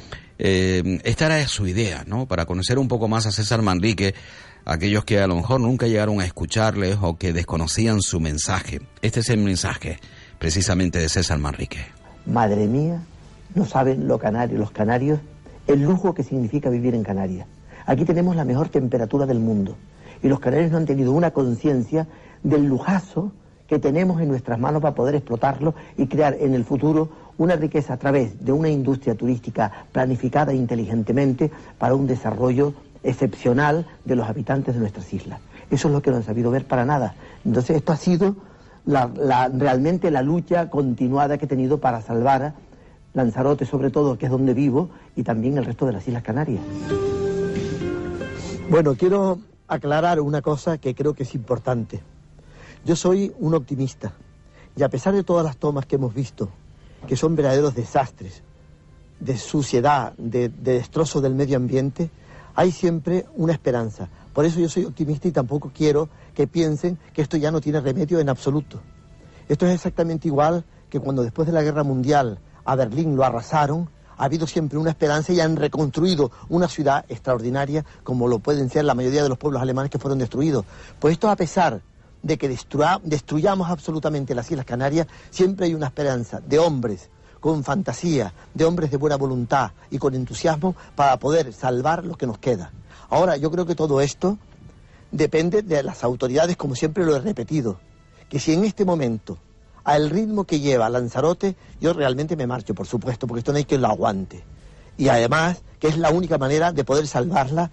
Eh, 0.44 1.00
esta 1.04 1.28
era 1.28 1.48
su 1.48 1.68
idea, 1.68 2.04
¿no? 2.08 2.26
Para 2.26 2.48
conocer 2.48 2.80
un 2.80 2.88
poco 2.88 3.08
más 3.08 3.28
a 3.28 3.32
César 3.32 3.62
Manrique, 3.62 4.16
aquellos 4.66 5.06
que 5.06 5.20
a 5.20 5.28
lo 5.28 5.36
mejor 5.36 5.62
nunca 5.62 5.86
llegaron 5.86 6.20
a 6.20 6.26
escucharle 6.26 6.98
o 7.00 7.16
que 7.16 7.32
desconocían 7.32 8.02
su 8.02 8.20
mensaje. 8.20 8.82
Este 9.04 9.20
es 9.20 9.30
el 9.30 9.38
mensaje 9.38 10.00
precisamente 10.40 10.98
de 10.98 11.10
César 11.10 11.38
Manrique. 11.38 11.86
Madre 12.26 12.66
mía, 12.66 13.04
no 13.54 13.66
saben 13.66 14.08
lo 14.08 14.18
canario, 14.18 14.58
los 14.58 14.72
canarios, 14.72 15.20
el 15.68 15.84
lujo 15.84 16.16
que 16.16 16.24
significa 16.24 16.72
vivir 16.72 16.96
en 16.96 17.04
Canarias. 17.04 17.46
Aquí 17.86 18.04
tenemos 18.04 18.36
la 18.36 18.44
mejor 18.44 18.70
temperatura 18.70 19.28
del 19.28 19.40
mundo 19.40 19.78
y 20.24 20.28
los 20.28 20.40
canarios 20.40 20.72
no 20.72 20.78
han 20.78 20.88
tenido 20.88 21.12
una 21.12 21.30
conciencia 21.30 22.08
del 22.42 22.66
lujazo 22.66 23.32
que 23.72 23.80
tenemos 23.80 24.20
en 24.20 24.28
nuestras 24.28 24.60
manos 24.60 24.82
para 24.82 24.94
poder 24.94 25.16
explotarlo 25.16 25.74
y 25.96 26.08
crear 26.08 26.36
en 26.42 26.54
el 26.56 26.66
futuro 26.66 27.08
una 27.38 27.56
riqueza 27.56 27.94
a 27.94 27.98
través 27.98 28.44
de 28.44 28.52
una 28.52 28.68
industria 28.68 29.16
turística 29.16 29.86
planificada 29.94 30.54
inteligentemente 30.54 31.50
para 31.80 31.96
un 31.96 32.06
desarrollo 32.06 32.74
excepcional 33.02 33.88
de 34.04 34.18
los 34.18 34.28
habitantes 34.28 34.74
de 34.74 34.82
nuestras 34.82 35.14
islas. 35.14 35.40
Eso 35.70 35.88
es 35.88 35.94
lo 35.94 36.02
que 36.02 36.12
no 36.12 36.18
han 36.18 36.24
sabido 36.24 36.52
ver 36.52 36.66
para 36.66 36.84
nada. 36.84 37.16
Entonces 37.46 37.78
esto 37.78 37.94
ha 37.94 37.96
sido 37.96 38.36
la- 38.86 39.48
realmente 39.48 40.12
la 40.12 40.22
lucha 40.22 40.70
continuada 40.70 41.38
que 41.38 41.46
he 41.46 41.48
tenido 41.48 41.78
para 41.80 42.02
salvar 42.02 42.54
Lanzarote, 43.14 43.64
sobre 43.66 43.90
todo, 43.90 44.18
que 44.18 44.26
es 44.26 44.32
donde 44.34 44.54
vivo, 44.54 44.90
y 45.16 45.24
también 45.24 45.58
el 45.58 45.64
resto 45.64 45.86
de 45.86 45.94
las 45.94 46.06
Islas 46.06 46.24
Canarias. 46.24 46.62
Bueno, 48.70 48.96
quiero 48.96 49.40
aclarar 49.70 50.20
una 50.20 50.42
cosa 50.42 50.78
que 50.78 50.94
creo 50.94 51.14
que 51.14 51.24
es 51.24 51.34
importante. 51.36 52.02
Yo 52.84 52.96
soy 52.96 53.34
un 53.40 53.54
optimista 53.54 54.14
y 54.76 54.84
a 54.84 54.90
pesar 54.90 55.14
de 55.14 55.24
todas 55.24 55.46
las 55.46 55.58
tomas 55.58 55.86
que 55.86 55.98
hemos 55.98 56.14
visto, 56.14 56.50
que 57.08 57.16
son 57.16 57.36
verdaderos 57.36 57.76
desastres, 57.76 58.42
de 59.20 59.38
suciedad, 59.38 60.14
de, 60.18 60.50
de 60.50 60.74
destrozo 60.74 61.22
del 61.22 61.36
medio 61.36 61.58
ambiente, 61.58 62.10
hay 62.56 62.72
siempre 62.72 63.28
una 63.36 63.54
esperanza. 63.54 64.10
Por 64.34 64.46
eso 64.46 64.60
yo 64.60 64.68
soy 64.68 64.86
optimista 64.86 65.28
y 65.28 65.32
tampoco 65.32 65.72
quiero 65.74 66.10
que 66.34 66.48
piensen 66.48 66.98
que 67.14 67.22
esto 67.22 67.38
ya 67.38 67.52
no 67.52 67.62
tiene 67.62 67.82
remedio 67.82 68.20
en 68.20 68.30
absoluto. 68.30 68.80
Esto 69.48 69.68
es 69.68 69.74
exactamente 69.74 70.28
igual 70.28 70.64
que 70.90 71.00
cuando 71.00 71.22
después 71.22 71.46
de 71.46 71.54
la 71.54 71.62
Guerra 71.62 71.84
Mundial 71.84 72.40
a 72.66 72.76
Berlín 72.76 73.16
lo 73.16 73.24
arrasaron, 73.24 73.90
ha 74.18 74.26
habido 74.26 74.48
siempre 74.48 74.80
una 74.80 74.90
esperanza 74.90 75.34
y 75.34 75.40
han 75.40 75.56
reconstruido 75.56 76.32
una 76.50 76.68
ciudad 76.68 77.06
extraordinaria 77.10 77.86
como 78.04 78.28
lo 78.28 78.40
pueden 78.40 78.70
ser 78.70 78.86
la 78.86 78.96
mayoría 78.96 79.24
de 79.24 79.30
los 79.30 79.38
pueblos 79.38 79.62
alemanes 79.62 79.92
que 79.92 80.00
fueron 80.00 80.20
destruidos. 80.20 80.66
Pues 81.00 81.14
esto 81.14 81.30
a 81.30 81.36
pesar 81.36 81.82
de 82.24 82.38
que 82.38 82.48
destruyamos 82.48 83.70
absolutamente 83.70 84.36
las 84.36 84.50
Islas 84.52 84.66
Canarias, 84.66 85.08
siempre 85.30 85.66
hay 85.66 85.74
una 85.74 85.88
esperanza 85.88 86.40
de 86.40 86.60
hombres 86.60 87.10
con 87.40 87.64
fantasía, 87.64 88.34
de 88.54 88.66
hombres 88.66 88.92
de 88.92 88.98
buena 88.98 89.18
voluntad 89.18 89.72
y 89.90 89.98
con 89.98 90.14
entusiasmo 90.14 90.76
para 90.96 91.18
poder 91.18 91.52
salvar 91.54 92.06
lo 92.06 92.16
que 92.16 92.28
nos 92.28 92.38
queda. 92.38 92.72
Ahora, 93.10 93.36
yo 93.36 93.50
creo 93.52 93.66
que 93.66 93.76
todo 93.76 94.00
esto 94.00 94.38
depende 95.12 95.64
de 95.64 95.84
las 95.84 96.04
autoridades, 96.04 96.56
como 96.56 96.76
siempre 96.76 97.04
lo 97.04 97.16
he 97.16 97.20
repetido, 97.20 97.80
que 98.30 98.40
si 98.40 98.54
en 98.54 98.64
este 98.64 98.86
momento, 98.86 99.38
al 99.84 100.10
ritmo 100.12 100.46
que 100.46 100.60
lleva 100.60 100.90
Lanzarote, 100.90 101.56
yo 101.82 101.94
realmente 101.94 102.36
me 102.36 102.48
marcho, 102.48 102.76
por 102.76 102.86
supuesto, 102.88 103.28
porque 103.28 103.40
esto 103.40 103.52
no 103.52 103.58
hay 103.58 103.66
quien 103.66 103.82
lo 103.82 103.88
aguante. 103.88 104.44
Y 104.98 105.10
además, 105.10 105.64
que 105.80 105.88
es 105.88 105.98
la 105.98 106.12
única 106.12 106.38
manera 106.38 106.72
de 106.72 106.84
poder 106.84 107.08
salvarla 107.08 107.72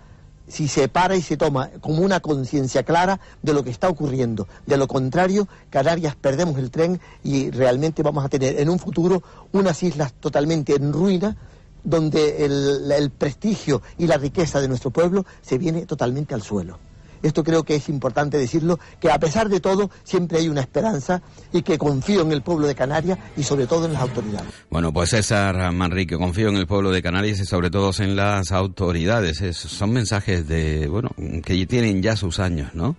si 0.48 0.68
se 0.68 0.88
para 0.88 1.16
y 1.16 1.22
se 1.22 1.36
toma 1.36 1.70
como 1.80 2.02
una 2.02 2.20
conciencia 2.20 2.82
clara 2.82 3.20
de 3.42 3.52
lo 3.52 3.62
que 3.62 3.70
está 3.70 3.88
ocurriendo. 3.88 4.48
De 4.66 4.76
lo 4.76 4.88
contrario, 4.88 5.48
Canarias 5.70 6.16
perdemos 6.16 6.58
el 6.58 6.70
tren 6.70 7.00
y 7.22 7.50
realmente 7.50 8.02
vamos 8.02 8.24
a 8.24 8.28
tener 8.28 8.58
en 8.60 8.68
un 8.68 8.78
futuro 8.78 9.22
unas 9.52 9.82
islas 9.82 10.12
totalmente 10.14 10.74
en 10.74 10.92
ruina 10.92 11.36
donde 11.84 12.44
el, 12.44 12.90
el 12.90 13.10
prestigio 13.10 13.82
y 13.96 14.06
la 14.06 14.16
riqueza 14.16 14.60
de 14.60 14.68
nuestro 14.68 14.90
pueblo 14.90 15.24
se 15.42 15.58
viene 15.58 15.86
totalmente 15.86 16.34
al 16.34 16.42
suelo. 16.42 16.78
Esto 17.22 17.42
creo 17.44 17.62
que 17.64 17.74
es 17.76 17.88
importante 17.88 18.36
decirlo, 18.38 18.78
que 19.00 19.10
a 19.10 19.18
pesar 19.18 19.48
de 19.48 19.60
todo 19.60 19.90
siempre 20.04 20.38
hay 20.38 20.48
una 20.48 20.60
esperanza 20.60 21.22
y 21.52 21.62
que 21.62 21.78
confío 21.78 22.22
en 22.22 22.32
el 22.32 22.42
pueblo 22.42 22.66
de 22.66 22.74
Canarias 22.74 23.18
y 23.36 23.42
sobre 23.42 23.66
todo 23.66 23.86
en 23.86 23.92
las 23.92 24.02
autoridades. 24.02 24.48
Bueno, 24.70 24.92
pues 24.92 25.10
César 25.10 25.72
Manrique, 25.72 26.16
confío 26.16 26.48
en 26.48 26.56
el 26.56 26.66
pueblo 26.66 26.90
de 26.90 27.02
Canarias 27.02 27.40
y 27.40 27.44
sobre 27.44 27.70
todo 27.70 27.90
en 27.98 28.16
las 28.16 28.52
autoridades. 28.52 29.40
Es- 29.40 29.56
son 29.56 29.92
mensajes 29.92 30.46
de, 30.48 30.86
bueno, 30.88 31.10
que 31.44 31.66
tienen 31.66 32.02
ya 32.02 32.16
sus 32.16 32.38
años, 32.38 32.74
¿no? 32.74 32.96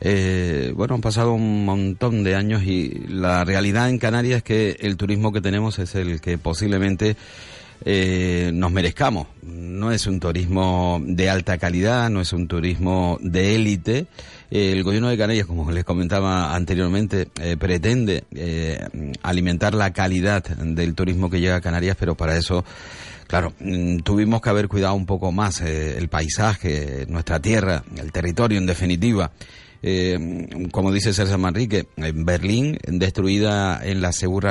Eh, 0.00 0.72
bueno, 0.76 0.94
han 0.94 1.00
pasado 1.00 1.32
un 1.32 1.64
montón 1.64 2.22
de 2.24 2.36
años 2.36 2.62
y 2.62 2.88
la 3.08 3.44
realidad 3.44 3.88
en 3.90 3.98
Canarias 3.98 4.38
es 4.38 4.42
que 4.44 4.76
el 4.80 4.96
turismo 4.96 5.32
que 5.32 5.40
tenemos 5.40 5.78
es 5.78 5.94
el 5.94 6.20
que 6.20 6.38
posiblemente 6.38 7.16
eh, 7.84 8.50
nos 8.52 8.72
merezcamos. 8.72 9.28
No 9.42 9.92
es 9.92 10.06
un 10.06 10.20
turismo 10.20 11.00
de 11.04 11.30
alta 11.30 11.58
calidad, 11.58 12.10
no 12.10 12.20
es 12.20 12.32
un 12.32 12.48
turismo 12.48 13.18
de 13.20 13.54
élite. 13.54 14.06
Eh, 14.50 14.72
el 14.72 14.82
gobierno 14.82 15.08
de 15.08 15.16
Canarias, 15.16 15.46
como 15.46 15.70
les 15.70 15.84
comentaba 15.84 16.54
anteriormente, 16.54 17.28
eh, 17.40 17.56
pretende 17.56 18.24
alimentar 19.22 19.74
la 19.74 19.92
calidad 19.92 20.44
del 20.44 20.94
turismo 20.94 21.30
que 21.30 21.40
llega 21.40 21.56
a 21.56 21.60
Canarias, 21.60 21.96
pero 21.98 22.14
para 22.14 22.36
eso, 22.36 22.64
claro, 23.26 23.52
mm, 23.60 23.98
tuvimos 23.98 24.40
que 24.40 24.50
haber 24.50 24.68
cuidado 24.68 24.94
un 24.94 25.06
poco 25.06 25.30
más 25.32 25.60
el 25.60 26.08
paisaje, 26.08 27.06
nuestra 27.08 27.40
tierra, 27.40 27.84
el 27.96 28.10
territorio 28.10 28.58
en 28.58 28.66
definitiva. 28.66 29.30
Como 30.72 30.90
dice 30.92 31.12
César 31.12 31.38
Manrique, 31.38 31.86
en 31.96 32.24
Berlín, 32.24 32.78
destruida 32.84 33.80
en 33.84 34.00
la, 34.00 34.10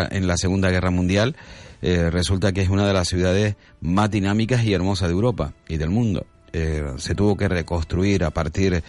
en 0.10 0.28
la 0.28 0.38
Segunda 0.38 0.70
Guerra 0.70 0.90
Mundial, 0.90 1.36
eh, 1.82 2.10
resulta 2.10 2.52
que 2.52 2.62
es 2.62 2.70
una 2.70 2.88
de 2.88 2.94
las 2.94 3.08
ciudades 3.08 3.56
más 3.82 4.10
dinámicas 4.10 4.64
y 4.64 4.74
hermosas 4.74 5.10
de 5.10 5.14
Europa 5.14 5.54
y 5.68 5.78
del 5.78 5.90
mundo. 5.90 6.26
Eh, 6.54 6.84
se 6.98 7.16
tuvo 7.16 7.36
que 7.36 7.48
reconstruir 7.48 8.24
a 8.24 8.32
partir 8.32 8.84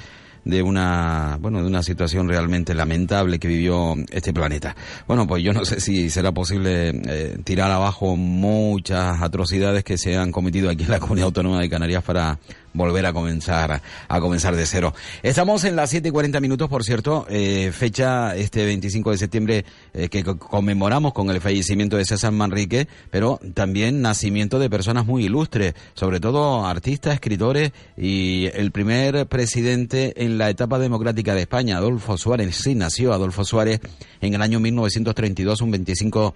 de 0.45 0.63
una 0.63 1.37
bueno 1.41 1.61
de 1.61 1.67
una 1.67 1.83
situación 1.83 2.29
realmente 2.29 2.75
lamentable 2.75 3.39
que 3.39 3.49
vivió 3.49 3.95
este 4.11 4.33
planeta. 4.33 4.75
Bueno, 5.07 5.27
pues 5.27 5.43
yo 5.43 5.53
no 5.53 5.65
sé 5.65 5.81
si 5.81 6.09
será 6.09 6.33
posible 6.33 6.91
eh, 6.91 7.39
tirar 7.45 7.71
abajo 7.71 8.17
muchas 8.17 9.21
atrocidades 9.21 9.85
que 9.85 9.99
se 9.99 10.17
han 10.17 10.33
cometido 10.33 10.71
aquí 10.71 10.85
en 10.85 10.91
la 10.91 11.01
comunidad 11.01 11.27
autónoma 11.27 11.61
de 11.61 11.69
Canarias 11.69 12.03
para 12.03 12.39
volver 12.75 13.07
a 13.07 13.13
comenzar, 13.13 13.83
a 14.09 14.21
comenzar 14.21 14.55
de 14.57 14.67
cero. 14.67 14.95
Estamos 15.23 15.65
en 15.65 15.77
las 15.77 15.91
7 15.91 16.09
y 16.09 16.13
40 16.13 16.41
minutos, 16.41 16.69
por 16.69 16.85
cierto, 16.85 17.27
eh, 17.29 17.71
fecha 17.73 18.37
este 18.37 18.65
25 18.65 19.11
de 19.11 19.19
septiembre 19.19 19.65
eh, 19.95 20.09
que 20.09 20.23
co- 20.25 20.39
conmemoramos 20.39 21.13
con 21.13 21.31
el 21.31 21.41
fallecimiento 21.41 21.97
de 21.97 22.05
César 22.05 22.33
Manrique, 22.33 22.89
pero 23.11 23.41
también 23.55 24.03
nacimiento 24.03 24.59
de 24.59 24.71
personas 24.71 25.07
muy 25.07 25.25
ilustres, 25.25 25.75
sobre 25.95 26.21
todo 26.21 26.67
artistas, 26.67 27.15
escritores 27.15 27.73
y 27.97 28.47
el 28.55 28.71
primer 28.71 29.27
presidente 29.27 30.25
en 30.25 30.39
la 30.39 30.51
etapa 30.51 30.79
democrática 30.79 31.35
de 31.35 31.43
España, 31.43 31.79
Adolfo 31.79 32.17
Suárez. 32.19 32.57
Sí, 32.57 32.75
nació 32.75 33.13
Adolfo 33.13 33.45
Suárez 33.45 33.81
en 34.21 34.35
el 34.35 34.43
año 34.43 34.61
1932, 34.61 35.61
un 35.63 35.71
25 35.71 36.35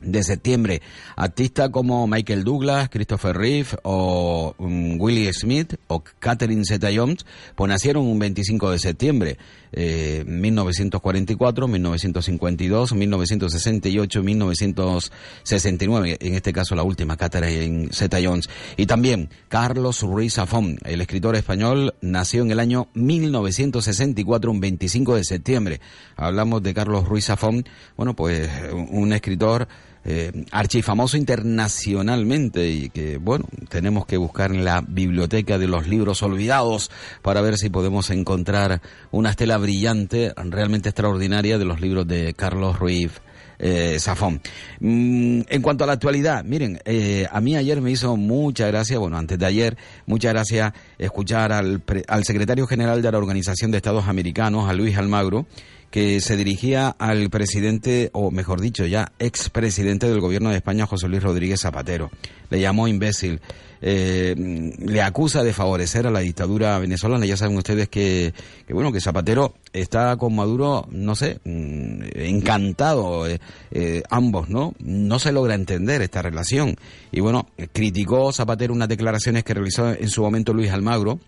de 0.00 0.22
septiembre. 0.22 0.82
Artistas 1.16 1.70
como 1.70 2.06
Michael 2.06 2.44
Douglas, 2.44 2.88
Christopher 2.88 3.36
Reeve 3.36 3.70
o 3.82 4.54
mm, 4.58 5.00
Willie 5.00 5.32
Smith 5.32 5.74
o 5.88 6.02
Catherine 6.18 6.64
Zeta-Jones, 6.64 7.26
pues 7.54 7.68
nacieron 7.68 8.06
un 8.06 8.18
25 8.18 8.70
de 8.70 8.78
septiembre. 8.78 9.38
Eh, 9.72 10.24
1944, 10.26 11.68
1952, 11.68 12.92
1968, 12.94 14.22
1969, 14.22 16.18
en 16.20 16.34
este 16.34 16.52
caso 16.52 16.74
la 16.74 16.82
última, 16.82 17.16
Catherine 17.16 17.88
Zeta-Jones. 17.92 18.48
Y 18.76 18.86
también 18.86 19.30
Carlos 19.48 20.02
Ruiz 20.02 20.34
Zafón, 20.34 20.78
el 20.84 21.00
escritor 21.00 21.36
español, 21.36 21.94
nació 22.00 22.42
en 22.42 22.50
el 22.50 22.60
año 22.60 22.88
1964, 22.94 24.50
un 24.50 24.60
25 24.60 25.16
de 25.16 25.24
septiembre. 25.24 25.80
Hablamos 26.16 26.62
de 26.62 26.74
Carlos 26.74 27.08
Ruiz 27.08 27.26
Zafón, 27.26 27.64
bueno, 27.96 28.14
pues 28.14 28.48
un 28.72 29.12
escritor 29.12 29.68
eh, 30.10 30.32
archifamoso 30.52 31.18
internacionalmente 31.18 32.70
y 32.70 32.88
que, 32.88 33.18
bueno, 33.18 33.44
tenemos 33.68 34.06
que 34.06 34.16
buscar 34.16 34.52
en 34.52 34.64
la 34.64 34.80
biblioteca 34.80 35.58
de 35.58 35.66
los 35.66 35.86
libros 35.86 36.22
olvidados 36.22 36.90
para 37.20 37.42
ver 37.42 37.58
si 37.58 37.68
podemos 37.68 38.08
encontrar 38.08 38.80
una 39.10 39.30
estela 39.30 39.58
brillante, 39.58 40.32
realmente 40.36 40.88
extraordinaria 40.88 41.58
de 41.58 41.66
los 41.66 41.82
libros 41.82 42.08
de 42.08 42.32
Carlos 42.32 42.78
Ruiz 42.78 43.12
eh, 43.58 43.98
Zafón. 43.98 44.40
Mm, 44.80 45.40
en 45.48 45.62
cuanto 45.62 45.84
a 45.84 45.86
la 45.88 45.94
actualidad, 45.94 46.44
miren, 46.44 46.80
eh, 46.84 47.26
a 47.30 47.40
mí 47.40 47.56
ayer 47.56 47.80
me 47.80 47.90
hizo 47.90 48.16
mucha 48.16 48.68
gracia, 48.68 48.98
bueno, 48.98 49.18
antes 49.18 49.38
de 49.38 49.44
ayer, 49.44 49.76
mucha 50.06 50.30
gracia 50.30 50.72
escuchar 50.96 51.52
al, 51.52 51.80
pre- 51.80 52.04
al 52.08 52.24
secretario 52.24 52.66
general 52.66 53.02
de 53.02 53.12
la 53.12 53.18
Organización 53.18 53.70
de 53.72 53.76
Estados 53.76 54.06
Americanos, 54.06 54.70
a 54.70 54.72
Luis 54.72 54.96
Almagro, 54.96 55.46
que 55.90 56.20
se 56.20 56.36
dirigía 56.36 56.94
al 56.98 57.30
presidente, 57.30 58.10
o 58.12 58.30
mejor 58.30 58.60
dicho, 58.60 58.84
ya 58.84 59.12
expresidente 59.18 60.08
del 60.08 60.20
gobierno 60.20 60.50
de 60.50 60.56
España, 60.56 60.86
José 60.86 61.08
Luis 61.08 61.22
Rodríguez 61.22 61.60
Zapatero. 61.60 62.10
Le 62.50 62.60
llamó 62.60 62.88
imbécil. 62.88 63.40
Eh, 63.80 64.34
le 64.78 65.02
acusa 65.02 65.44
de 65.44 65.52
favorecer 65.52 66.06
a 66.06 66.10
la 66.10 66.20
dictadura 66.20 66.78
venezolana. 66.78 67.26
Ya 67.26 67.36
saben 67.36 67.56
ustedes 67.56 67.88
que, 67.88 68.34
que 68.66 68.74
bueno, 68.74 68.92
que 68.92 69.00
Zapatero 69.00 69.54
está 69.72 70.16
con 70.16 70.34
Maduro, 70.34 70.86
no 70.90 71.14
sé, 71.14 71.40
mm, 71.44 72.02
encantado, 72.16 73.26
eh, 73.26 73.40
eh, 73.70 74.02
ambos, 74.10 74.50
¿no? 74.50 74.74
No 74.80 75.18
se 75.18 75.32
logra 75.32 75.54
entender 75.54 76.02
esta 76.02 76.22
relación. 76.22 76.76
Y 77.12 77.20
bueno, 77.20 77.48
criticó 77.72 78.32
Zapatero 78.32 78.74
unas 78.74 78.88
declaraciones 78.88 79.44
que 79.44 79.54
realizó 79.54 79.90
en 79.90 80.10
su 80.10 80.22
momento 80.22 80.52
Luis 80.52 80.70
Almagro 80.70 81.20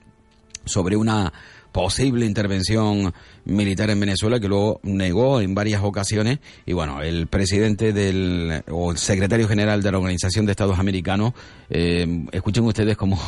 sobre 0.65 0.97
una 0.97 1.33
posible 1.73 2.27
intervención 2.27 3.13
militar 3.45 3.91
en 3.91 4.01
Venezuela 4.01 4.41
que 4.41 4.49
luego 4.49 4.81
negó 4.83 5.41
en 5.41 5.55
varias 5.55 5.83
ocasiones. 5.83 6.39
Y 6.67 6.73
bueno 6.73 7.03
el 7.03 7.27
presidente 7.27 7.93
del 7.93 8.63
o 8.71 8.93
el 8.93 8.99
secretario 8.99 9.49
general 9.49 9.83
de 9.83 9.93
la 9.93 9.99
Organización 9.99 10.47
de 10.47 10.53
Estados 10.53 10.79
Americanos 10.79 11.33
eh, 11.69 12.25
escuchen 12.33 12.65
ustedes 12.65 12.97
cómo 12.97 13.19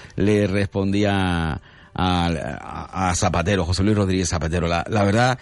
le 0.16 0.46
respondía 0.46 1.60
a, 1.94 3.12
Zapatero 3.14 3.66
José 3.66 3.82
Luis 3.82 3.96
Rodríguez 3.96 4.28
Zapatero. 4.28 4.66
La, 4.66 4.84
la 4.88 5.04
verdad 5.04 5.38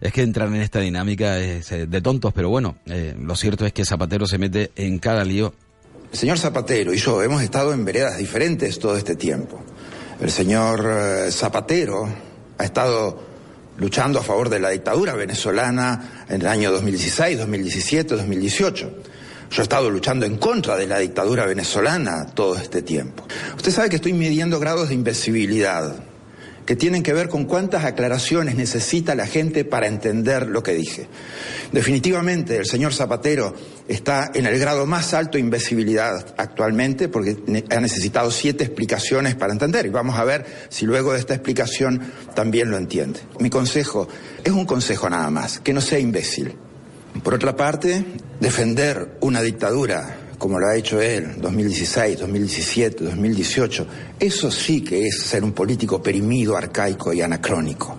es 0.00 0.12
que 0.12 0.22
entrar 0.22 0.48
en 0.48 0.56
esta 0.56 0.80
dinámica 0.80 1.38
es 1.38 1.72
eh, 1.72 1.86
de 1.86 2.00
tontos 2.02 2.32
pero 2.34 2.50
bueno 2.50 2.76
eh, 2.86 3.14
lo 3.18 3.34
cierto 3.36 3.64
es 3.64 3.72
que 3.72 3.84
Zapatero 3.84 4.26
se 4.26 4.38
mete 4.38 4.70
en 4.76 4.98
cada 4.98 5.24
lío. 5.24 5.54
Señor 6.12 6.38
Zapatero 6.38 6.94
y 6.94 6.98
yo 6.98 7.22
hemos 7.22 7.42
estado 7.42 7.72
en 7.72 7.84
veredas 7.84 8.18
diferentes 8.18 8.78
todo 8.78 8.96
este 8.96 9.16
tiempo. 9.16 9.60
El 10.20 10.30
señor 10.30 10.86
eh, 10.88 11.32
Zapatero 11.32 12.08
ha 12.58 12.64
estado 12.64 13.20
luchando 13.78 14.20
a 14.20 14.22
favor 14.22 14.48
de 14.48 14.60
la 14.60 14.70
dictadura 14.70 15.14
venezolana 15.14 16.24
en 16.28 16.40
el 16.40 16.46
año 16.46 16.70
2016, 16.70 17.38
2017, 17.38 18.14
2018. 18.16 18.90
Yo 19.50 19.60
he 19.60 19.62
estado 19.62 19.90
luchando 19.90 20.24
en 20.24 20.36
contra 20.36 20.76
de 20.76 20.86
la 20.86 20.98
dictadura 20.98 21.46
venezolana 21.46 22.26
todo 22.26 22.56
este 22.56 22.82
tiempo. 22.82 23.26
Usted 23.56 23.72
sabe 23.72 23.90
que 23.90 23.96
estoy 23.96 24.12
midiendo 24.12 24.58
grados 24.60 24.88
de 24.88 24.94
invisibilidad 24.94 25.94
que 26.66 26.76
tienen 26.76 27.02
que 27.02 27.12
ver 27.12 27.28
con 27.28 27.44
cuántas 27.44 27.84
aclaraciones 27.84 28.56
necesita 28.56 29.14
la 29.14 29.26
gente 29.26 29.64
para 29.64 29.86
entender 29.86 30.48
lo 30.48 30.62
que 30.62 30.72
dije. 30.72 31.06
Definitivamente 31.72 32.56
el 32.56 32.66
señor 32.66 32.94
Zapatero 32.94 33.54
está 33.88 34.30
en 34.34 34.46
el 34.46 34.58
grado 34.58 34.86
más 34.86 35.12
alto 35.12 35.32
de 35.32 35.40
invisibilidad 35.40 36.34
actualmente 36.38 37.08
porque 37.08 37.36
ha 37.70 37.80
necesitado 37.80 38.30
siete 38.30 38.64
explicaciones 38.64 39.34
para 39.34 39.52
entender 39.52 39.86
y 39.86 39.90
vamos 39.90 40.18
a 40.18 40.24
ver 40.24 40.46
si 40.70 40.86
luego 40.86 41.12
de 41.12 41.18
esta 41.18 41.34
explicación 41.34 42.00
también 42.34 42.70
lo 42.70 42.78
entiende. 42.78 43.20
Mi 43.40 43.50
consejo 43.50 44.08
es 44.42 44.52
un 44.52 44.64
consejo 44.64 45.10
nada 45.10 45.30
más, 45.30 45.60
que 45.60 45.72
no 45.72 45.80
sea 45.80 45.98
imbécil. 45.98 46.56
Por 47.22 47.34
otra 47.34 47.54
parte, 47.54 48.04
defender 48.40 49.18
una 49.20 49.40
dictadura 49.40 50.23
como 50.44 50.60
lo 50.60 50.66
ha 50.66 50.76
hecho 50.76 51.00
él, 51.00 51.40
2016, 51.40 52.18
2017, 52.18 53.04
2018, 53.04 53.86
eso 54.20 54.50
sí 54.50 54.82
que 54.82 55.06
es 55.06 55.22
ser 55.22 55.42
un 55.42 55.52
político 55.52 56.02
perimido, 56.02 56.54
arcaico 56.54 57.14
y 57.14 57.22
anacrónico. 57.22 57.96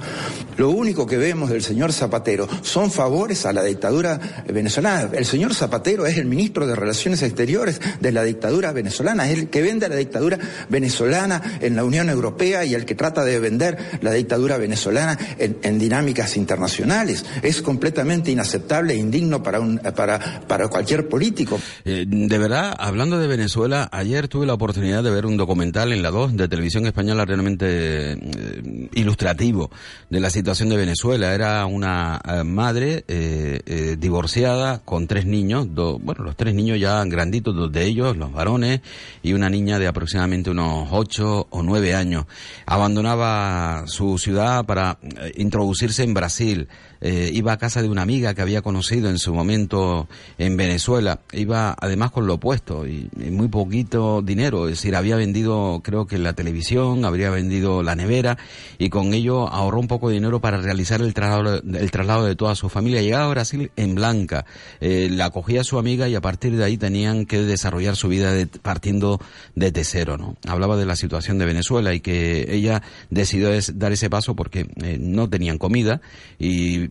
Lo 0.58 0.70
único 0.70 1.06
que 1.06 1.18
vemos 1.18 1.50
del 1.50 1.62
señor 1.62 1.91
Zapatero 1.91 2.48
son 2.62 2.89
favores 2.89 3.46
a 3.46 3.52
la 3.52 3.64
dictadura 3.64 4.43
venezolana. 4.48 5.10
El 5.12 5.26
señor 5.26 5.54
Zapatero 5.54 6.06
es 6.06 6.18
el 6.18 6.26
ministro 6.28 6.66
de 6.66 6.76
Relaciones 6.76 7.24
Exteriores 7.24 7.82
de 8.00 8.12
la 8.12 8.24
dictadura 8.24 8.72
venezolana, 8.72 9.30
es 9.30 9.38
el 9.38 9.50
que 9.50 9.62
vende 9.62 9.89
la 9.89 9.96
dictadura 9.96 10.39
venezolana 10.70 11.58
en 11.60 11.76
la 11.76 11.84
Unión 11.84 12.10
Europea 12.10 12.64
y 12.64 12.74
el 12.74 12.86
que 12.86 12.96
trata 12.96 13.26
de 13.26 13.39
vender 13.39 14.00
la 14.02 14.14
dictadura 14.14 14.58
venezolana 14.58 15.18
en, 15.38 15.80
dinámicas 15.80 16.38
internacionales. 16.38 17.26
Es 17.41 17.62
completamente 17.62 18.32
inaceptable 18.32 18.93
e 18.93 18.98
indigno 18.98 19.43
para, 19.43 19.60
un, 19.60 19.78
para, 19.80 20.68
cualquier 20.70 21.10
político. 21.10 21.60
Eh, 21.84 22.06
verdad, 22.40 22.76
hablando 22.80 23.20
de 23.20 23.28
Venezuela, 23.28 23.88
ayer 23.92 24.28
tuve 24.28 24.46
la 24.46 24.54
oportunidad 24.54 25.04
de 25.04 25.12
ver 25.12 25.26
un 25.26 25.38
documental 25.38 25.94
en 25.94 26.02
la 26.02 26.10
2 26.12 26.36
de 26.36 26.48
televisión 26.48 26.86
española 26.88 27.24
realmente 27.26 28.14
eh, 28.14 28.90
ilustrativo 28.94 29.70
de 30.10 30.20
la 30.20 30.30
situación 30.30 30.70
de 30.70 30.78
Venezuela. 30.78 31.34
Era 31.36 31.66
una 31.66 32.20
eh, 32.28 32.44
madre 32.44 33.04
eh, 33.08 33.96
divorciada 34.00 34.80
con 34.80 35.08
tres 35.08 35.26
niños, 35.26 35.74
do- 35.76 36.00
bueno, 36.00 36.24
los 36.24 36.36
tres 36.36 36.54
niños 36.56 36.80
ya 36.80 37.04
granditos, 37.06 37.56
dos 37.56 37.72
de 37.72 37.86
ellos, 37.86 38.18
los 38.18 38.32
varones, 38.32 38.82
y 39.22 39.34
una 39.34 39.50
niña 39.50 39.78
de 39.78 39.88
aproximadamente 39.88 40.50
unos 40.50 40.88
ocho 40.92 41.48
o 41.50 41.62
nueve 41.64 41.94
años. 41.96 42.26
Abandonaba 42.66 43.84
su 43.88 44.18
ciudad 44.18 44.66
para 44.66 44.98
introducirse 45.38 46.04
en 46.04 46.14
Brasil. 46.14 46.68
Eh, 47.08 47.30
iba 47.36 47.53
a 47.53 47.58
casa 47.58 47.84
de 47.84 47.88
una 47.89 48.01
amiga 48.01 48.34
que 48.34 48.41
había 48.41 48.64
conocido 48.64 49.12
en 49.12 49.20
su 49.20 49.32
momento 49.32 50.08
en 50.39 50.58
Venezuela. 50.58 51.20
Iba 51.34 51.76
además 51.80 52.10
con 52.10 52.26
lo 52.26 52.34
opuesto 52.34 52.88
y, 52.88 53.12
muy 53.30 53.47
poquito 53.47 54.24
dinero. 54.24 54.68
Es 54.68 54.80
decir, 54.80 54.95
había 54.95 55.16
vendido 55.16 55.82
creo 55.84 56.08
que 56.08 56.18
la 56.18 56.34
televisión, 56.34 57.06
habría 57.06 57.30
vendido 57.30 57.84
la 57.84 57.93
nevera 57.95 58.39
y 58.80 58.89
con 58.89 59.14
ello 59.14 59.47
ahorró 59.47 59.80
un 59.82 59.88
poco 59.88 60.10
de 60.10 60.16
dinero 60.16 60.41
para 60.41 60.58
realizar 60.58 60.99
el 61.01 61.14
traslado, 61.14 61.62
el 61.62 61.91
traslado 61.91 62.26
de 62.26 62.36
toda 62.36 62.56
su 62.56 62.70
familia. 62.70 63.03
Llegaba 63.03 63.26
a 63.26 63.30
Brasil 63.30 63.70
en 63.76 63.93
blanca. 63.93 64.47
Eh, 64.82 65.08
la 65.12 65.26
acogía 65.26 65.64
su 65.64 65.78
amiga 65.78 66.10
y 66.10 66.16
a 66.16 66.22
partir 66.22 66.58
de 66.58 66.64
ahí 66.64 66.76
tenían 66.76 67.28
que 67.28 67.39
desarrollar 67.43 67.95
su 67.95 68.08
vida 68.08 68.34
de- 68.34 68.47
partiendo 68.47 69.22
de 69.53 69.72
cero, 69.84 70.18
¿no? 70.18 70.38
Hablaba 70.47 70.76
de 70.76 70.88
la 70.88 70.95
situación 70.95 71.38
de 71.38 71.45
Venezuela 71.45 71.93
y 71.93 71.99
que 71.99 72.47
ella 72.49 72.82
decidió 73.12 73.49
dar 73.76 73.91
ese 73.91 74.10
paso 74.10 74.36
porque 74.36 74.68
eh, 74.82 74.97
no 74.99 75.30
tenían 75.30 75.60
comida 75.60 76.01
y 76.39 76.88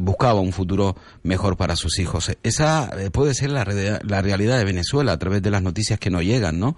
buscaba 0.00 0.40
un 0.40 0.52
futuro 0.52 0.96
mejor 1.22 1.56
para 1.56 1.76
sus 1.76 1.98
hijos. 1.98 2.30
Esa 2.42 2.90
eh, 2.98 3.10
puede 3.10 3.34
ser 3.34 3.50
la, 3.50 3.64
re- 3.64 4.00
la 4.04 4.20
realidad 4.22 4.58
de 4.58 4.64
Venezuela 4.64 5.12
a 5.12 5.18
través 5.18 5.42
de 5.42 5.50
las 5.50 5.62
noticias 5.62 5.98
que 5.98 6.10
nos 6.10 6.22
llegan, 6.22 6.58
¿no? 6.58 6.76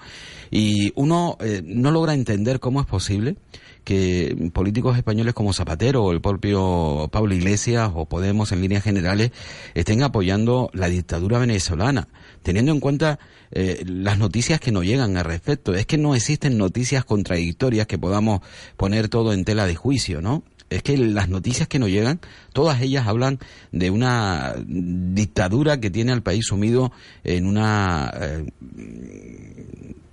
Y 0.51 0.93
uno 0.95 1.37
eh, 1.41 1.63
no 1.65 1.91
logra 1.91 2.15
entender 2.15 2.61
cómo 2.61 2.81
es 2.81 2.87
posible 2.87 3.37
que 3.83 4.51
políticos 4.55 4.97
españoles 4.97 5.35
como 5.35 5.53
Zapatero 5.53 6.05
o 6.05 6.13
el 6.13 6.23
propio 6.23 7.09
Pablo 7.13 7.35
Iglesias 7.35 7.91
o 7.95 8.07
Podemos 8.07 8.51
en 8.53 8.63
líneas 8.63 8.83
generales 8.83 9.31
estén 9.75 10.03
apoyando 10.03 10.71
la 10.73 10.89
dictadura 10.89 11.39
venezolana, 11.39 12.09
teniendo 12.43 12.73
en 12.73 12.81
cuenta 12.81 13.19
eh, 13.51 13.83
las 13.87 14.17
noticias 14.19 14.59
que 14.59 14.73
nos 14.73 14.85
llegan 14.85 15.17
al 15.19 15.25
respecto. 15.25 15.75
Es 15.75 15.85
que 15.85 15.99
no 15.99 16.15
existen 16.15 16.57
noticias 16.57 17.05
contradictorias 17.05 17.87
que 17.87 17.99
podamos 17.99 18.41
poner 18.79 19.09
todo 19.09 19.35
en 19.35 19.45
tela 19.45 19.67
de 19.67 19.75
juicio, 19.75 20.23
¿no? 20.23 20.45
Es 20.71 20.83
que 20.83 20.97
las 20.97 21.29
noticias 21.29 21.69
que 21.69 21.79
nos 21.79 21.91
llegan, 21.91 22.21
todas 22.53 22.81
ellas 22.81 23.07
hablan 23.07 23.39
de 23.71 23.91
una 23.91 24.55
dictadura 24.67 25.79
que 25.79 25.91
tiene 25.91 26.12
al 26.12 26.23
país 26.23 26.47
sumido 26.47 26.91
en 27.23 27.47
una 27.47 28.12
eh, 28.15 28.47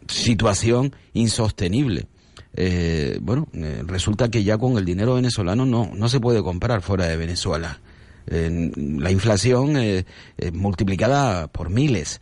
situación 0.08 0.93
insostenible. 1.14 2.08
Eh, 2.54 3.18
bueno, 3.22 3.47
eh, 3.54 3.84
resulta 3.86 4.30
que 4.30 4.43
ya 4.43 4.58
con 4.58 4.78
el 4.78 4.86
dinero 4.86 5.16
venezolano 5.16 5.66
no, 5.66 5.89
no 5.95 6.10
se 6.10 6.20
puede 6.20 6.43
comprar 6.43 6.82
fuera 6.82 7.06
de 7.08 7.18
Venezuela. 7.18 7.80
Eh, 8.28 8.72
la 8.76 9.11
inflación 9.11 9.78
eh, 9.78 10.05
eh, 10.38 10.51
multiplicada 10.51 11.47
por 11.47 11.69
miles. 11.69 12.22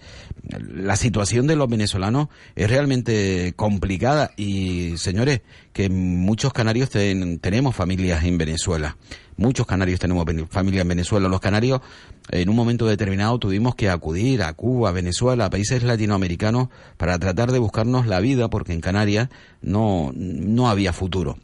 La 0.74 0.96
situación 0.96 1.46
de 1.48 1.56
los 1.56 1.70
venezolanos 1.70 2.30
es 2.56 2.70
realmente 2.70 3.54
complicada 3.56 4.32
y, 4.38 4.98
señores, 4.98 5.42
que 5.74 5.90
muchos 5.90 6.54
canarios 6.54 6.90
ten- 6.90 7.40
tenemos 7.40 7.76
familias 7.76 8.24
en 8.24 8.38
Venezuela. 8.38 8.98
Muchos 9.38 9.68
canarios 9.68 10.00
tenemos 10.00 10.26
familia 10.50 10.82
en 10.82 10.88
Venezuela. 10.88 11.30
Los 11.30 11.40
canarios, 11.40 11.82
en 12.32 12.50
un 12.50 12.56
momento 12.56 12.88
determinado, 12.88 13.38
tuvimos 13.40 13.76
que 13.76 13.90
acudir 13.90 14.44
a 14.44 14.52
Cuba, 14.54 14.92
Venezuela, 14.92 15.46
a 15.46 15.50
países 15.50 15.84
latinoamericanos 15.84 16.70
para 16.98 17.18
tratar 17.20 17.52
de 17.52 17.60
buscarnos 17.60 18.08
la 18.08 18.20
vida 18.20 18.50
porque 18.50 18.74
en 18.74 18.82
Canarias 18.82 19.30
no, 19.62 20.12
no 20.16 20.70
había 20.70 20.92
futuro 20.94 21.38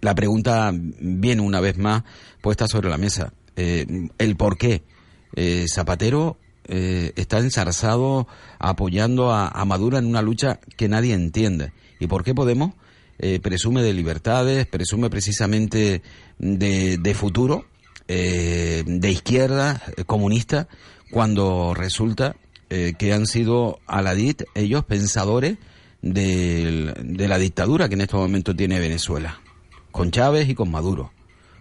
la 0.00 0.14
pregunta 0.14 0.72
viene 0.74 1.42
una 1.42 1.60
vez 1.60 1.78
más 1.78 2.02
puesta 2.40 2.68
sobre 2.68 2.88
la 2.88 2.98
mesa. 2.98 3.32
Eh, 3.56 3.86
el 4.18 4.36
por 4.36 4.58
qué. 4.58 4.82
Eh, 5.34 5.66
Zapatero 5.72 6.36
eh, 6.68 7.12
está 7.16 7.38
ensarzado 7.38 8.26
apoyando 8.58 9.32
a, 9.32 9.48
a 9.48 9.64
Maduro 9.64 9.98
en 9.98 10.06
una 10.06 10.22
lucha 10.22 10.60
que 10.76 10.88
nadie 10.88 11.14
entiende. 11.14 11.72
¿Y 12.00 12.06
por 12.06 12.24
qué 12.24 12.34
Podemos 12.34 12.72
presume 13.42 13.80
de 13.82 13.94
libertades, 13.94 14.66
presume 14.66 15.08
precisamente 15.08 16.02
de, 16.38 16.98
de 16.98 17.14
futuro, 17.14 17.64
de 18.06 19.10
izquierda, 19.10 19.80
comunista, 20.04 20.68
cuando 21.10 21.72
resulta 21.72 22.36
que 22.68 23.12
han 23.14 23.26
sido 23.26 23.80
Aladit, 23.86 24.42
ellos 24.54 24.84
pensadores 24.84 25.56
del- 26.02 26.92
de 27.02 27.26
la 27.26 27.38
dictadura 27.38 27.88
que 27.88 27.94
en 27.94 28.02
este 28.02 28.16
momento 28.16 28.54
tiene 28.54 28.78
Venezuela? 28.78 29.40
Con 29.96 30.10
Chávez 30.10 30.46
y 30.50 30.54
con 30.54 30.70
Maduro. 30.70 31.10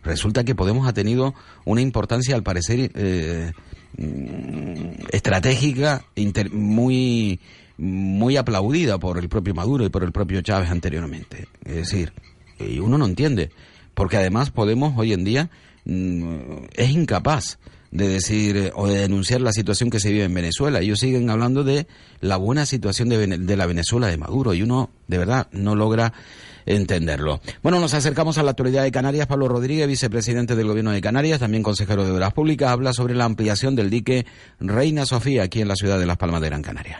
Resulta 0.04 0.44
que 0.44 0.56
Podemos 0.56 0.88
ha 0.88 0.94
tenido 0.94 1.34
una 1.64 1.80
importancia, 1.80 2.36
al 2.36 2.44
parecer, 2.44 2.92
eh, 2.94 3.54
mm, 3.98 5.06
estratégica, 5.10 6.04
muy, 6.52 7.40
muy 7.78 8.36
aplaudida 8.36 8.98
por 8.98 9.18
el 9.20 9.30
propio 9.30 9.56
Maduro 9.56 9.86
y 9.86 9.90
por 9.90 10.04
el 10.04 10.12
propio 10.12 10.42
Chávez 10.42 10.70
anteriormente. 10.70 11.48
Es 11.64 11.76
decir, 11.76 12.12
y 12.60 12.80
uno 12.80 12.98
no 12.98 13.06
entiende, 13.06 13.52
porque 13.94 14.18
además 14.18 14.52
Podemos 14.52 14.94
hoy 14.98 15.14
en 15.14 15.24
día 15.24 15.50
mm, 15.86 16.66
es 16.76 16.90
incapaz 16.90 17.58
de 17.96 18.10
decir 18.10 18.58
eh, 18.58 18.72
o 18.76 18.88
de 18.88 19.00
denunciar 19.00 19.42
la 19.42 19.54
situación 19.54 19.90
que 19.90 20.00
se 20.00 20.12
vive 20.12 20.26
en 20.26 20.34
Venezuela. 20.34 20.82
Ellos 20.82 21.00
siguen 21.00 21.30
hablando 21.30 21.64
de 21.64 21.88
la 22.20 22.38
buena 22.38 22.66
situación 22.66 23.10
de, 23.10 23.26
de 23.26 23.58
la 23.58 23.66
Venezuela 23.66 24.08
de 24.08 24.18
Maduro 24.18 24.54
y 24.54 24.62
uno 24.62 24.90
de 25.08 25.18
verdad 25.18 25.48
no 25.52 25.76
logra 25.76 26.14
entenderlo. 26.66 27.40
Bueno, 27.62 27.80
nos 27.80 27.94
acercamos 27.94 28.38
a 28.38 28.44
la 28.44 28.52
actualidad 28.52 28.84
de 28.84 28.92
Canarias. 28.92 29.28
Pablo 29.28 29.48
Rodríguez, 29.48 29.88
vicepresidente 29.88 30.56
del 30.56 30.68
Gobierno 30.68 30.92
de 30.92 31.00
Canarias, 31.00 31.40
también 31.40 31.64
consejero 31.64 32.04
de 32.04 32.12
Obras 32.12 32.34
Públicas, 32.34 32.70
habla 32.70 32.92
sobre 32.92 33.16
la 33.16 33.26
ampliación 33.26 33.76
del 33.76 33.90
dique 33.90 34.26
Reina 34.60 35.06
Sofía 35.06 35.44
aquí 35.44 35.62
en 35.62 35.68
la 35.68 35.76
ciudad 35.76 36.00
de 36.00 36.06
Las 36.06 36.18
Palmas 36.18 36.42
de 36.42 36.48
Gran 36.48 36.64
Canaria. 36.64 37.00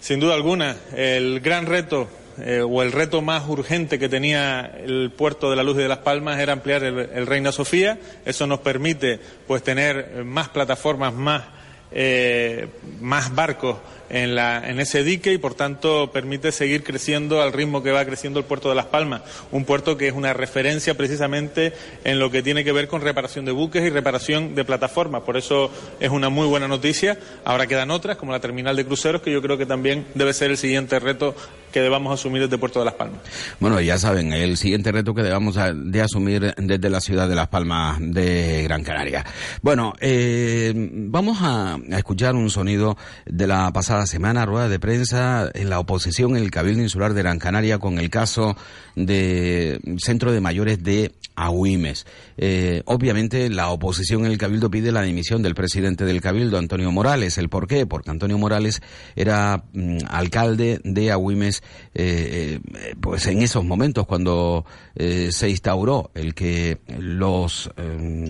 Sin 0.00 0.20
duda 0.20 0.34
alguna, 0.34 0.76
el 0.94 1.40
gran 1.40 1.66
reto 1.66 2.08
eh, 2.40 2.62
o 2.62 2.82
el 2.82 2.92
reto 2.92 3.22
más 3.22 3.48
urgente 3.48 3.98
que 3.98 4.08
tenía 4.08 4.60
el 4.82 5.10
puerto 5.10 5.50
de 5.50 5.56
la 5.56 5.62
Luz 5.62 5.76
de 5.76 5.88
Las 5.88 5.98
Palmas 5.98 6.38
era 6.38 6.52
ampliar 6.52 6.84
el, 6.84 6.98
el 6.98 7.26
Reina 7.26 7.52
Sofía. 7.52 7.98
Eso 8.24 8.46
nos 8.46 8.60
permite 8.60 9.18
pues 9.46 9.62
tener 9.62 10.24
más 10.24 10.48
plataformas, 10.48 11.12
más, 11.14 11.44
eh, 11.90 12.68
más 13.00 13.34
barcos 13.34 13.76
en, 14.10 14.34
la, 14.34 14.68
en 14.68 14.80
ese 14.80 15.02
dique 15.02 15.32
y 15.32 15.38
por 15.38 15.54
tanto 15.54 16.10
permite 16.12 16.52
seguir 16.52 16.84
creciendo 16.84 17.42
al 17.42 17.52
ritmo 17.52 17.82
que 17.82 17.90
va 17.90 18.04
creciendo 18.04 18.38
el 18.38 18.44
puerto 18.44 18.68
de 18.68 18.74
Las 18.74 18.86
Palmas. 18.86 19.22
Un 19.52 19.64
puerto 19.64 19.96
que 19.96 20.08
es 20.08 20.14
una 20.14 20.32
referencia 20.32 20.96
precisamente 20.96 21.72
en 22.04 22.18
lo 22.18 22.30
que 22.30 22.42
tiene 22.42 22.64
que 22.64 22.72
ver 22.72 22.88
con 22.88 23.00
reparación 23.00 23.44
de 23.44 23.52
buques 23.52 23.84
y 23.84 23.90
reparación 23.90 24.54
de 24.54 24.64
plataformas. 24.64 25.22
Por 25.22 25.36
eso 25.36 25.70
es 26.00 26.10
una 26.10 26.28
muy 26.28 26.46
buena 26.46 26.68
noticia. 26.68 27.18
Ahora 27.44 27.66
quedan 27.66 27.90
otras, 27.90 28.16
como 28.16 28.32
la 28.32 28.40
terminal 28.40 28.76
de 28.76 28.84
cruceros, 28.84 29.22
que 29.22 29.32
yo 29.32 29.42
creo 29.42 29.58
que 29.58 29.66
también 29.66 30.06
debe 30.14 30.32
ser 30.32 30.50
el 30.50 30.56
siguiente 30.56 30.98
reto 30.98 31.34
que 31.72 31.80
debamos 31.80 32.18
asumir 32.18 32.42
desde 32.42 32.56
Puerto 32.56 32.78
de 32.78 32.86
Las 32.86 32.94
Palmas. 32.94 33.20
Bueno, 33.60 33.80
ya 33.80 33.98
saben, 33.98 34.32
el 34.32 34.56
siguiente 34.56 34.90
reto 34.90 35.14
que 35.14 35.22
debamos 35.22 35.58
de 35.74 36.00
asumir 36.00 36.54
desde 36.56 36.90
la 36.90 37.00
ciudad 37.00 37.28
de 37.28 37.34
Las 37.34 37.48
Palmas 37.48 37.98
de 38.00 38.62
Gran 38.62 38.82
Canaria. 38.82 39.24
Bueno, 39.60 39.92
eh, 40.00 40.72
vamos 40.74 41.38
a, 41.42 41.74
a 41.74 41.98
escuchar 41.98 42.34
un 42.34 42.48
sonido 42.50 42.96
de 43.26 43.46
la 43.46 43.70
pasada 43.72 43.97
semana, 44.06 44.46
rueda 44.46 44.68
de 44.68 44.78
prensa 44.78 45.50
en 45.54 45.70
la 45.70 45.80
oposición 45.80 46.36
en 46.36 46.42
el 46.42 46.50
Cabildo 46.50 46.82
Insular 46.82 47.14
de 47.14 47.22
Gran 47.22 47.38
Canaria 47.38 47.78
con 47.78 47.98
el 47.98 48.10
caso 48.10 48.56
de 48.96 49.80
Centro 49.98 50.32
de 50.32 50.40
Mayores 50.40 50.82
de 50.82 51.12
Agüimes. 51.34 52.06
Eh, 52.36 52.82
obviamente 52.86 53.48
la 53.50 53.70
oposición 53.70 54.24
en 54.24 54.32
el 54.32 54.38
Cabildo 54.38 54.70
pide 54.70 54.92
la 54.92 55.02
dimisión 55.02 55.42
del 55.42 55.54
presidente 55.54 56.04
del 56.04 56.20
Cabildo, 56.20 56.58
Antonio 56.58 56.90
Morales. 56.90 57.38
¿El 57.38 57.48
por 57.48 57.66
qué? 57.66 57.86
Porque 57.86 58.10
Antonio 58.10 58.38
Morales 58.38 58.82
era 59.16 59.64
mm, 59.72 59.98
alcalde 60.08 60.80
de 60.84 61.12
Agüimes 61.12 61.62
eh, 61.94 62.60
eh, 62.74 62.94
pues 63.00 63.26
en 63.26 63.42
esos 63.42 63.64
momentos 63.64 64.06
cuando 64.06 64.64
se 64.96 65.48
instauró 65.48 66.10
el 66.14 66.34
que 66.34 66.80
los 66.98 67.70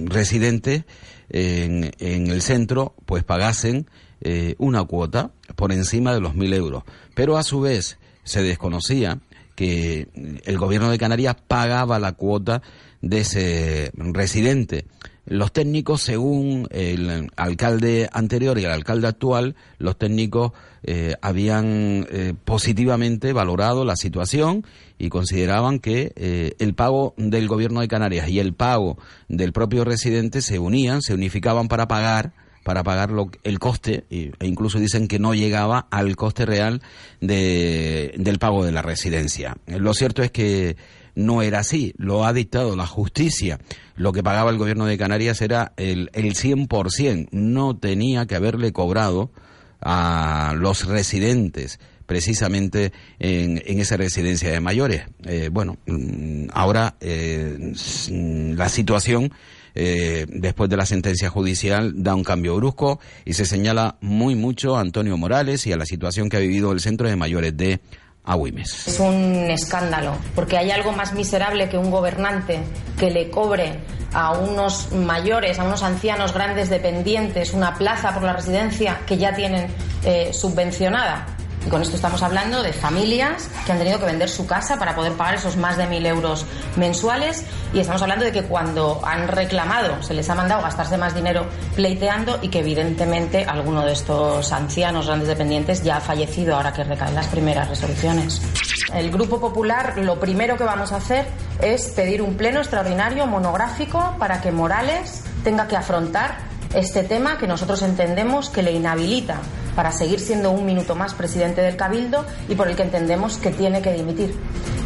residentes 0.05 0.85
en, 1.31 1.91
en 1.99 2.27
el 2.27 2.43
centro 2.43 2.95
pues 3.07 3.25
pagasen 3.25 3.87
eh, 4.21 4.57
una 4.59 4.85
cuota 4.85 5.31
por 5.55 5.73
encima 5.73 6.13
de 6.13 6.21
los 6.21 6.35
mil 6.35 6.53
euros. 6.53 6.83
Pero 7.15 7.37
a 7.37 7.43
su 7.43 7.61
vez 7.61 7.99
se 8.25 8.43
desconocía 8.43 9.21
que 9.55 10.09
el 10.45 10.59
gobierno 10.59 10.91
de 10.91 10.99
Canarias 10.99 11.37
pagaba 11.47 11.99
la 11.99 12.13
cuota 12.13 12.63
de 13.01 13.21
ese 13.21 13.93
residente. 13.95 14.87
Los 15.25 15.53
técnicos, 15.53 16.03
según 16.03 16.67
el 16.71 17.31
alcalde 17.37 18.09
anterior 18.13 18.59
y 18.59 18.65
el 18.65 18.71
alcalde 18.71 19.09
actual, 19.09 19.57
los 19.79 19.99
técnicos 19.99 20.53
eh, 20.83 21.17
habían 21.21 22.07
eh, 22.11 22.35
positivamente 22.45 23.33
valorado 23.33 23.85
la 23.85 23.97
situación 23.97 24.65
y 24.99 25.11
consideraban 25.11 25.81
que 25.81 26.55
el 26.59 26.75
pago 26.75 27.15
del 27.19 27.47
gobierno 27.47 27.81
de 27.81 27.89
Canarias 27.89 28.29
y 28.29 28.41
el 28.41 28.55
pago 28.55 28.99
del 29.29 29.53
propio 29.53 29.85
residente 29.85 30.41
se 30.41 30.59
unían, 30.59 31.03
se 31.03 31.15
unificaban 31.15 31.69
para 31.69 31.87
pagar 31.89 32.33
para 32.69 32.83
pagar 32.85 33.11
lo- 33.11 33.31
el 33.45 33.59
coste 33.59 34.05
e 34.11 34.31
incluso 34.43 34.79
dicen 34.79 35.09
que 35.09 35.19
no 35.19 35.33
llegaba 35.33 35.89
al 35.91 36.17
coste 36.17 36.45
real 36.45 36.83
de, 37.23 38.13
del 38.19 38.39
pago 38.39 38.63
de 38.63 38.73
la 38.73 38.83
residencia. 38.83 39.57
Lo 39.67 39.95
cierto 39.95 40.23
es 40.23 40.31
que 40.31 40.77
no 41.15 41.41
era 41.41 41.61
así, 41.61 41.95
lo 41.97 42.27
ha 42.27 42.35
dictado 42.35 42.77
la 42.77 42.87
justicia. 42.87 43.59
Lo 43.97 44.13
que 44.13 44.23
pagaba 44.23 44.51
el 44.51 44.59
gobierno 44.59 44.85
de 44.85 44.99
Canarias 44.99 45.41
era 45.41 45.73
el, 45.79 46.11
el 46.13 46.35
100%, 46.35 47.29
no 47.33 47.75
tenía 47.75 48.27
que 48.27 48.35
haberle 48.35 48.71
cobrado 48.75 49.31
a 49.81 50.53
los 50.55 50.85
residentes 50.85 51.81
precisamente 52.05 52.93
en, 53.19 53.63
en 53.65 53.81
esa 53.81 53.97
residencia 53.97 54.51
de 54.51 54.61
mayores. 54.61 55.05
Eh, 55.25 55.49
bueno, 55.51 55.79
mm, 55.87 56.49
ahora 56.53 56.97
eh, 57.01 57.73
la 58.55 58.69
situación 58.69 59.33
eh, 59.81 60.27
después 60.29 60.69
de 60.69 60.77
la 60.77 60.85
sentencia 60.85 61.31
judicial 61.31 61.93
da 61.95 62.17
un 62.17 62.25
cambio 62.25 62.57
brusco 62.57 62.99
y 63.25 63.35
se 63.35 63.45
señala 63.45 63.95
muy 64.01 64.35
mucho 64.35 64.77
a 64.77 64.81
Antonio 64.81 65.17
Morales 65.17 65.69
y 65.69 65.73
a 65.73 65.77
la 65.77 65.87
situación 65.87 66.29
que 66.29 66.37
ha 66.37 66.41
vivido 66.41 66.73
el 66.73 66.81
centro 66.81 67.09
de 67.09 67.15
mayores 67.15 67.57
de 67.57 67.79
Agüimes. 68.25 68.89
Es 68.89 68.99
un 68.99 69.47
escándalo, 69.49 70.17
porque 70.35 70.59
hay 70.59 70.73
algo 70.73 70.91
más 70.91 71.15
miserable 71.15 71.69
que 71.69 71.79
un 71.79 71.93
gobernante 71.93 72.59
que 72.99 73.13
le 73.13 73.31
cobre 73.31 73.79
a 74.13 74.33
unos 74.33 74.91
mayores, 74.91 75.61
a 75.61 75.63
unos 75.63 75.85
ancianos 75.85 76.35
grandes 76.35 76.71
dependientes, 76.71 77.55
una 77.55 77.79
plaza 77.79 78.13
por 78.13 78.25
la 78.25 78.33
residencia 78.33 79.03
que 79.07 79.17
ya 79.17 79.33
tienen 79.37 79.69
eh, 80.05 80.33
subvencionada. 80.33 81.25
Y 81.67 81.71
con 81.71 81.83
esto 81.83 81.97
estamos 81.97 82.23
hablando 82.23 82.63
de 82.63 82.73
familias 82.73 83.51
que 83.67 83.73
han 83.73 83.79
tenido 83.79 83.99
que 83.99 84.07
vender 84.07 84.29
su 84.29 84.47
casa 84.47 84.79
para 84.79 84.95
poder 84.95 85.13
pagar 85.15 85.35
esos 85.35 85.57
más 85.57 85.77
de 85.77 85.87
mil 85.87 86.05
euros 86.07 86.47
mensuales. 86.77 87.45
Y 87.73 87.81
estamos 87.81 88.01
hablando 88.03 88.25
de 88.25 88.33
que 88.33 88.45
cuando 88.45 89.01
han 89.05 89.29
reclamado, 89.29 90.03
se 90.03 90.15
les 90.15 90.29
ha 90.31 90.35
mandado 90.35 90.63
gastarse 90.63 90.97
más 90.97 91.15
dinero 91.15 91.47
pleiteando 91.75 92.39
y 92.43 92.49
que 92.49 92.61
evidentemente 92.61 93.45
alguno 93.45 93.85
de 93.85 93.93
estos 93.93 94.53
ancianos 94.53 95.07
grandes 95.07 95.29
dependientes 95.29 95.83
ya 95.83 95.99
ha 95.99 96.01
fallecido 96.01 96.57
ahora 96.57 96.73
que 96.73 96.85
recaen 96.85 97.15
las 97.15 97.27
primeras 97.27 97.69
resoluciones. 97.69 98.41
El 98.95 99.11
Grupo 99.11 99.39
Popular 99.39 99.99
lo 99.99 100.19
primero 100.19 100.57
que 100.57 100.65
vamos 100.65 100.93
a 100.93 100.97
hacer 100.97 101.27
es 101.61 101.89
pedir 101.89 102.23
un 102.23 102.37
pleno 102.37 102.61
extraordinario 102.61 103.27
monográfico 103.27 104.15
para 104.19 104.41
que 104.41 104.51
Morales 104.53 105.25
tenga 105.45 105.69
que 105.69 105.77
afrontar 105.77 106.39
este 106.75 107.03
tema 107.03 107.39
que 107.39 107.47
nosotros 107.47 107.83
entendemos 107.83 108.51
que 108.51 108.63
le 108.63 108.73
inhabilita 108.73 109.41
para 109.75 109.93
seguir 109.93 110.19
siendo 110.19 110.51
un 110.51 110.67
minuto 110.67 110.97
más 110.97 111.15
presidente 111.15 111.61
del 111.61 111.77
Cabildo 111.77 112.27
y 112.49 112.57
por 112.57 112.69
el 112.69 112.77
que 112.77 112.83
entendemos 112.83 113.37
que 113.37 113.51
tiene 113.51 113.81
que 113.81 113.93
dimitir. 113.93 114.35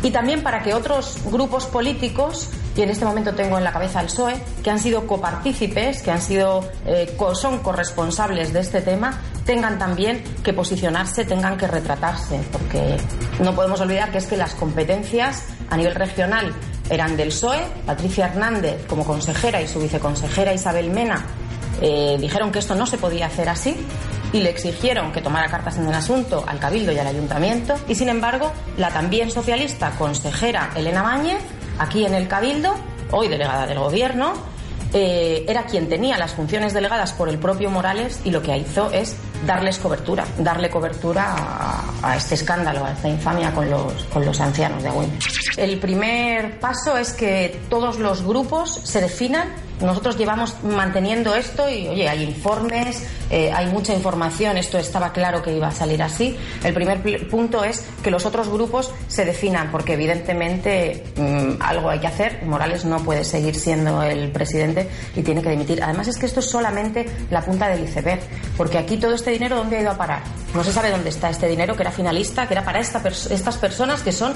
Y 0.03 0.11
también 0.11 0.43
para 0.43 0.63
que 0.63 0.75
otros 0.75 1.17
grupos 1.31 1.65
políticos, 1.65 2.51
y 2.77 2.83
en 2.83 2.91
este 2.91 3.05
momento 3.05 3.35
tengo 3.35 3.57
en 3.57 3.65
la 3.65 3.73
cabeza 3.73 4.01
al 4.01 4.07
PSOE, 4.07 4.35
que 4.63 4.71
han 4.71 4.79
sido 4.79 5.07
copartícipes, 5.07 6.03
que 6.03 6.11
han 6.11 6.21
sido, 6.21 6.69
eh, 6.85 7.17
son 7.35 7.61
corresponsables 7.61 8.53
de 8.53 8.61
este 8.61 8.83
tema, 8.83 9.19
tengan 9.47 9.79
también 9.79 10.23
que 10.43 10.53
posicionarse, 10.53 11.25
tengan 11.25 11.57
que 11.57 11.67
retratarse, 11.67 12.41
porque 12.53 12.97
no 13.41 13.55
podemos 13.55 13.81
olvidar 13.81 14.11
que 14.11 14.19
es 14.19 14.27
que 14.27 14.37
las 14.37 14.55
competencias 14.55 15.45
a 15.71 15.77
nivel 15.77 15.95
regional 15.95 16.53
eran 16.91 17.17
del 17.17 17.29
PSOE, 17.29 17.61
Patricia 17.87 18.27
Hernández 18.27 18.85
como 18.87 19.05
consejera 19.05 19.63
y 19.63 19.69
su 19.69 19.81
viceconsejera 19.81 20.53
Isabel 20.53 20.91
Mena 20.91 21.25
eh, 21.83 22.17
dijeron 22.21 22.53
que 22.53 22.61
esto 22.61 22.75
no 22.75 22.87
se 22.87 22.97
podía 22.97 23.27
hacer 23.27 23.49
así 23.49 23.77
y 24.33 24.41
le 24.41 24.51
exigieron 24.51 25.13
que 25.13 25.21
tomara 25.21 25.49
cartas 25.49 25.77
en 25.77 25.87
el 25.87 25.95
asunto 25.95 26.45
al 26.47 26.59
Cabildo 26.59 26.93
y 26.93 26.99
al 26.99 27.07
Ayuntamiento 27.07 27.75
y 27.89 27.95
sin 27.95 28.09
embargo 28.09 28.53
la 28.77 28.91
también 28.91 29.31
socialista 29.31 29.91
consejera 29.99 30.71
Elena 30.75 31.03
Báñez 31.03 31.43
aquí 31.79 32.07
en 32.07 32.15
el 32.15 32.29
Cabildo, 32.29 32.75
hoy 33.11 33.29
delegada 33.29 33.67
del 33.67 33.79
Gobierno, 33.79 34.33
eh, 34.95 35.47
era 35.49 35.65
quien 35.65 35.89
tenía 35.89 36.19
las 36.19 36.33
funciones 36.33 36.75
delegadas 36.75 37.13
por 37.15 37.29
el 37.29 37.39
propio 37.39 37.71
Morales 37.71 38.21
y 38.25 38.31
lo 38.31 38.43
que 38.43 38.57
hizo 38.59 38.91
es 38.91 39.17
darles 39.47 39.79
cobertura, 39.79 40.25
darle 40.39 40.69
cobertura 40.69 41.35
a, 41.35 42.11
a 42.11 42.17
este 42.17 42.35
escándalo, 42.35 42.85
a 42.85 42.93
esta 42.93 43.09
infamia 43.09 43.53
con 43.55 43.71
los, 43.71 44.05
con 44.13 44.25
los 44.25 44.39
ancianos 44.41 44.83
de 44.83 44.91
Agüimes. 44.91 45.25
El 45.57 45.79
primer 45.79 46.61
paso 46.61 46.97
es 46.97 47.13
que 47.13 47.61
todos 47.71 47.99
los 47.99 48.23
grupos 48.23 48.81
se 48.85 49.01
definan. 49.01 49.49
Nosotros 49.81 50.17
llevamos 50.17 50.55
manteniendo 50.63 51.35
esto 51.35 51.69
y, 51.69 51.89
oye, 51.89 52.09
hay 52.09 52.23
informes, 52.23 53.03
eh, 53.31 53.51
hay 53.53 53.67
mucha 53.67 53.93
información, 53.95 54.57
esto 54.57 54.79
estaba 54.79 55.13
claro 55.13 55.43
que 55.43 55.57
iba 55.57 55.69
a 55.69 55.73
salir 55.73 56.03
así. 56.03 56.37
El 56.63 56.73
primer 56.73 57.29
punto 57.29 57.65
es 57.65 57.85
que 58.03 58.11
los 58.11 58.25
otros 58.27 58.49
grupos 58.49 58.93
se 59.09 59.25
definan, 59.25 59.71
porque 59.73 59.95
evidentemente 59.95 61.03
mm, 61.17 61.61
algo 61.61 61.91
hay 61.91 61.99
que 61.99 62.07
hacer. 62.07 62.45
Morales 62.45 62.85
no 62.85 62.99
puede 63.01 63.25
seguir 63.25 63.57
siendo 63.57 64.03
el 64.03 64.31
presidente 64.31 64.89
y 65.17 65.23
tiene 65.23 65.43
que 65.43 65.51
dimitir. 65.51 65.83
Además 65.83 66.07
es 66.09 66.17
que 66.19 66.27
esto 66.27 66.41
es 66.41 66.47
solamente 66.49 67.07
la 67.31 67.41
punta 67.43 67.69
del 67.69 67.83
iceberg, 67.85 68.21
porque 68.57 68.79
aquí 68.79 68.99
todo 68.99 69.15
este 69.15 69.31
dinero, 69.33 69.57
¿dónde 69.57 69.79
ha 69.79 69.81
ido 69.81 69.91
a 69.91 69.97
parar? 69.97 70.23
No 70.55 70.63
se 70.63 70.73
sabe 70.73 70.91
dónde 70.91 71.09
está 71.11 71.29
este 71.31 71.49
dinero, 71.49 71.75
que 71.75 71.83
era 71.83 71.91
finalista, 71.91 72.47
que 72.47 72.55
era 72.55 72.65
para 72.65 72.79
esta 72.79 73.03
pers- 73.03 73.31
estas 73.31 73.57
personas 73.57 74.03
que 74.03 74.13
son 74.13 74.33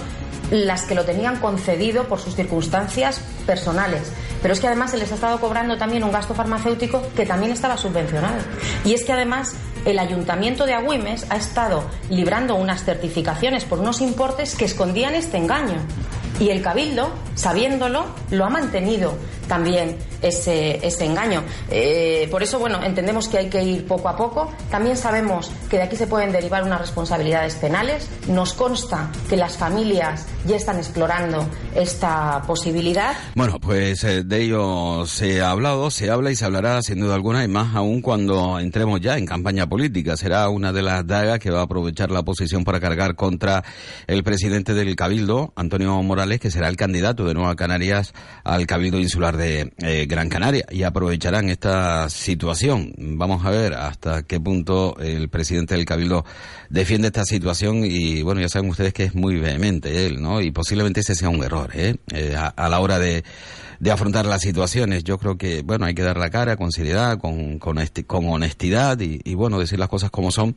las 0.50 0.82
que 0.82 0.94
lo 0.94 1.04
tenían 1.04 1.36
concedido 1.36 2.04
por 2.04 2.20
sus 2.20 2.34
circunstancias 2.34 3.20
personales. 3.46 4.12
Pero 4.42 4.54
es 4.54 4.60
que 4.60 4.66
además 4.66 4.90
se 4.90 4.98
les 4.98 5.10
ha 5.12 5.16
estado 5.16 5.40
cobrando 5.40 5.76
también 5.76 6.04
un 6.04 6.12
gasto 6.12 6.34
farmacéutico 6.34 7.02
que 7.16 7.26
también 7.26 7.52
estaba 7.52 7.76
subvencionado. 7.76 8.36
Y 8.84 8.94
es 8.94 9.04
que 9.04 9.12
además 9.12 9.54
el 9.84 9.98
ayuntamiento 9.98 10.66
de 10.66 10.74
Agüimes 10.74 11.26
ha 11.30 11.36
estado 11.36 11.84
librando 12.10 12.56
unas 12.56 12.84
certificaciones 12.84 13.64
por 13.64 13.80
unos 13.80 14.00
importes 14.00 14.54
que 14.54 14.64
escondían 14.64 15.14
este 15.14 15.36
engaño. 15.36 15.78
Y 16.38 16.50
el 16.50 16.60
Cabildo, 16.60 17.10
sabiéndolo, 17.34 18.04
lo 18.30 18.44
ha 18.44 18.50
mantenido 18.50 19.14
también 19.48 19.96
ese, 20.22 20.86
ese 20.86 21.04
engaño. 21.04 21.42
Eh, 21.70 22.28
por 22.30 22.42
eso, 22.42 22.58
bueno, 22.58 22.82
entendemos 22.82 23.28
que 23.28 23.38
hay 23.38 23.48
que 23.48 23.62
ir 23.62 23.86
poco 23.86 24.08
a 24.08 24.16
poco. 24.16 24.52
También 24.70 24.96
sabemos 24.96 25.50
que 25.70 25.76
de 25.76 25.84
aquí 25.84 25.96
se 25.96 26.06
pueden 26.06 26.32
derivar 26.32 26.62
unas 26.64 26.80
responsabilidades 26.80 27.54
penales. 27.56 28.08
Nos 28.28 28.52
consta 28.52 29.10
que 29.28 29.36
las 29.36 29.56
familias 29.56 30.26
ya 30.46 30.56
están 30.56 30.78
explorando 30.78 31.46
esta 31.74 32.42
posibilidad. 32.46 33.14
Bueno, 33.34 33.58
pues 33.60 34.04
eh, 34.04 34.24
de 34.24 34.42
ello 34.42 35.06
se 35.06 35.40
ha 35.40 35.50
hablado, 35.50 35.90
se 35.90 36.10
habla 36.10 36.30
y 36.30 36.36
se 36.36 36.44
hablará 36.44 36.82
sin 36.82 37.00
duda 37.00 37.14
alguna, 37.14 37.44
y 37.44 37.48
más 37.48 37.74
aún 37.74 38.00
cuando 38.00 38.58
entremos 38.58 39.00
ya 39.00 39.18
en 39.18 39.26
campaña 39.26 39.68
política. 39.68 40.16
Será 40.16 40.48
una 40.48 40.72
de 40.72 40.82
las 40.82 41.06
dagas 41.06 41.38
que 41.38 41.50
va 41.50 41.60
a 41.60 41.64
aprovechar 41.64 42.10
la 42.10 42.20
oposición 42.20 42.64
para 42.64 42.80
cargar 42.80 43.14
contra 43.16 43.64
el 44.06 44.22
presidente 44.22 44.74
del 44.74 44.94
Cabildo, 44.96 45.52
Antonio 45.56 46.02
Morales, 46.02 46.40
que 46.40 46.50
será 46.50 46.68
el 46.68 46.76
candidato 46.76 47.24
de 47.24 47.34
Nueva 47.34 47.56
Canarias 47.56 48.12
al 48.44 48.66
Cabildo 48.66 48.98
Insular 48.98 49.35
de 49.36 49.72
eh, 49.78 50.06
Gran 50.08 50.28
Canaria. 50.28 50.66
Y 50.70 50.82
aprovecharán 50.82 51.48
esta 51.48 52.08
situación. 52.08 52.92
Vamos 52.98 53.44
a 53.44 53.50
ver 53.50 53.74
hasta 53.74 54.22
qué 54.22 54.40
punto 54.40 54.96
el 54.98 55.28
presidente 55.28 55.74
del 55.74 55.84
Cabildo 55.84 56.24
defiende 56.70 57.08
esta 57.08 57.24
situación 57.24 57.84
y 57.84 58.22
bueno, 58.22 58.40
ya 58.40 58.48
saben 58.48 58.70
ustedes 58.70 58.92
que 58.92 59.04
es 59.04 59.14
muy 59.14 59.38
vehemente 59.38 60.06
él, 60.06 60.20
¿no? 60.20 60.40
Y 60.40 60.50
posiblemente 60.50 61.00
ese 61.00 61.14
sea 61.14 61.28
un 61.28 61.42
error, 61.42 61.70
¿eh? 61.74 61.96
Eh, 62.12 62.34
a, 62.36 62.68
la 62.68 62.80
hora 62.80 62.98
de, 62.98 63.24
de 63.80 63.90
afrontar 63.90 64.26
las 64.26 64.42
situaciones. 64.42 65.04
Yo 65.04 65.18
creo 65.18 65.36
que, 65.36 65.62
bueno, 65.62 65.86
hay 65.86 65.94
que 65.94 66.02
dar 66.02 66.16
la 66.16 66.30
cara 66.30 66.56
con 66.56 66.72
seriedad, 66.72 67.18
con, 67.18 67.58
con, 67.58 67.78
este- 67.78 68.04
honestidad 68.08 68.98
y, 69.00 69.34
bueno, 69.34 69.58
decir 69.58 69.78
las 69.78 69.88
cosas 69.88 70.10
como 70.10 70.30
son. 70.30 70.54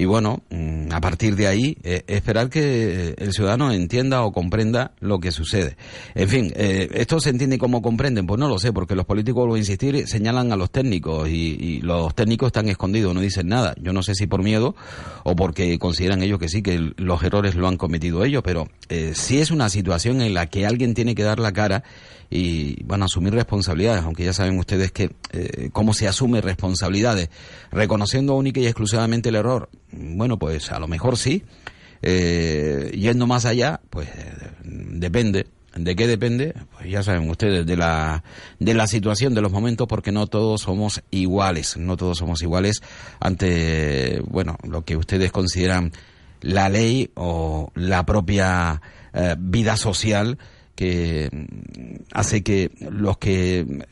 Y 0.00 0.06
bueno, 0.06 0.42
mm, 0.48 0.92
a 0.92 1.00
partir 1.02 1.36
de 1.36 1.46
ahí, 1.46 1.76
eh, 1.82 2.04
esperar 2.06 2.48
que 2.48 3.14
el 3.18 3.32
ciudadano 3.32 3.70
entienda 3.70 4.22
o 4.22 4.32
comprenda 4.32 4.92
lo 4.98 5.20
que 5.20 5.30
sucede. 5.30 5.76
En 6.14 6.26
fin, 6.26 6.50
eh, 6.56 6.88
¿esto 6.94 7.20
se 7.20 7.28
entiende 7.28 7.58
como 7.58 7.82
comprenden? 7.82 8.26
Pues 8.26 8.40
no 8.40 8.48
lo 8.48 8.58
sé, 8.58 8.72
porque 8.72 8.94
los 8.94 9.04
políticos, 9.04 9.40
vuelvo 9.40 9.56
a 9.56 9.58
insistir, 9.58 10.08
señalan 10.08 10.52
a 10.52 10.56
los 10.56 10.70
técnicos 10.70 11.28
y, 11.28 11.82
los 11.82 12.14
técnicos 12.14 12.46
están 12.46 12.70
escondidos, 12.70 13.14
no 13.14 13.20
dicen 13.20 13.48
nada. 13.48 13.74
Yo 13.78 13.92
no 13.92 14.02
sé 14.02 14.14
si 14.14 14.26
por 14.26 14.42
miedo 14.42 14.74
o 15.22 15.36
porque 15.36 15.78
consideran 15.78 16.22
ellos 16.22 16.38
que 16.38 16.48
sí, 16.48 16.62
que 16.62 16.92
los 16.96 17.22
errores 17.22 17.54
lo 17.54 17.68
han 17.68 17.76
cometido 17.76 18.24
ellos, 18.24 18.42
pero 18.42 18.68
eh, 18.88 19.12
sí 19.14 19.38
es 19.38 19.50
una 19.50 19.68
situación 19.68 20.22
en 20.22 20.32
la 20.32 20.46
que 20.46 20.64
alguien 20.64 20.94
tiene 20.94 21.14
que 21.14 21.24
dar 21.24 21.38
la 21.38 21.52
cara 21.52 21.84
y 22.30 22.84
a 22.88 23.04
asumir 23.04 23.34
responsabilidades, 23.34 24.04
aunque 24.04 24.24
ya 24.24 24.32
saben 24.32 24.56
ustedes 24.58 24.92
que 24.92 25.10
eh, 25.32 25.70
cómo 25.72 25.92
se 25.92 26.06
asume 26.06 26.40
responsabilidades, 26.40 27.28
reconociendo 27.72 28.36
única 28.36 28.60
y 28.60 28.66
exclusivamente 28.66 29.30
el 29.30 29.34
error. 29.34 29.68
Bueno, 29.90 30.38
pues 30.38 30.70
a 30.70 30.78
lo 30.78 30.86
mejor 30.86 31.18
sí, 31.18 31.42
eh, 32.02 32.92
yendo 32.94 33.26
más 33.26 33.46
allá, 33.46 33.80
pues 33.90 34.08
eh, 34.08 34.32
depende. 34.64 35.46
¿De 35.74 35.94
qué 35.94 36.08
depende? 36.08 36.54
Pues 36.72 36.90
ya 36.90 37.02
saben 37.02 37.28
ustedes, 37.30 37.64
de 37.64 37.76
la, 37.76 38.24
de 38.58 38.74
la 38.74 38.86
situación, 38.88 39.34
de 39.34 39.40
los 39.40 39.52
momentos, 39.52 39.86
porque 39.88 40.10
no 40.10 40.26
todos 40.26 40.62
somos 40.62 41.02
iguales, 41.10 41.76
no 41.76 41.96
todos 41.96 42.18
somos 42.18 42.42
iguales 42.42 42.80
ante, 43.20 44.20
bueno, 44.26 44.56
lo 44.64 44.84
que 44.84 44.96
ustedes 44.96 45.30
consideran 45.30 45.92
la 46.40 46.68
ley 46.68 47.10
o 47.14 47.70
la 47.74 48.04
propia 48.04 48.80
vida 49.38 49.76
social 49.76 50.38
que 50.80 51.28
hace 52.10 52.42
que 52.42 52.70
los 52.80 53.18
que 53.18 53.84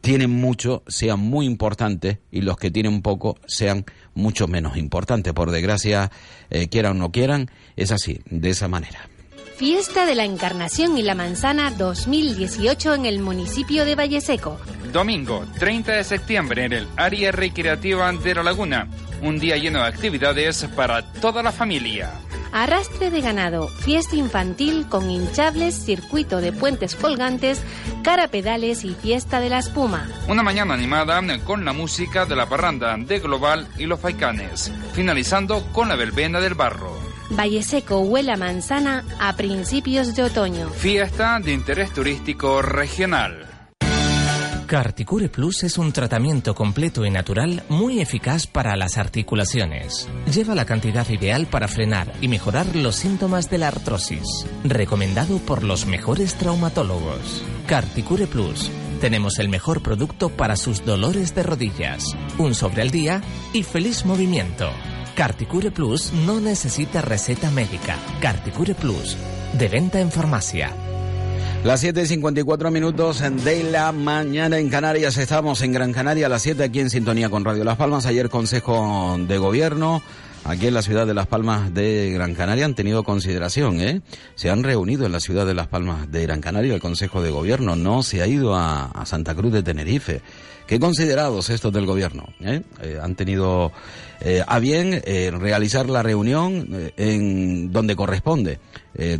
tienen 0.00 0.30
mucho 0.30 0.82
sean 0.86 1.20
muy 1.20 1.44
importantes 1.44 2.20
y 2.30 2.40
los 2.40 2.56
que 2.56 2.70
tienen 2.70 3.02
poco 3.02 3.36
sean 3.46 3.84
mucho 4.14 4.48
menos 4.48 4.78
importantes. 4.78 5.34
Por 5.34 5.50
desgracia, 5.50 6.10
eh, 6.48 6.68
quieran 6.68 6.92
o 6.92 7.00
no 7.00 7.12
quieran, 7.12 7.50
es 7.76 7.92
así, 7.92 8.22
de 8.30 8.48
esa 8.48 8.66
manera. 8.66 9.11
Fiesta 9.56 10.06
de 10.06 10.14
la 10.14 10.24
Encarnación 10.24 10.98
y 10.98 11.02
la 11.02 11.14
Manzana 11.14 11.70
2018 11.70 12.94
en 12.94 13.06
el 13.06 13.20
municipio 13.20 13.84
de 13.84 13.94
Valleseco. 13.94 14.58
Domingo 14.92 15.44
30 15.58 15.92
de 15.92 16.04
septiembre 16.04 16.64
en 16.64 16.72
el 16.72 16.88
área 16.96 17.30
recreativa 17.32 18.12
de 18.12 18.34
La 18.34 18.42
Laguna. 18.42 18.88
Un 19.20 19.38
día 19.38 19.56
lleno 19.56 19.80
de 19.80 19.86
actividades 19.86 20.66
para 20.74 21.02
toda 21.02 21.42
la 21.42 21.52
familia. 21.52 22.10
Arrastre 22.50 23.10
de 23.10 23.20
ganado, 23.20 23.68
fiesta 23.68 24.16
infantil 24.16 24.86
con 24.88 25.10
hinchables, 25.10 25.74
circuito 25.74 26.40
de 26.40 26.52
puentes 26.52 26.94
colgantes, 26.96 27.62
carapedales 28.02 28.84
y 28.84 28.94
fiesta 28.94 29.40
de 29.40 29.48
la 29.48 29.58
espuma. 29.58 30.08
Una 30.28 30.42
mañana 30.42 30.74
animada 30.74 31.22
con 31.44 31.64
la 31.64 31.72
música 31.72 32.26
de 32.26 32.36
la 32.36 32.46
parranda 32.46 32.96
de 32.98 33.20
Global 33.20 33.68
y 33.78 33.86
los 33.86 34.00
Faicanes, 34.00 34.72
finalizando 34.92 35.64
con 35.72 35.88
la 35.88 35.96
verbena 35.96 36.40
del 36.40 36.54
barro. 36.54 37.11
Valleseco 37.36 38.00
huele 38.00 38.32
a 38.32 38.36
manzana 38.36 39.04
a 39.18 39.34
principios 39.36 40.14
de 40.14 40.24
otoño. 40.24 40.68
Fiesta 40.70 41.40
de 41.40 41.52
interés 41.52 41.92
turístico 41.92 42.60
regional. 42.60 43.48
Carticure 44.66 45.28
Plus 45.28 45.64
es 45.64 45.76
un 45.76 45.92
tratamiento 45.92 46.54
completo 46.54 47.04
y 47.04 47.10
natural 47.10 47.62
muy 47.68 48.00
eficaz 48.00 48.46
para 48.46 48.74
las 48.74 48.96
articulaciones. 48.96 50.08
Lleva 50.32 50.54
la 50.54 50.64
cantidad 50.64 51.06
ideal 51.10 51.46
para 51.46 51.68
frenar 51.68 52.10
y 52.22 52.28
mejorar 52.28 52.74
los 52.74 52.96
síntomas 52.96 53.50
de 53.50 53.58
la 53.58 53.68
artrosis. 53.68 54.46
Recomendado 54.64 55.38
por 55.38 55.62
los 55.62 55.84
mejores 55.84 56.36
traumatólogos. 56.36 57.44
Carticure 57.66 58.26
Plus. 58.26 58.70
Tenemos 59.00 59.38
el 59.40 59.48
mejor 59.48 59.82
producto 59.82 60.30
para 60.30 60.56
sus 60.56 60.86
dolores 60.86 61.34
de 61.34 61.42
rodillas. 61.42 62.04
Un 62.38 62.54
sobre 62.54 62.80
al 62.80 62.90
día 62.90 63.20
y 63.52 63.64
feliz 63.64 64.06
movimiento. 64.06 64.70
Carticure 65.14 65.70
Plus 65.70 66.10
no 66.24 66.40
necesita 66.40 67.02
receta 67.02 67.50
médica. 67.50 67.98
Carticure 68.20 68.74
Plus. 68.74 69.16
De 69.58 69.68
venta 69.68 70.00
en 70.00 70.10
farmacia. 70.10 70.72
Las 71.64 71.84
7.54 71.84 72.70
minutos 72.70 73.22
de 73.44 73.62
la 73.64 73.92
mañana 73.92 74.58
en 74.58 74.70
Canarias. 74.70 75.18
Estamos 75.18 75.60
en 75.60 75.72
Gran 75.72 75.92
Canaria 75.92 76.26
a 76.26 76.28
las 76.30 76.42
7 76.42 76.64
aquí 76.64 76.80
en 76.80 76.88
sintonía 76.88 77.28
con 77.28 77.44
Radio 77.44 77.62
Las 77.62 77.76
Palmas. 77.76 78.06
Ayer 78.06 78.30
Consejo 78.30 79.16
de 79.18 79.36
Gobierno 79.36 80.02
aquí 80.44 80.66
en 80.66 80.74
la 80.74 80.82
ciudad 80.82 81.06
de 81.06 81.14
Las 81.14 81.26
Palmas 81.26 81.72
de 81.72 82.10
Gran 82.12 82.34
Canaria 82.34 82.64
han 82.64 82.74
tenido 82.74 83.04
consideración, 83.04 83.80
¿eh? 83.80 84.00
Se 84.34 84.50
han 84.50 84.62
reunido 84.62 85.06
en 85.06 85.12
la 85.12 85.20
ciudad 85.20 85.46
de 85.46 85.54
Las 85.54 85.68
Palmas 85.68 86.10
de 86.10 86.22
Gran 86.22 86.40
Canaria 86.40 86.74
el 86.74 86.80
Consejo 86.80 87.22
de 87.22 87.30
Gobierno. 87.30 87.76
No 87.76 88.02
se 88.02 88.22
ha 88.22 88.26
ido 88.26 88.54
a, 88.54 88.90
Santa 89.04 89.34
Cruz 89.34 89.52
de 89.52 89.62
Tenerife. 89.62 90.20
Qué 90.66 90.78
considerados 90.78 91.50
estos 91.50 91.72
del 91.72 91.86
gobierno. 91.86 92.24
¿eh? 92.40 92.62
Eh, 92.82 92.98
han 93.02 93.14
tenido 93.14 93.72
eh, 94.20 94.42
a 94.46 94.58
bien 94.58 95.02
eh, 95.04 95.30
realizar 95.30 95.88
la 95.90 96.02
reunión 96.02 96.68
en 96.96 97.72
donde 97.72 97.96
corresponde, 97.96 98.58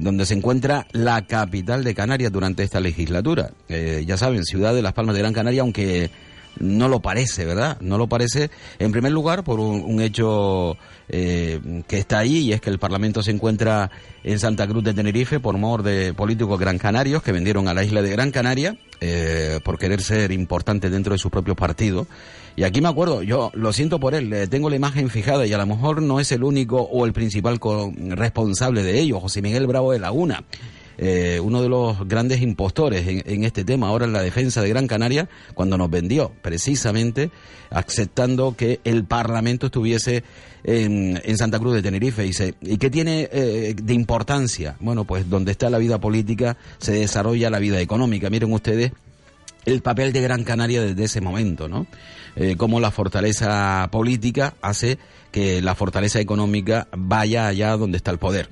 donde 0.01 0.27
se 0.27 0.35
encuentra 0.35 0.87
la 0.93 1.27
capital 1.27 1.83
de 1.83 1.95
Canarias 1.95 2.31
durante 2.31 2.63
esta 2.63 2.81
legislatura. 2.81 3.51
Ya 3.69 4.17
saben, 4.17 4.45
ciudad 4.45 4.75
de 4.75 4.83
Las 4.83 4.93
Palmas 4.93 5.15
de 5.15 5.21
Gran 5.23 5.33
Canaria, 5.33 5.63
aunque 5.63 6.11
no 6.59 6.89
lo 6.89 7.01
parece, 7.01 7.45
¿verdad? 7.47 7.79
No 7.81 7.97
lo 7.97 8.07
parece, 8.07 8.51
en 8.79 8.93
primer 8.93 9.13
lugar, 9.13 9.45
por 9.45 9.59
un 9.61 10.01
hecho 10.03 10.77
eh, 11.15 11.61
que 11.87 11.99
está 11.99 12.21
ahí, 12.21 12.39
y 12.39 12.53
es 12.55 12.63
que 12.63 12.71
el 12.71 12.79
Parlamento 12.79 13.23
se 13.23 13.31
encuentra 13.31 13.91
en 14.25 14.39
Santa 14.39 14.67
Cruz 14.67 14.83
de 14.83 14.95
Tenerife 14.95 15.41
por 15.41 15.59
mor 15.59 15.83
de 15.83 16.15
políticos 16.15 16.59
gran 16.59 16.79
canarios 16.79 17.23
que 17.23 17.33
vendieron 17.33 17.69
a 17.69 17.75
la 17.75 17.85
isla 17.85 18.01
de 18.01 18.11
Gran 18.11 18.31
Canaria 18.31 18.79
eh, 19.01 19.61
por 19.63 19.79
querer 19.79 20.01
ser 20.01 20.33
importantes 20.33 20.91
dentro 20.91 21.13
de 21.13 21.19
sus 21.19 21.31
propios 21.31 21.57
partidos. 21.57 22.07
Y 22.57 22.65
aquí 22.65 22.81
me 22.81 22.89
acuerdo, 22.89 23.23
yo 23.23 23.51
lo 23.53 23.75
siento 23.75 24.01
por 24.01 24.15
él, 24.15 24.49
tengo 24.49 24.71
la 24.71 24.77
imagen 24.77 25.11
fijada 25.11 25.47
y 25.47 25.53
a 25.53 25.59
lo 25.59 25.67
mejor 25.67 26.01
no 26.01 26.19
es 26.19 26.33
el 26.33 26.43
único 26.45 26.81
o 26.81 27.05
el 27.05 27.13
principal 27.13 27.61
responsable 28.09 28.83
de 28.83 28.99
ello, 28.99 29.21
José 29.21 29.43
Miguel 29.43 29.67
Bravo 29.67 29.93
de 29.93 29.99
Laguna. 29.99 30.45
Eh, 31.05 31.41
uno 31.41 31.61
de 31.63 31.69
los 31.69 32.07
grandes 32.07 32.41
impostores 32.43 33.05
en, 33.09 33.43
este 33.43 33.65
tema 33.65 33.89
ahora 33.89 34.05
en 34.05 34.13
la 34.13 34.23
defensa 34.23 34.63
de 34.63 34.69
Gran 34.69 34.87
Canaria, 34.87 35.29
cuando 35.55 35.77
nos 35.77 35.91
vendió 35.91 36.31
precisamente 36.43 37.31
aceptando 37.71 38.55
que 38.57 38.79
el 38.85 39.05
Parlamento 39.05 39.67
estuviese 39.67 40.23
en, 40.63 41.21
en 41.25 41.37
Santa 41.39 41.59
Cruz 41.59 41.75
de 41.75 41.83
Tenerife. 41.83 42.25
Y, 42.25 42.33
se- 42.33 42.55
¿Y 42.61 42.77
qué 42.79 42.89
tiene 42.89 43.29
eh, 43.33 43.75
de 43.83 43.95
importancia? 43.95 44.77
Bueno, 44.79 45.05
pues 45.05 45.29
donde 45.29 45.51
está 45.51 45.71
la 45.71 45.79
vida 45.79 45.99
política 45.99 46.57
se 46.79 46.93
desarrolla 46.93 47.51
la 47.51 47.59
vida 47.59 47.81
económica. 47.81 48.31
Miren 48.31 48.53
ustedes 48.53 48.93
el 49.65 49.83
papel 49.83 50.13
de 50.13 50.21
Gran 50.23 50.45
Canaria 50.45 50.83
desde 50.83 51.05
ese 51.05 51.21
momento, 51.21 51.69
¿no? 51.69 51.87
Eh, 52.37 52.57
cómo 52.57 52.79
la 52.81 52.91
fortaleza 52.93 53.89
política 53.91 54.55
hace 54.63 54.99
que 55.33 55.61
la 55.63 55.75
fortaleza 55.75 56.21
económica 56.21 56.87
vaya 56.97 57.47
allá 57.49 57.77
donde 57.77 57.97
está 57.97 58.11
el 58.13 58.19
poder. 58.19 58.51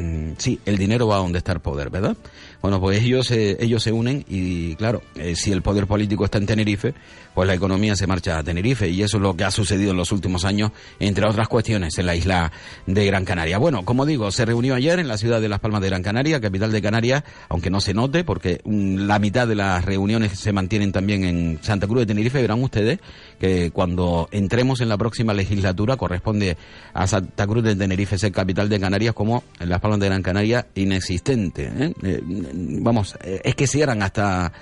Mm, 0.00 0.32
sí, 0.38 0.58
el 0.64 0.78
dinero 0.78 1.06
va 1.06 1.16
a 1.16 1.18
donde 1.18 1.38
está 1.38 1.52
el 1.52 1.60
poder, 1.60 1.90
¿verdad? 1.90 2.16
Bueno, 2.62 2.80
pues 2.80 3.02
ellos, 3.02 3.26
se- 3.26 3.56
ellos 3.64 3.82
se 3.82 3.92
unen 3.92 4.24
y, 4.28 4.74
claro, 4.76 5.02
eh, 5.14 5.34
si 5.36 5.50
el 5.52 5.62
poder 5.62 5.86
político 5.86 6.24
está 6.24 6.38
en 6.38 6.46
Tenerife, 6.46 6.94
pues 7.34 7.46
la 7.46 7.54
economía 7.54 7.96
se 7.96 8.06
marcha 8.06 8.38
a 8.38 8.42
Tenerife 8.42 8.88
y 8.88 9.02
eso 9.02 9.16
es 9.16 9.22
lo 9.22 9.34
que 9.36 9.44
ha 9.44 9.50
sucedido 9.50 9.92
en 9.92 9.96
los 9.96 10.12
últimos 10.12 10.44
años, 10.44 10.72
entre 10.98 11.26
otras 11.26 11.48
cuestiones, 11.48 11.96
en 11.98 12.06
la 12.06 12.14
isla 12.16 12.52
de 12.86 13.06
Gran 13.06 13.24
Canaria. 13.24 13.56
Bueno, 13.58 13.84
como 13.84 14.04
digo, 14.04 14.30
se 14.30 14.44
reunió 14.44 14.74
ayer 14.74 14.98
en 14.98 15.08
la 15.08 15.16
ciudad 15.16 15.40
de 15.40 15.48
Las 15.48 15.60
Palmas 15.60 15.80
de 15.80 15.88
Gran 15.88 16.02
Canaria, 16.02 16.40
capital 16.40 16.70
de 16.72 16.82
Canarias, 16.82 17.22
aunque 17.48 17.70
no 17.70 17.80
se 17.80 17.94
note, 17.94 18.24
porque 18.24 18.60
mm, 18.64 19.06
la 19.06 19.18
mitad 19.18 19.46
de 19.48 19.54
las 19.54 19.84
reuniones 19.84 20.38
se 20.38 20.52
mantienen 20.52 20.92
también 20.92 21.24
en 21.24 21.58
Santa 21.62 21.86
Cruz 21.86 22.00
de 22.00 22.06
Tenerife. 22.06 22.42
Verán 22.42 22.62
ustedes 22.62 22.98
que 23.38 23.70
cuando 23.70 24.28
entremos 24.32 24.80
en 24.82 24.88
la 24.90 24.98
próxima 24.98 25.32
legislatura 25.32 25.96
corresponde 25.96 26.56
a 26.92 27.06
Santa 27.06 27.46
Cruz 27.46 27.64
de 27.64 27.74
Tenerife 27.76 28.18
ser 28.18 28.32
capital 28.32 28.68
de 28.68 28.78
Canarias 28.80 29.14
como 29.14 29.44
en 29.60 29.68
Las 29.70 29.80
Palmas 29.80 30.00
de 30.00 30.06
Gran 30.06 30.22
Canaria 30.22 30.66
inexistente. 30.74 31.70
¿eh? 32.02 32.20
Vamos, 32.52 33.16
eh, 33.22 33.40
es 33.44 33.54
que 33.54 33.66
cierran 33.66 34.02
hasta 34.02 34.52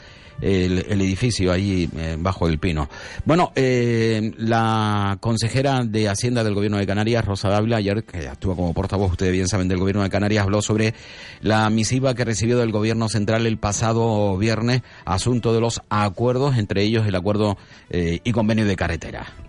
el, 0.40 0.84
el 0.88 1.00
edificio 1.00 1.52
ahí 1.52 1.88
eh, 1.96 2.16
bajo 2.18 2.48
el 2.48 2.58
pino. 2.58 2.88
Bueno, 3.24 3.52
eh, 3.54 4.32
la 4.38 5.18
consejera 5.20 5.84
de 5.84 6.08
Hacienda 6.08 6.44
del 6.44 6.54
Gobierno 6.54 6.78
de 6.78 6.86
Canarias, 6.86 7.24
Rosa 7.24 7.48
Dávila, 7.48 7.78
ayer, 7.78 8.04
que 8.04 8.28
actúa 8.28 8.56
como 8.56 8.72
portavoz, 8.74 9.12
ustedes 9.12 9.32
bien 9.32 9.48
saben, 9.48 9.68
del 9.68 9.78
Gobierno 9.78 10.02
de 10.02 10.10
Canarias, 10.10 10.44
habló 10.44 10.62
sobre 10.62 10.94
la 11.40 11.68
misiva 11.70 12.14
que 12.14 12.24
recibió 12.24 12.58
del 12.58 12.72
Gobierno 12.72 13.08
Central 13.08 13.46
el 13.46 13.58
pasado 13.58 14.36
viernes, 14.38 14.82
asunto 15.04 15.52
de 15.52 15.60
los 15.60 15.82
acuerdos, 15.88 16.56
entre 16.56 16.82
ellos 16.82 17.06
el 17.06 17.14
acuerdo 17.14 17.56
eh, 17.90 18.20
y 18.24 18.32
convenio 18.32 18.66
de 18.66 18.76
carretera. 18.76 19.47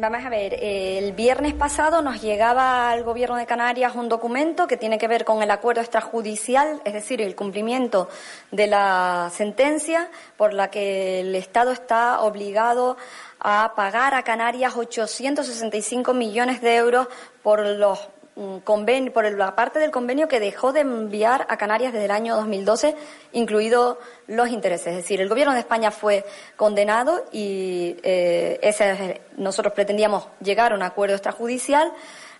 Vamos 0.00 0.24
a 0.24 0.30
ver, 0.30 0.56
el 0.62 1.12
viernes 1.12 1.52
pasado 1.52 2.00
nos 2.00 2.22
llegaba 2.22 2.90
al 2.90 3.04
Gobierno 3.04 3.36
de 3.36 3.44
Canarias 3.44 3.94
un 3.94 4.08
documento 4.08 4.66
que 4.66 4.78
tiene 4.78 4.96
que 4.96 5.06
ver 5.06 5.26
con 5.26 5.42
el 5.42 5.50
acuerdo 5.50 5.82
extrajudicial, 5.82 6.80
es 6.86 6.94
decir, 6.94 7.20
el 7.20 7.36
cumplimiento 7.36 8.08
de 8.50 8.66
la 8.66 9.30
sentencia 9.30 10.08
por 10.38 10.54
la 10.54 10.70
que 10.70 11.20
el 11.20 11.34
Estado 11.34 11.70
está 11.70 12.22
obligado 12.22 12.96
a 13.40 13.74
pagar 13.76 14.14
a 14.14 14.22
Canarias 14.22 14.74
865 14.74 16.14
millones 16.14 16.62
de 16.62 16.76
euros 16.76 17.06
por 17.42 17.66
los 17.66 18.08
mm, 18.40 18.56
conven- 18.64 19.12
por 19.12 19.30
la 19.30 19.54
parte 19.54 19.78
del 19.78 19.90
convenio 19.90 20.26
que 20.28 20.40
dejó 20.40 20.72
de 20.72 20.80
enviar 20.80 21.46
a 21.48 21.56
Canarias 21.56 21.92
desde 21.92 22.06
el 22.06 22.10
año 22.10 22.36
2012, 22.36 22.94
incluidos 23.32 23.98
los 24.26 24.48
intereses. 24.48 24.88
Es 24.88 24.96
decir, 24.96 25.20
el 25.20 25.28
Gobierno 25.28 25.52
de 25.54 25.60
España 25.60 25.90
fue 25.90 26.24
condenado 26.56 27.24
y 27.32 27.96
eh, 28.02 28.58
ese 28.62 28.90
es- 28.92 29.20
nosotros 29.36 29.74
pretendíamos 29.74 30.26
llegar 30.40 30.72
a 30.72 30.74
un 30.74 30.82
acuerdo 30.82 31.14
extrajudicial 31.14 31.92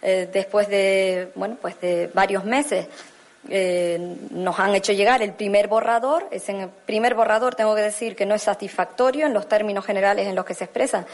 eh, 0.03 0.29
después 0.33 0.67
de 0.69 1.31
bueno 1.35 1.57
pues 1.61 1.79
de 1.81 2.11
varios 2.15 2.45
meses. 2.45 2.87
eh, 3.49 3.99
nos 4.33 4.59
han 4.61 4.75
hecho 4.75 4.93
llegar 4.93 5.23
el 5.23 5.33
primer 5.33 5.67
borrador. 5.67 6.27
Ese 6.31 6.69
primer 6.85 7.15
borrador 7.15 7.55
tengo 7.55 7.75
que 7.75 7.81
decir 7.81 8.15
que 8.15 8.27
no 8.27 8.35
es 8.35 8.43
satisfactorio 8.43 9.25
en 9.27 9.33
los 9.33 9.49
términos 9.49 9.85
generales 9.87 10.27
en 10.27 10.35
los 10.35 10.45
que 10.45 10.53
se 10.55 10.65
expresa, 10.65 11.07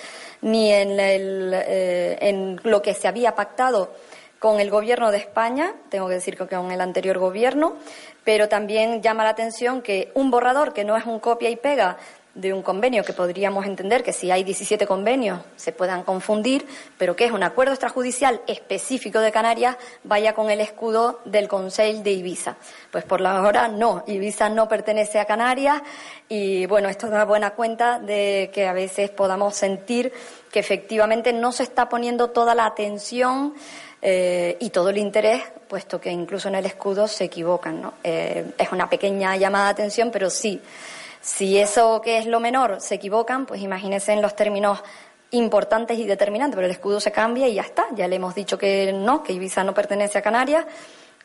ni 0.42 0.72
en 0.72 2.60
lo 2.64 2.82
que 2.82 2.94
se 2.94 3.06
había 3.08 3.34
pactado 3.36 3.92
con 4.38 4.60
el 4.60 4.70
gobierno 4.70 5.10
de 5.10 5.18
España, 5.18 5.74
tengo 5.88 6.08
que 6.08 6.14
decir 6.14 6.36
que 6.36 6.46
con 6.46 6.70
el 6.70 6.80
anterior 6.80 7.18
gobierno, 7.18 7.76
pero 8.24 8.48
también 8.48 9.02
llama 9.02 9.24
la 9.24 9.30
atención 9.30 9.82
que 9.82 10.10
un 10.14 10.30
borrador 10.30 10.72
que 10.72 10.84
no 10.84 10.96
es 10.96 11.06
un 11.06 11.20
copia 11.20 11.48
y 11.48 11.56
pega 11.56 11.96
de 12.36 12.52
un 12.52 12.62
convenio 12.62 13.02
que 13.02 13.14
podríamos 13.14 13.64
entender 13.66 14.04
que 14.04 14.12
si 14.12 14.30
hay 14.30 14.44
17 14.44 14.86
convenios 14.86 15.40
se 15.56 15.72
puedan 15.72 16.04
confundir, 16.04 16.66
pero 16.98 17.16
que 17.16 17.24
es 17.24 17.32
un 17.32 17.42
acuerdo 17.42 17.72
extrajudicial 17.72 18.42
específico 18.46 19.20
de 19.20 19.32
Canarias, 19.32 19.76
vaya 20.04 20.34
con 20.34 20.50
el 20.50 20.60
escudo 20.60 21.20
del 21.24 21.48
Conseil 21.48 22.02
de 22.02 22.12
Ibiza. 22.12 22.56
Pues 22.90 23.04
por 23.04 23.22
la 23.22 23.40
hora 23.40 23.68
no, 23.68 24.04
Ibiza 24.06 24.50
no 24.50 24.68
pertenece 24.68 25.18
a 25.18 25.24
Canarias 25.24 25.82
y 26.28 26.66
bueno, 26.66 26.90
esto 26.90 27.08
da 27.08 27.24
buena 27.24 27.50
cuenta 27.54 27.98
de 27.98 28.50
que 28.52 28.66
a 28.66 28.74
veces 28.74 29.08
podamos 29.08 29.56
sentir 29.56 30.12
que 30.52 30.60
efectivamente 30.60 31.32
no 31.32 31.52
se 31.52 31.62
está 31.62 31.88
poniendo 31.88 32.30
toda 32.30 32.54
la 32.54 32.66
atención 32.66 33.54
eh, 34.02 34.58
y 34.60 34.68
todo 34.70 34.90
el 34.90 34.98
interés, 34.98 35.42
puesto 35.68 35.98
que 35.98 36.10
incluso 36.10 36.48
en 36.48 36.56
el 36.56 36.66
escudo 36.66 37.08
se 37.08 37.24
equivocan. 37.24 37.80
¿no? 37.80 37.94
Eh, 38.04 38.52
es 38.58 38.72
una 38.72 38.90
pequeña 38.90 39.36
llamada 39.36 39.64
de 39.66 39.70
atención, 39.70 40.10
pero 40.10 40.28
sí, 40.28 40.60
si 41.26 41.58
eso 41.58 42.00
que 42.00 42.18
es 42.18 42.26
lo 42.26 42.38
menor 42.38 42.80
se 42.80 42.94
equivocan, 42.94 43.46
pues 43.46 43.60
imagínense 43.60 44.12
en 44.12 44.22
los 44.22 44.36
términos 44.36 44.80
importantes 45.32 45.98
y 45.98 46.06
determinantes, 46.06 46.54
pero 46.54 46.66
el 46.66 46.70
escudo 46.72 47.00
se 47.00 47.10
cambia 47.10 47.48
y 47.48 47.54
ya 47.54 47.62
está. 47.62 47.86
Ya 47.96 48.06
le 48.06 48.14
hemos 48.14 48.32
dicho 48.36 48.56
que 48.56 48.92
no, 48.92 49.24
que 49.24 49.32
Ibiza 49.32 49.64
no 49.64 49.74
pertenece 49.74 50.18
a 50.18 50.22
Canarias, 50.22 50.64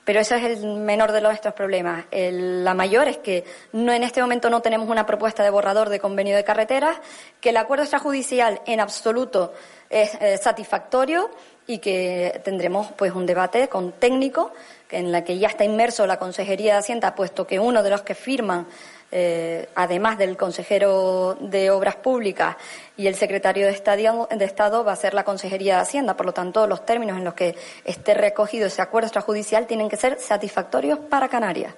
pero 0.04 0.20
ese 0.20 0.38
es 0.38 0.44
el 0.60 0.66
menor 0.66 1.12
de 1.12 1.22
nuestros 1.22 1.54
problemas. 1.54 2.06
El- 2.10 2.64
la 2.64 2.74
mayor 2.74 3.08
es 3.08 3.18
que 3.20 3.44
no 3.74 3.94
en 3.94 4.02
este 4.02 4.20
momento 4.22 4.50
no 4.50 4.64
tenemos 4.64 4.90
una 4.90 5.06
propuesta 5.06 5.44
de 5.44 5.52
borrador 5.52 5.90
de 5.90 6.00
convenio 6.00 6.36
de 6.36 6.44
carreteras, 6.44 6.98
que 7.40 7.50
el 7.50 7.58
acuerdo 7.58 7.84
extrajudicial 7.84 8.60
en 8.66 8.80
absoluto 8.80 9.54
es 9.88 10.16
eh, 10.20 10.38
satisfactorio 10.40 11.30
y 11.68 11.78
que 11.78 12.42
tendremos 12.44 12.88
pues 12.98 13.14
un 13.14 13.28
debate 13.28 13.68
con 13.70 13.92
técnico 13.92 14.52
en 14.90 15.12
la 15.12 15.24
que 15.24 15.38
ya 15.38 15.48
está 15.50 15.64
inmerso 15.64 16.08
la 16.08 16.18
Consejería 16.18 16.74
de 16.74 16.80
Hacienda, 16.80 17.14
puesto 17.14 17.46
que 17.46 17.60
uno 17.60 17.84
de 17.84 17.92
los 17.92 18.02
que 18.02 18.16
firman 18.16 18.66
eh, 19.12 19.68
además 19.76 20.18
del 20.18 20.38
consejero 20.38 21.38
de 21.40 21.70
Obras 21.70 21.98
Públicas 21.98 22.56
y 22.96 23.08
el 23.08 23.16
secretario 23.16 23.66
de 23.66 23.72
de 23.72 24.46
Estado, 24.46 24.84
va 24.84 24.94
a 24.94 24.96
ser 24.96 25.14
la 25.14 25.24
Consejería 25.24 25.76
de 25.76 25.82
Hacienda. 25.82 26.16
Por 26.16 26.26
lo 26.26 26.34
tanto, 26.34 26.68
los 26.68 26.86
términos 26.86 27.18
en 27.18 27.26
los 27.26 27.34
que 27.34 27.56
esté 27.84 28.14
recogido 28.14 28.68
ese 28.68 28.82
acuerdo 28.82 29.08
extrajudicial 29.08 29.68
tienen 29.68 29.90
que 29.90 29.98
ser 29.98 30.20
satisfactorios 30.20 31.00
para 31.00 31.28
Canarias. 31.28 31.74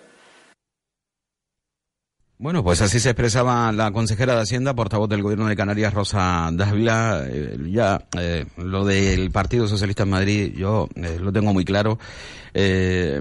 Bueno, 2.44 2.62
pues 2.62 2.82
así 2.82 3.00
se 3.00 3.12
expresaba 3.12 3.72
la 3.72 3.92
consejera 3.92 4.36
de 4.36 4.42
Hacienda, 4.42 4.74
portavoz 4.74 5.08
del 5.08 5.24
Gobierno 5.24 5.48
de 5.48 5.56
Canarias, 5.56 5.94
Rosa 5.94 6.50
Dávila. 6.52 7.24
Eh, 7.26 7.58
ya 7.72 8.06
eh, 8.20 8.46
lo 8.58 8.84
del 8.84 9.32
Partido 9.32 9.66
Socialista 9.66 10.04
en 10.04 10.10
Madrid, 10.10 10.54
yo 10.54 10.90
eh, 10.96 11.20
lo 11.22 11.32
tengo 11.32 11.54
muy 11.54 11.64
claro. 11.64 11.98
Eh, 12.56 13.20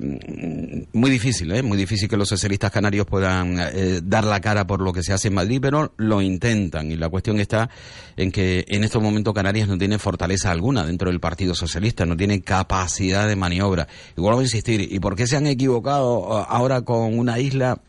muy 0.92 1.08
difícil, 1.08 1.52
¿eh? 1.52 1.62
muy 1.62 1.78
difícil 1.78 2.06
que 2.08 2.18
los 2.18 2.28
socialistas 2.28 2.70
canarios 2.70 3.06
puedan 3.06 3.56
dar 4.02 4.24
la 4.24 4.40
cara 4.40 4.66
por 4.66 4.82
lo 4.82 4.92
que 4.92 5.02
se 5.02 5.14
hace 5.14 5.28
en 5.28 5.34
Madrid, 5.34 5.58
pero 5.62 5.94
lo 5.96 6.20
intentan. 6.20 6.90
Y 6.90 6.96
la 6.96 7.08
cuestión 7.08 7.38
está 7.38 7.70
en 8.16 8.30
que 8.30 8.64
en 8.68 8.84
estos 8.84 9.00
momentos 9.00 9.32
Canarias 9.32 9.68
no 9.68 9.78
tiene 9.78 9.98
fortaleza 9.98 10.50
alguna 10.50 10.84
dentro 10.84 11.08
del 11.08 11.20
Partido 11.20 11.54
Socialista, 11.54 12.04
no 12.04 12.14
tiene 12.14 12.42
capacidad 12.42 13.26
de 13.26 13.36
maniobra. 13.36 13.88
Y 14.18 14.20
vuelvo 14.20 14.40
a 14.40 14.42
insistir, 14.42 14.86
¿y 14.92 14.98
por 14.98 15.14
qué 15.14 15.26
se 15.26 15.36
han 15.36 15.46
equivocado 15.46 16.44
ahora 16.46 16.82
con 16.82 17.18
una 17.18 17.38
isla 17.38 17.80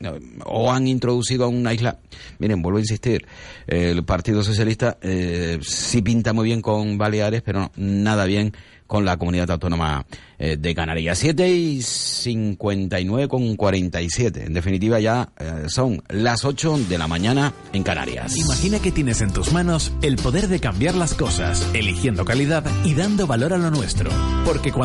o 0.46 0.72
han 0.72 0.88
introducido 0.88 1.23
a 1.32 1.48
una 1.48 1.74
isla? 1.74 2.00
Miren, 2.40 2.62
vuelvo 2.62 2.78
a 2.78 2.82
insistir, 2.82 3.26
el 3.68 4.04
Partido 4.04 4.44
Socialista 4.44 4.98
eh, 5.02 5.60
sí 5.62 6.02
pinta 6.02 6.34
muy 6.34 6.46
bien 6.46 6.62
con 6.62 6.98
Baleares, 6.98 7.42
pero 7.42 7.72
nada 7.76 8.26
bien 8.26 8.54
con 8.88 9.06
la 9.06 9.18
comunidad 9.18 9.50
autónoma 9.50 10.06
eh, 10.38 10.58
de 10.58 10.76
Canarias. 10.76 11.18
7 11.18 11.50
y 11.50 11.82
59 11.82 13.28
con 13.28 13.56
47. 13.56 14.44
En 14.46 14.54
definitiva, 14.54 15.00
ya 15.00 15.30
eh, 15.40 15.64
son 15.68 16.04
las 16.10 16.44
8 16.44 16.80
de 16.90 16.98
la 16.98 17.08
mañana 17.08 17.54
en 17.72 17.82
Canarias. 17.84 18.36
Imagina 18.36 18.80
que 18.80 18.92
tienes 18.92 19.22
en 19.22 19.32
tus 19.32 19.54
manos 19.54 19.94
el 20.02 20.18
poder 20.18 20.48
de 20.48 20.60
cambiar 20.60 20.96
las 20.96 21.14
cosas, 21.14 21.68
eligiendo 21.74 22.26
calidad 22.26 22.66
y 22.84 22.94
dando 22.94 23.26
valor 23.26 23.54
a 23.54 23.58
lo 23.58 23.72
nuestro. 23.72 24.12
Porque 24.46 24.72
cuando 24.72 24.74